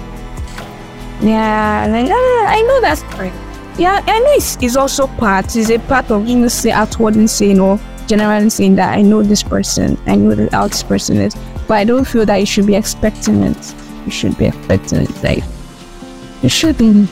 Yeah, 1.21 1.87
like, 1.89 2.11
ah, 2.11 2.47
I 2.49 2.63
know 2.63 2.81
that's 2.81 3.03
great. 3.15 3.33
Yeah, 3.79 4.03
I 4.07 4.19
know 4.19 4.33
it's, 4.33 4.57
it's 4.63 4.77
also 4.77 5.07
part, 5.07 5.57
it's 5.57 5.71
a 5.71 5.79
part 5.79 6.11
of 6.11 6.29
you 6.29 6.37
know, 6.37 6.49
say 6.49 6.71
outwardly 6.71 7.27
saying 7.27 7.59
or 7.59 7.81
generally 8.07 8.51
saying 8.51 8.77
that 8.77 8.97
I 8.97 9.03
know 9.03 9.23
this 9.23 9.43
person, 9.43 9.99
I 10.07 10.17
know 10.17 10.49
how 10.53 10.69
this 10.69 10.83
person 10.83 11.17
is. 11.17 11.35
But 11.67 11.75
I 11.75 11.85
don't 11.85 12.05
feel 12.07 12.27
that 12.27 12.37
you 12.37 12.47
should 12.47 12.67
be 12.67 12.75
expecting 12.75 13.43
it. 13.43 13.75
You 14.05 14.11
should 14.11 14.37
be 14.37 14.47
expecting 14.47 15.01
it. 15.03 15.23
Like 15.23 15.45
you 16.43 16.49
should 16.49 16.77
be 16.77 17.09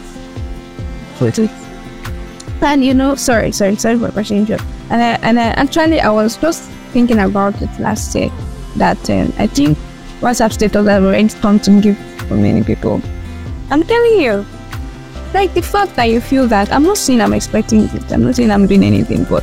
and 2.63 2.85
you 2.85 2.95
know, 2.95 3.15
sorry, 3.15 3.53
sorry, 3.53 3.77
sorry 3.77 3.99
for 3.99 4.11
question 4.11 4.47
you. 4.47 4.57
And 4.91 5.03
I, 5.03 5.19
and 5.23 5.39
I, 5.39 5.49
actually, 5.49 6.01
I 6.01 6.11
was 6.11 6.37
just 6.37 6.63
thinking 6.93 7.19
about 7.19 7.61
it 7.61 7.69
last 7.79 8.15
year 8.15 8.31
that 8.77 9.11
um, 9.11 9.33
I 9.39 9.47
think 9.47 9.77
WhatsApp 10.21 10.53
status 10.53 10.87
have 10.87 11.05
already 11.05 11.29
come 11.29 11.61
to 11.61 11.81
give 11.81 11.99
for 12.27 12.37
many 12.37 12.63
people. 12.65 13.03
I'm 13.71 13.83
telling 13.83 14.21
you, 14.21 14.47
like 15.35 15.55
the 15.55 15.63
fact 15.63 15.95
that 15.97 16.05
you 16.05 16.21
feel 16.21 16.47
that 16.49 16.73
I'm 16.73 16.83
not 16.83 16.99
saying 16.99 17.21
I'm 17.21 17.33
expecting 17.33 17.83
it, 17.83 18.13
I'm 18.13 18.25
not 18.25 18.35
saying 18.37 18.51
I'm 18.51 18.67
doing 18.67 18.83
anything, 18.83 19.25
but 19.25 19.43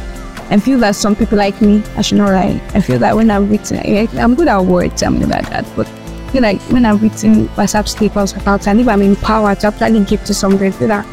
I 0.49 0.57
feel 0.59 0.79
that 0.79 0.95
some 0.95 1.15
people 1.15 1.37
like 1.37 1.61
me, 1.61 1.83
I 1.95 2.01
should 2.01 2.17
not 2.17 2.29
write. 2.29 2.61
I 2.75 2.81
feel 2.81 2.99
that 2.99 3.15
when 3.15 3.29
I'm 3.31 3.49
written, 3.49 3.77
I- 3.79 4.07
I'm 4.17 4.35
good 4.35 4.47
at 4.47 4.59
words, 4.59 5.01
I'm 5.03 5.19
good 5.19 5.31
at 5.31 5.45
that, 5.45 5.65
but 5.75 5.87
I 5.87 6.29
feel 6.31 6.41
like 6.41 6.61
when 6.71 6.85
I'm 6.85 6.97
written 6.97 7.47
WhatsApp 7.49 7.87
status 7.87 8.33
about 8.33 8.67
and 8.67 8.79
if 8.81 8.87
I'm 8.87 9.01
empowered 9.01 9.59
to 9.61 9.67
actually 9.67 10.01
give 10.05 10.23
to 10.25 10.33
somebody, 10.33 10.67
I 10.67 10.71
feel 10.71 10.87
that 10.89 11.05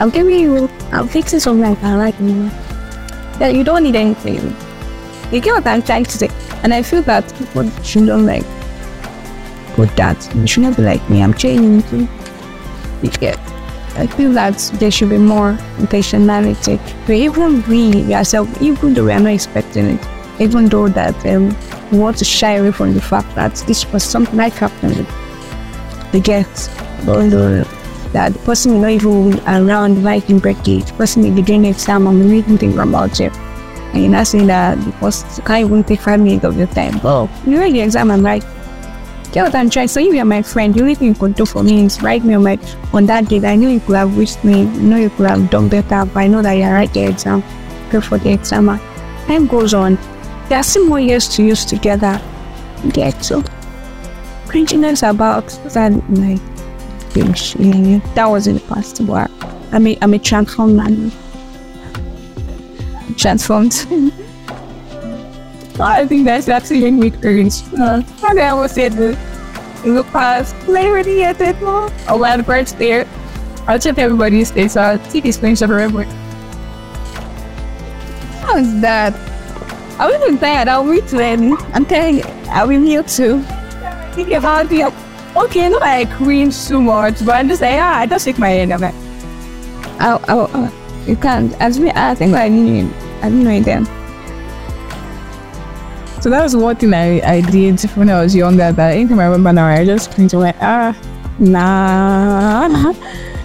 I'm 0.00 0.10
giving 0.10 0.38
you, 0.40 0.68
I'm 0.92 1.08
fixing 1.08 1.40
something 1.40 1.68
like 1.68 1.80
that, 1.82 1.96
like 1.96 2.18
you. 2.20 2.50
That 3.38 3.54
you 3.54 3.64
don't 3.64 3.82
need 3.82 3.96
anything. 3.96 4.54
You 5.32 5.40
get 5.40 5.52
what 5.54 5.66
I'm 5.66 5.82
trying 5.82 6.04
to 6.04 6.10
say, 6.18 6.30
and 6.62 6.72
I 6.72 6.82
feel 6.82 7.02
that 7.02 7.32
people 7.38 7.68
shouldn't 7.82 8.22
like 8.24 8.44
put 9.74 9.94
that. 9.96 10.16
You 10.34 10.46
shouldn't 10.46 10.76
be 10.76 10.82
like 10.84 11.08
me. 11.10 11.22
I'm 11.22 11.34
changing. 11.34 12.08
You 13.02 13.10
get. 13.10 13.38
I 13.98 14.06
feel 14.06 14.32
that 14.32 14.58
there 14.74 14.90
should 14.90 15.10
be 15.10 15.18
more 15.18 15.52
intentionality. 15.78 16.78
We 17.08 17.24
even 17.24 17.62
we 17.68 18.14
ourselves, 18.14 18.50
even 18.60 18.94
though 18.94 19.04
we 19.04 19.12
are 19.12 19.20
not 19.20 19.32
expecting 19.32 19.86
it, 19.86 20.06
even 20.38 20.66
though 20.66 20.88
that 20.88 21.14
um, 21.26 21.56
we 21.90 21.98
want 21.98 22.18
to 22.18 22.24
shy 22.24 22.52
away 22.52 22.72
from 22.72 22.94
the 22.94 23.00
fact 23.00 23.34
that 23.34 23.54
this 23.66 23.90
was 23.92 24.04
something 24.04 24.36
like 24.36 24.52
happened. 24.54 25.06
The 26.12 26.20
get, 26.20 26.70
even 27.02 27.30
though 27.30 27.64
that 28.12 28.32
the 28.32 28.38
person 28.40 28.74
will 28.74 28.80
not 28.80 28.90
even 28.90 29.40
around 29.48 30.04
writing 30.04 30.38
birthday, 30.38 30.80
the 30.80 30.92
person 30.92 31.22
will 31.22 31.34
be 31.34 31.42
doing 31.42 31.64
exam 31.64 32.06
and 32.06 32.20
not 32.20 32.32
even 32.32 32.58
think 32.58 32.76
about 32.76 33.20
it. 33.20 33.32
And 33.92 34.02
you're 34.02 34.10
not 34.10 34.26
saying 34.26 34.46
that 34.48 34.82
because 34.84 35.38
you 35.38 35.44
can't 35.44 35.66
even 35.66 35.84
take 35.84 36.00
five 36.00 36.20
minutes 36.20 36.44
of 36.44 36.56
your 36.56 36.66
time. 36.68 37.00
Oh, 37.02 37.30
you 37.46 37.58
write 37.58 37.72
the 37.72 37.80
exam 37.80 38.10
and 38.10 38.22
write. 38.22 38.44
Get 39.36 39.42
what 39.42 39.54
I'm 39.54 39.68
trying. 39.68 39.88
So 39.88 40.00
if 40.00 40.14
you're 40.14 40.24
my 40.24 40.40
friend, 40.40 40.72
the 40.72 40.80
only 40.80 40.94
thing 40.94 41.08
you 41.08 41.14
could 41.14 41.34
do 41.34 41.44
for 41.44 41.62
me 41.62 41.84
is 41.84 42.00
write 42.00 42.24
me 42.24 42.32
on 42.32 42.44
my 42.44 42.58
on 42.94 43.04
that 43.04 43.28
that 43.28 43.44
I 43.44 43.54
know 43.54 43.68
you 43.68 43.80
could 43.80 43.96
have 43.96 44.16
wished 44.16 44.42
me. 44.42 44.62
I 44.62 44.64
know 44.64 44.96
you 44.96 45.10
could 45.10 45.28
have 45.28 45.50
done 45.50 45.68
better, 45.68 46.06
but 46.06 46.16
I 46.16 46.26
know 46.26 46.40
that 46.40 46.54
you 46.54 46.64
write 46.64 46.94
the 46.94 47.04
exam. 47.04 47.42
Pray 47.90 48.00
for 48.00 48.16
the 48.16 48.32
exam. 48.32 48.78
Time 49.26 49.46
goes 49.46 49.74
on. 49.74 49.98
There 50.48 50.56
are 50.56 50.62
still 50.62 50.86
more 50.86 51.00
years 51.00 51.28
to 51.36 51.42
use 51.42 51.66
together. 51.66 52.18
Get 52.94 53.22
so 53.22 53.42
cringiness 54.46 55.06
about 55.06 55.48
that 55.74 55.92
like. 56.16 56.40
That 58.14 58.24
was 58.24 58.46
in 58.46 58.54
the 58.54 58.60
past. 58.60 59.06
But 59.06 59.30
I'm 59.70 59.86
a, 59.86 59.98
I'm 60.00 60.14
a 60.14 60.18
transformed 60.18 60.76
man. 60.76 61.12
Transformed. 63.18 63.86
I 65.78 66.06
think 66.06 66.24
that's 66.24 66.48
absolutely 66.48 66.90
me 66.92 67.10
cringe. 67.10 67.60
Uh, 67.78 68.02
and 68.26 68.40
I 68.40 68.48
almost 68.48 68.76
said 68.76 68.92
this 68.94 69.25
past. 70.12 70.54
Clarity 70.66 71.22
at 71.22 71.38
that 71.38 71.60
moment. 71.62 71.94
A 72.08 72.16
lot 72.16 72.40
of 72.40 72.46
parts 72.46 72.72
there. 72.72 73.06
I'll 73.66 73.78
check 73.78 73.98
everybody's 73.98 74.50
face. 74.50 74.76
I'll 74.76 74.98
see 75.10 75.20
these 75.20 75.38
screenshots 75.38 75.66
forever. 75.66 76.04
How 78.42 78.58
is 78.58 78.80
that? 78.80 79.14
I 79.98 80.10
wasn't 80.10 80.40
tired. 80.40 80.68
I'll 80.68 80.84
read 80.84 81.06
to 81.08 81.16
them. 81.16 81.56
I'm 81.72 81.84
telling 81.84 82.16
you, 82.16 82.24
I'll 82.50 82.68
be 82.68 82.78
here 82.78 83.02
too. 83.02 83.42
Think 84.12 84.30
about 84.32 84.70
it. 84.70 84.92
Okay, 85.36 85.68
not 85.68 85.80
like 85.80 86.10
cringe 86.10 86.54
so 86.54 86.80
much, 86.80 87.24
but 87.24 87.34
I'm 87.34 87.48
just 87.48 87.60
like, 87.60 87.78
ah, 87.80 88.00
I 88.00 88.06
just 88.06 88.24
shake 88.24 88.38
my 88.38 88.48
head. 88.48 88.70
I'm 88.70 88.80
like, 88.80 88.94
I'll, 90.00 90.20
I'll, 90.28 90.50
uh, 90.56 90.70
you 91.06 91.16
can't. 91.16 91.52
As 91.60 91.78
me, 91.78 91.90
I 91.94 92.14
think 92.14 92.34
I 92.34 92.48
knew. 92.48 92.90
I 93.22 93.28
know 93.28 93.60
them. 93.60 93.86
So 96.26 96.30
that 96.30 96.42
was 96.42 96.56
one 96.56 96.74
thing 96.74 96.92
I, 96.92 97.20
I 97.20 97.40
did 97.40 97.80
when 97.94 98.10
I 98.10 98.20
was 98.20 98.34
younger 98.34 98.72
that 98.72 98.96
anytime 98.96 99.20
I 99.20 99.26
remember 99.26 99.52
now, 99.52 99.66
I 99.68 99.84
just 99.84 100.10
cringe. 100.10 100.34
I'm 100.34 100.40
like, 100.40 100.56
ah, 100.60 100.92
nah. 101.38 102.66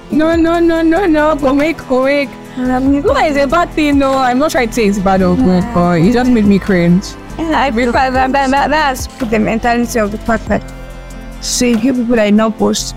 No, 0.09 0.35
no, 0.35 0.59
no, 0.59 0.81
no, 0.81 1.05
no. 1.05 1.35
Go 1.35 1.53
make, 1.53 1.77
go 1.87 2.05
make. 2.05 2.31
No, 2.57 3.15
it's 3.17 3.37
a 3.37 3.45
bad 3.45 3.69
thing, 3.73 3.99
no. 3.99 4.17
I'm 4.17 4.39
not 4.39 4.49
trying 4.49 4.69
to 4.69 4.73
say 4.73 4.87
it's 4.87 4.97
bad 4.97 5.21
or 5.21 5.35
good, 5.35 5.63
but 5.75 6.01
it 6.01 6.11
just 6.11 6.31
made 6.31 6.45
me 6.45 6.57
cringe. 6.57 7.05
yeah, 7.37 7.61
I 7.61 7.71
feel 7.71 7.91
that, 7.91 8.13
that, 8.13 8.49
that, 8.49 8.71
that's 8.71 9.05
the 9.29 9.37
mentality 9.37 9.99
of 9.99 10.11
the 10.11 10.17
fact 10.17 10.47
that 10.47 10.63
so 11.39 11.65
you 11.65 11.93
people 11.93 12.15
that 12.15 12.29
are 12.29 12.35
not 12.35 12.57
post 12.57 12.95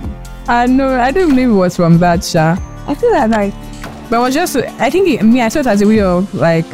I 0.49 0.64
know. 0.64 0.99
I 0.99 1.11
don't 1.11 1.28
believe 1.28 1.51
it 1.51 1.53
was 1.53 1.76
from 1.76 1.99
that, 1.99 2.24
Sha. 2.24 2.57
I 2.87 2.95
feel 2.95 3.11
that 3.11 3.28
like 3.28 3.53
But 4.09 4.16
it 4.16 4.20
was 4.20 4.32
just, 4.32 4.57
I 4.57 4.89
think, 4.89 5.09
it, 5.09 5.22
me, 5.22 5.43
I 5.43 5.51
saw 5.51 5.61
it 5.61 5.66
as 5.66 5.82
a 5.82 5.87
way 5.87 6.01
of 6.01 6.32
like 6.32 6.64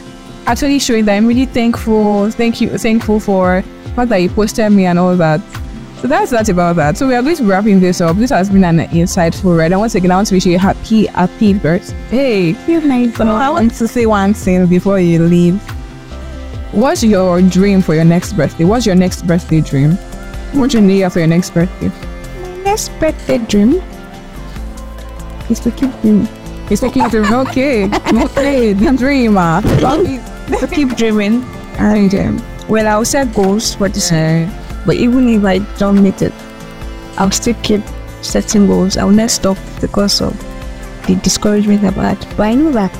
actually 0.51 0.81
showing 0.81 1.05
that 1.05 1.17
I'm 1.17 1.29
really 1.29 1.47
thankful, 1.47 2.29
thank 2.33 2.61
you, 2.61 2.77
thankful 2.77 3.21
for 3.21 3.63
the 3.63 3.91
fact 3.91 4.09
that 4.09 4.17
you 4.17 4.29
posted 4.29 4.73
me 4.73 4.85
and 4.85 4.99
all 4.99 5.15
that. 5.15 5.41
So 6.01 6.09
that's 6.09 6.33
that 6.33 6.49
about 6.49 6.75
that. 6.75 6.97
So 6.97 7.07
we 7.07 7.15
are 7.15 7.23
going 7.23 7.37
to 7.37 7.43
be 7.43 7.49
wrapping 7.49 7.79
this 7.79 8.01
up. 8.01 8.17
This 8.17 8.31
has 8.31 8.51
been 8.51 8.65
an 8.65 8.79
insightful 8.89 9.57
ride. 9.57 9.71
And 9.71 9.81
once 9.81 9.95
again, 9.95 10.11
I 10.11 10.17
want 10.17 10.27
to 10.29 10.35
wish 10.35 10.47
you 10.47 10.57
a 10.57 10.59
happy, 10.59 11.07
happy 11.07 11.55
birthday. 11.55 12.53
nice. 12.81 13.17
So 13.17 13.29
I 13.29 13.49
want 13.49 13.75
to 13.75 13.87
say 13.87 14.07
one 14.07 14.35
thing 14.35 14.67
before 14.67 14.99
you 14.99 15.23
leave. 15.23 15.61
What's 16.73 17.05
your 17.05 17.41
dream 17.43 17.81
for 17.81 17.95
your 17.95 18.05
next 18.05 18.33
birthday? 18.33 18.65
What's 18.65 18.87
your 18.87 18.97
next 18.97 19.27
birthday 19.29 19.61
dream? 19.61 19.93
What's 20.53 20.75
your 20.75 20.83
need 20.83 21.13
for 21.13 21.21
your 21.21 21.29
next 21.29 21.51
birthday? 21.51 21.89
My 22.41 22.57
next 22.65 22.89
birthday 22.99 23.39
dream 23.39 23.81
is 25.49 25.61
to 25.61 25.71
keep 25.71 25.93
dreaming. 26.01 26.40
It's 26.71 26.83
like 26.83 26.95
you 26.95 27.11
dream. 27.11 27.33
Okay, 27.33 27.85
okay, 27.87 28.73
the 28.73 28.95
dreamer. 28.97 29.61
to 30.61 30.67
keep 30.69 30.97
dreaming 30.97 31.43
and 31.79 32.15
um, 32.15 32.43
well 32.69 32.87
I'll 32.87 33.05
set 33.05 33.35
goals 33.35 33.75
for 33.75 33.89
this 33.89 34.13
year. 34.13 34.49
But 34.87 34.95
even 34.97 35.29
if 35.29 35.45
I 35.45 35.59
don't 35.79 36.01
meet 36.03 36.23
it, 36.23 36.33
I'll 37.19 37.33
still 37.33 37.55
keep 37.63 37.83
setting 38.23 38.69
goals. 38.69 38.97
I'll 38.97 39.11
not 39.11 39.31
stop 39.31 39.59
because 39.81 40.21
of 40.21 40.37
the 41.07 41.17
discouragement 41.17 41.83
about 41.85 42.23
it. 42.23 42.37
But 42.37 42.47
I 42.47 42.55
know 42.55 42.71
that. 42.73 42.93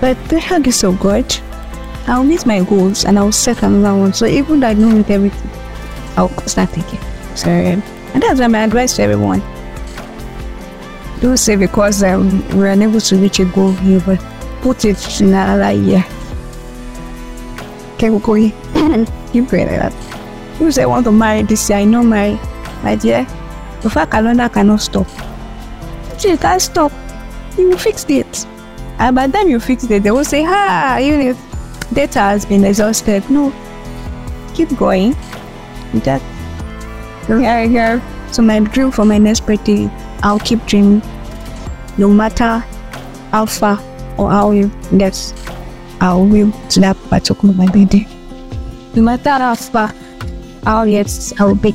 But 0.00 0.16
the 0.28 0.40
hug 0.40 0.66
is 0.66 0.78
so 0.80 0.92
good. 0.92 1.26
I'll 2.06 2.24
meet 2.24 2.46
my 2.46 2.62
goals 2.64 3.04
and 3.04 3.18
I'll 3.18 3.32
set 3.32 3.62
another 3.62 3.98
one. 3.98 4.14
So 4.14 4.26
even 4.26 4.60
though 4.60 4.68
I 4.68 4.74
don't 4.74 4.96
meet 4.96 5.10
everything, 5.10 5.50
I'll 6.16 6.30
start 6.46 6.70
thinking. 6.70 7.00
So 7.36 7.50
and 7.50 8.22
that's 8.22 8.40
my 8.40 8.64
advice 8.64 8.96
to 8.96 9.02
everyone. 9.02 9.42
Don't 11.20 11.36
say 11.36 11.56
because 11.56 12.02
um, 12.02 12.46
we're 12.56 12.66
unable 12.66 13.00
to 13.00 13.16
reach 13.16 13.40
a 13.40 13.44
goal 13.46 13.72
here, 13.72 14.00
but 14.04 14.20
put 14.60 14.84
it 14.84 15.20
in 15.20 15.28
another 15.28 15.72
year. 15.72 16.04
Keep 17.98 18.22
going. 18.22 18.52
Keep 19.32 19.48
going 19.48 19.66
like 19.66 19.80
that. 19.80 19.92
People 20.52 20.72
say 20.72 20.82
I 20.82 20.86
want 20.86 21.04
to 21.06 21.12
marry 21.12 21.42
this 21.42 21.68
year, 21.70 21.78
I 21.78 21.84
know 21.84 22.02
my 22.02 22.38
my 22.82 22.96
dear. 22.96 23.26
The 23.80 23.90
fact 23.90 24.12
calendar 24.12 24.48
cannot 24.48 24.80
stop. 24.80 25.06
You 26.20 26.36
can't 26.36 26.60
stop. 26.60 26.92
You 27.56 27.70
will 27.70 27.78
fix 27.78 28.04
it. 28.08 28.46
And 28.98 29.14
by 29.14 29.26
the 29.26 29.32
time 29.34 29.48
you 29.48 29.60
fix 29.60 29.84
it, 29.84 30.02
they 30.02 30.10
will 30.10 30.24
say, 30.24 30.44
ah, 30.46 30.96
you 30.96 31.16
know, 31.16 31.38
data 31.92 32.18
has 32.20 32.46
been 32.46 32.64
exhausted. 32.64 33.28
No. 33.30 33.52
Keep 34.54 34.76
going. 34.76 35.14
That. 36.04 36.22
Here, 37.26 37.68
here. 37.68 38.02
So 38.32 38.42
my 38.42 38.60
dream 38.60 38.90
for 38.90 39.04
my 39.04 39.18
next 39.18 39.46
birthday, 39.46 39.90
I'll 40.22 40.38
keep 40.38 40.64
dreaming. 40.66 41.02
No 41.98 42.08
matter 42.08 42.58
how 43.32 43.46
far 43.46 43.78
or 44.18 44.30
how 44.30 44.50
you 44.50 44.70
get, 44.96 45.16
I 46.00 46.14
will 46.14 46.52
to 46.70 46.80
that 46.80 46.96
particular 47.08 47.54
my 47.54 47.66
birthday. 47.66 48.06
No 48.94 49.02
matter 49.02 49.30
how 49.30 49.54
far, 49.54 49.94
how 50.64 50.84
yet 50.84 51.10
I 51.38 51.44
will 51.44 51.54
be 51.54 51.74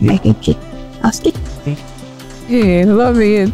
like 0.00 0.24
a 0.24 0.34
kid. 0.34 0.56
I'll 1.02 1.12
stick. 1.12 1.34
Hey, 2.46 2.84
love 2.84 3.18
it. 3.18 3.52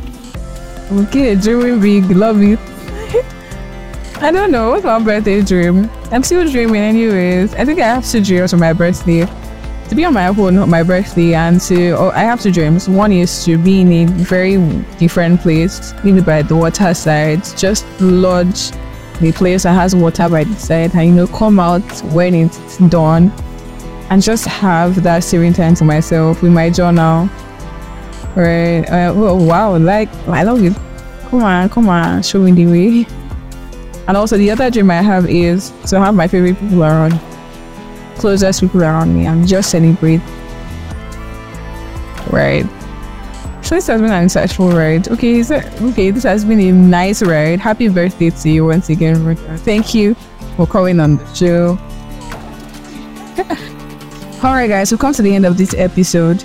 Okay, 0.92 1.34
dreaming 1.34 1.80
big, 1.80 2.16
love 2.16 2.40
it. 2.42 2.58
I 4.22 4.30
don't 4.30 4.50
know, 4.50 4.70
what's 4.70 4.84
my 4.84 4.98
birthday 4.98 5.42
dream? 5.42 5.90
I'm 6.10 6.22
still 6.22 6.48
dreaming 6.48 6.80
anyways. 6.80 7.54
I 7.54 7.64
think 7.64 7.80
I 7.80 7.86
have 7.86 8.06
two 8.06 8.22
dreams 8.22 8.52
for 8.52 8.56
my 8.56 8.72
birthday. 8.72 9.26
To 9.88 9.94
be 9.94 10.04
on 10.04 10.14
my 10.14 10.26
own 10.26 10.58
on 10.58 10.68
my 10.68 10.82
birthday 10.82 11.34
and 11.34 11.60
to, 11.62 11.92
oh, 11.92 12.10
I 12.10 12.20
have 12.20 12.40
two 12.42 12.50
dreams. 12.50 12.88
One 12.88 13.12
is 13.12 13.44
to 13.44 13.56
be 13.56 13.82
in 13.82 13.92
a 13.92 14.04
very 14.06 14.56
different 14.98 15.40
place, 15.40 15.94
maybe 16.02 16.20
by 16.20 16.42
the 16.42 16.56
water 16.56 16.92
side, 16.92 17.44
just 17.56 17.86
lodge 18.00 18.72
the 19.20 19.32
place 19.32 19.62
that 19.62 19.74
has 19.74 19.94
water 19.94 20.28
by 20.28 20.44
the 20.44 20.54
side 20.56 20.94
and, 20.94 21.08
you 21.08 21.14
know, 21.14 21.26
come 21.28 21.60
out 21.60 21.82
when 22.12 22.34
it's 22.34 22.78
done 22.88 23.32
and 24.10 24.22
just 24.22 24.44
have 24.46 25.02
that 25.02 25.24
serene 25.24 25.52
time 25.52 25.74
to 25.76 25.84
myself 25.84 26.42
with 26.42 26.52
my 26.52 26.68
journal. 26.68 27.28
Right. 28.34 28.84
Uh, 28.88 29.12
oh, 29.14 29.42
wow. 29.42 29.76
Like, 29.78 30.12
I 30.26 30.42
love 30.42 30.62
it. 30.62 30.74
Come 31.30 31.42
on, 31.42 31.68
come 31.68 31.88
on. 31.88 32.22
Show 32.22 32.40
me 32.40 32.52
the 32.52 32.66
way. 32.66 33.06
And 34.08 34.16
also, 34.16 34.36
the 34.36 34.50
other 34.50 34.70
dream 34.70 34.90
I 34.90 35.00
have 35.00 35.28
is 35.30 35.72
to 35.86 35.98
have 35.98 36.14
my 36.14 36.28
favorite 36.28 36.58
people 36.60 36.84
around, 36.84 37.18
closest 38.18 38.60
people 38.60 38.82
around 38.82 39.14
me, 39.14 39.26
and 39.26 39.46
just 39.46 39.70
celebrate. 39.70 40.20
Right. 42.30 42.66
So 43.62 43.74
this 43.74 43.88
has 43.88 44.00
been 44.00 44.12
an 44.12 44.26
insightful 44.26 44.72
ride. 44.72 45.08
Okay, 45.08 45.42
so, 45.42 45.56
okay, 45.90 46.10
this 46.10 46.22
has 46.22 46.44
been 46.44 46.60
a 46.60 46.70
nice 46.70 47.22
ride. 47.22 47.58
Happy 47.58 47.88
birthday 47.88 48.30
to 48.30 48.48
you 48.48 48.66
once 48.66 48.88
again. 48.90 49.24
Rebecca. 49.24 49.58
Thank 49.58 49.92
you 49.94 50.14
for 50.56 50.66
coming 50.66 51.00
on 51.00 51.16
the 51.16 51.34
show. 51.34 51.78
Alright 54.44 54.68
guys, 54.68 54.92
we've 54.92 55.00
come 55.00 55.12
to 55.14 55.22
the 55.22 55.34
end 55.34 55.46
of 55.46 55.58
this 55.58 55.74
episode. 55.74 56.44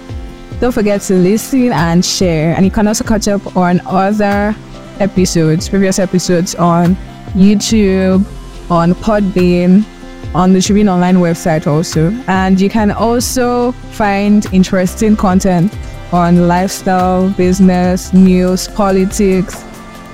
Don't 0.59 0.71
forget 0.71 1.01
to 1.01 1.13
listen 1.13 1.71
and 1.71 2.03
share. 2.03 2.55
And 2.55 2.65
you 2.65 2.71
can 2.71 2.87
also 2.87 3.03
catch 3.03 3.27
up 3.27 3.55
on 3.55 3.81
other 3.85 4.55
episodes, 4.99 5.69
previous 5.69 5.99
episodes 5.99 6.55
on 6.55 6.95
YouTube, 7.33 8.25
on 8.71 8.93
Podbean, 8.93 9.85
on 10.33 10.53
the 10.53 10.61
Tribune 10.61 10.89
Online 10.89 11.17
website 11.17 11.67
also. 11.67 12.11
And 12.27 12.59
you 12.59 12.69
can 12.69 12.91
also 12.91 13.71
find 13.93 14.45
interesting 14.53 15.15
content 15.15 15.73
on 16.11 16.47
lifestyle, 16.47 17.29
business, 17.31 18.13
news, 18.13 18.67
politics, 18.67 19.63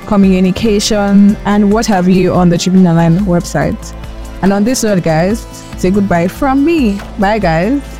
communication, 0.06 1.36
and 1.46 1.72
what 1.72 1.86
have 1.86 2.08
you 2.08 2.34
on 2.34 2.50
the 2.50 2.58
Tribune 2.58 2.88
Online 2.88 3.20
website. 3.20 3.94
And 4.42 4.54
on 4.54 4.64
this 4.64 4.84
note, 4.84 5.04
guys, 5.04 5.42
say 5.78 5.92
goodbye 5.92 6.28
from 6.28 6.64
me. 6.64 7.00
Bye, 7.20 7.40
guys. 7.40 7.97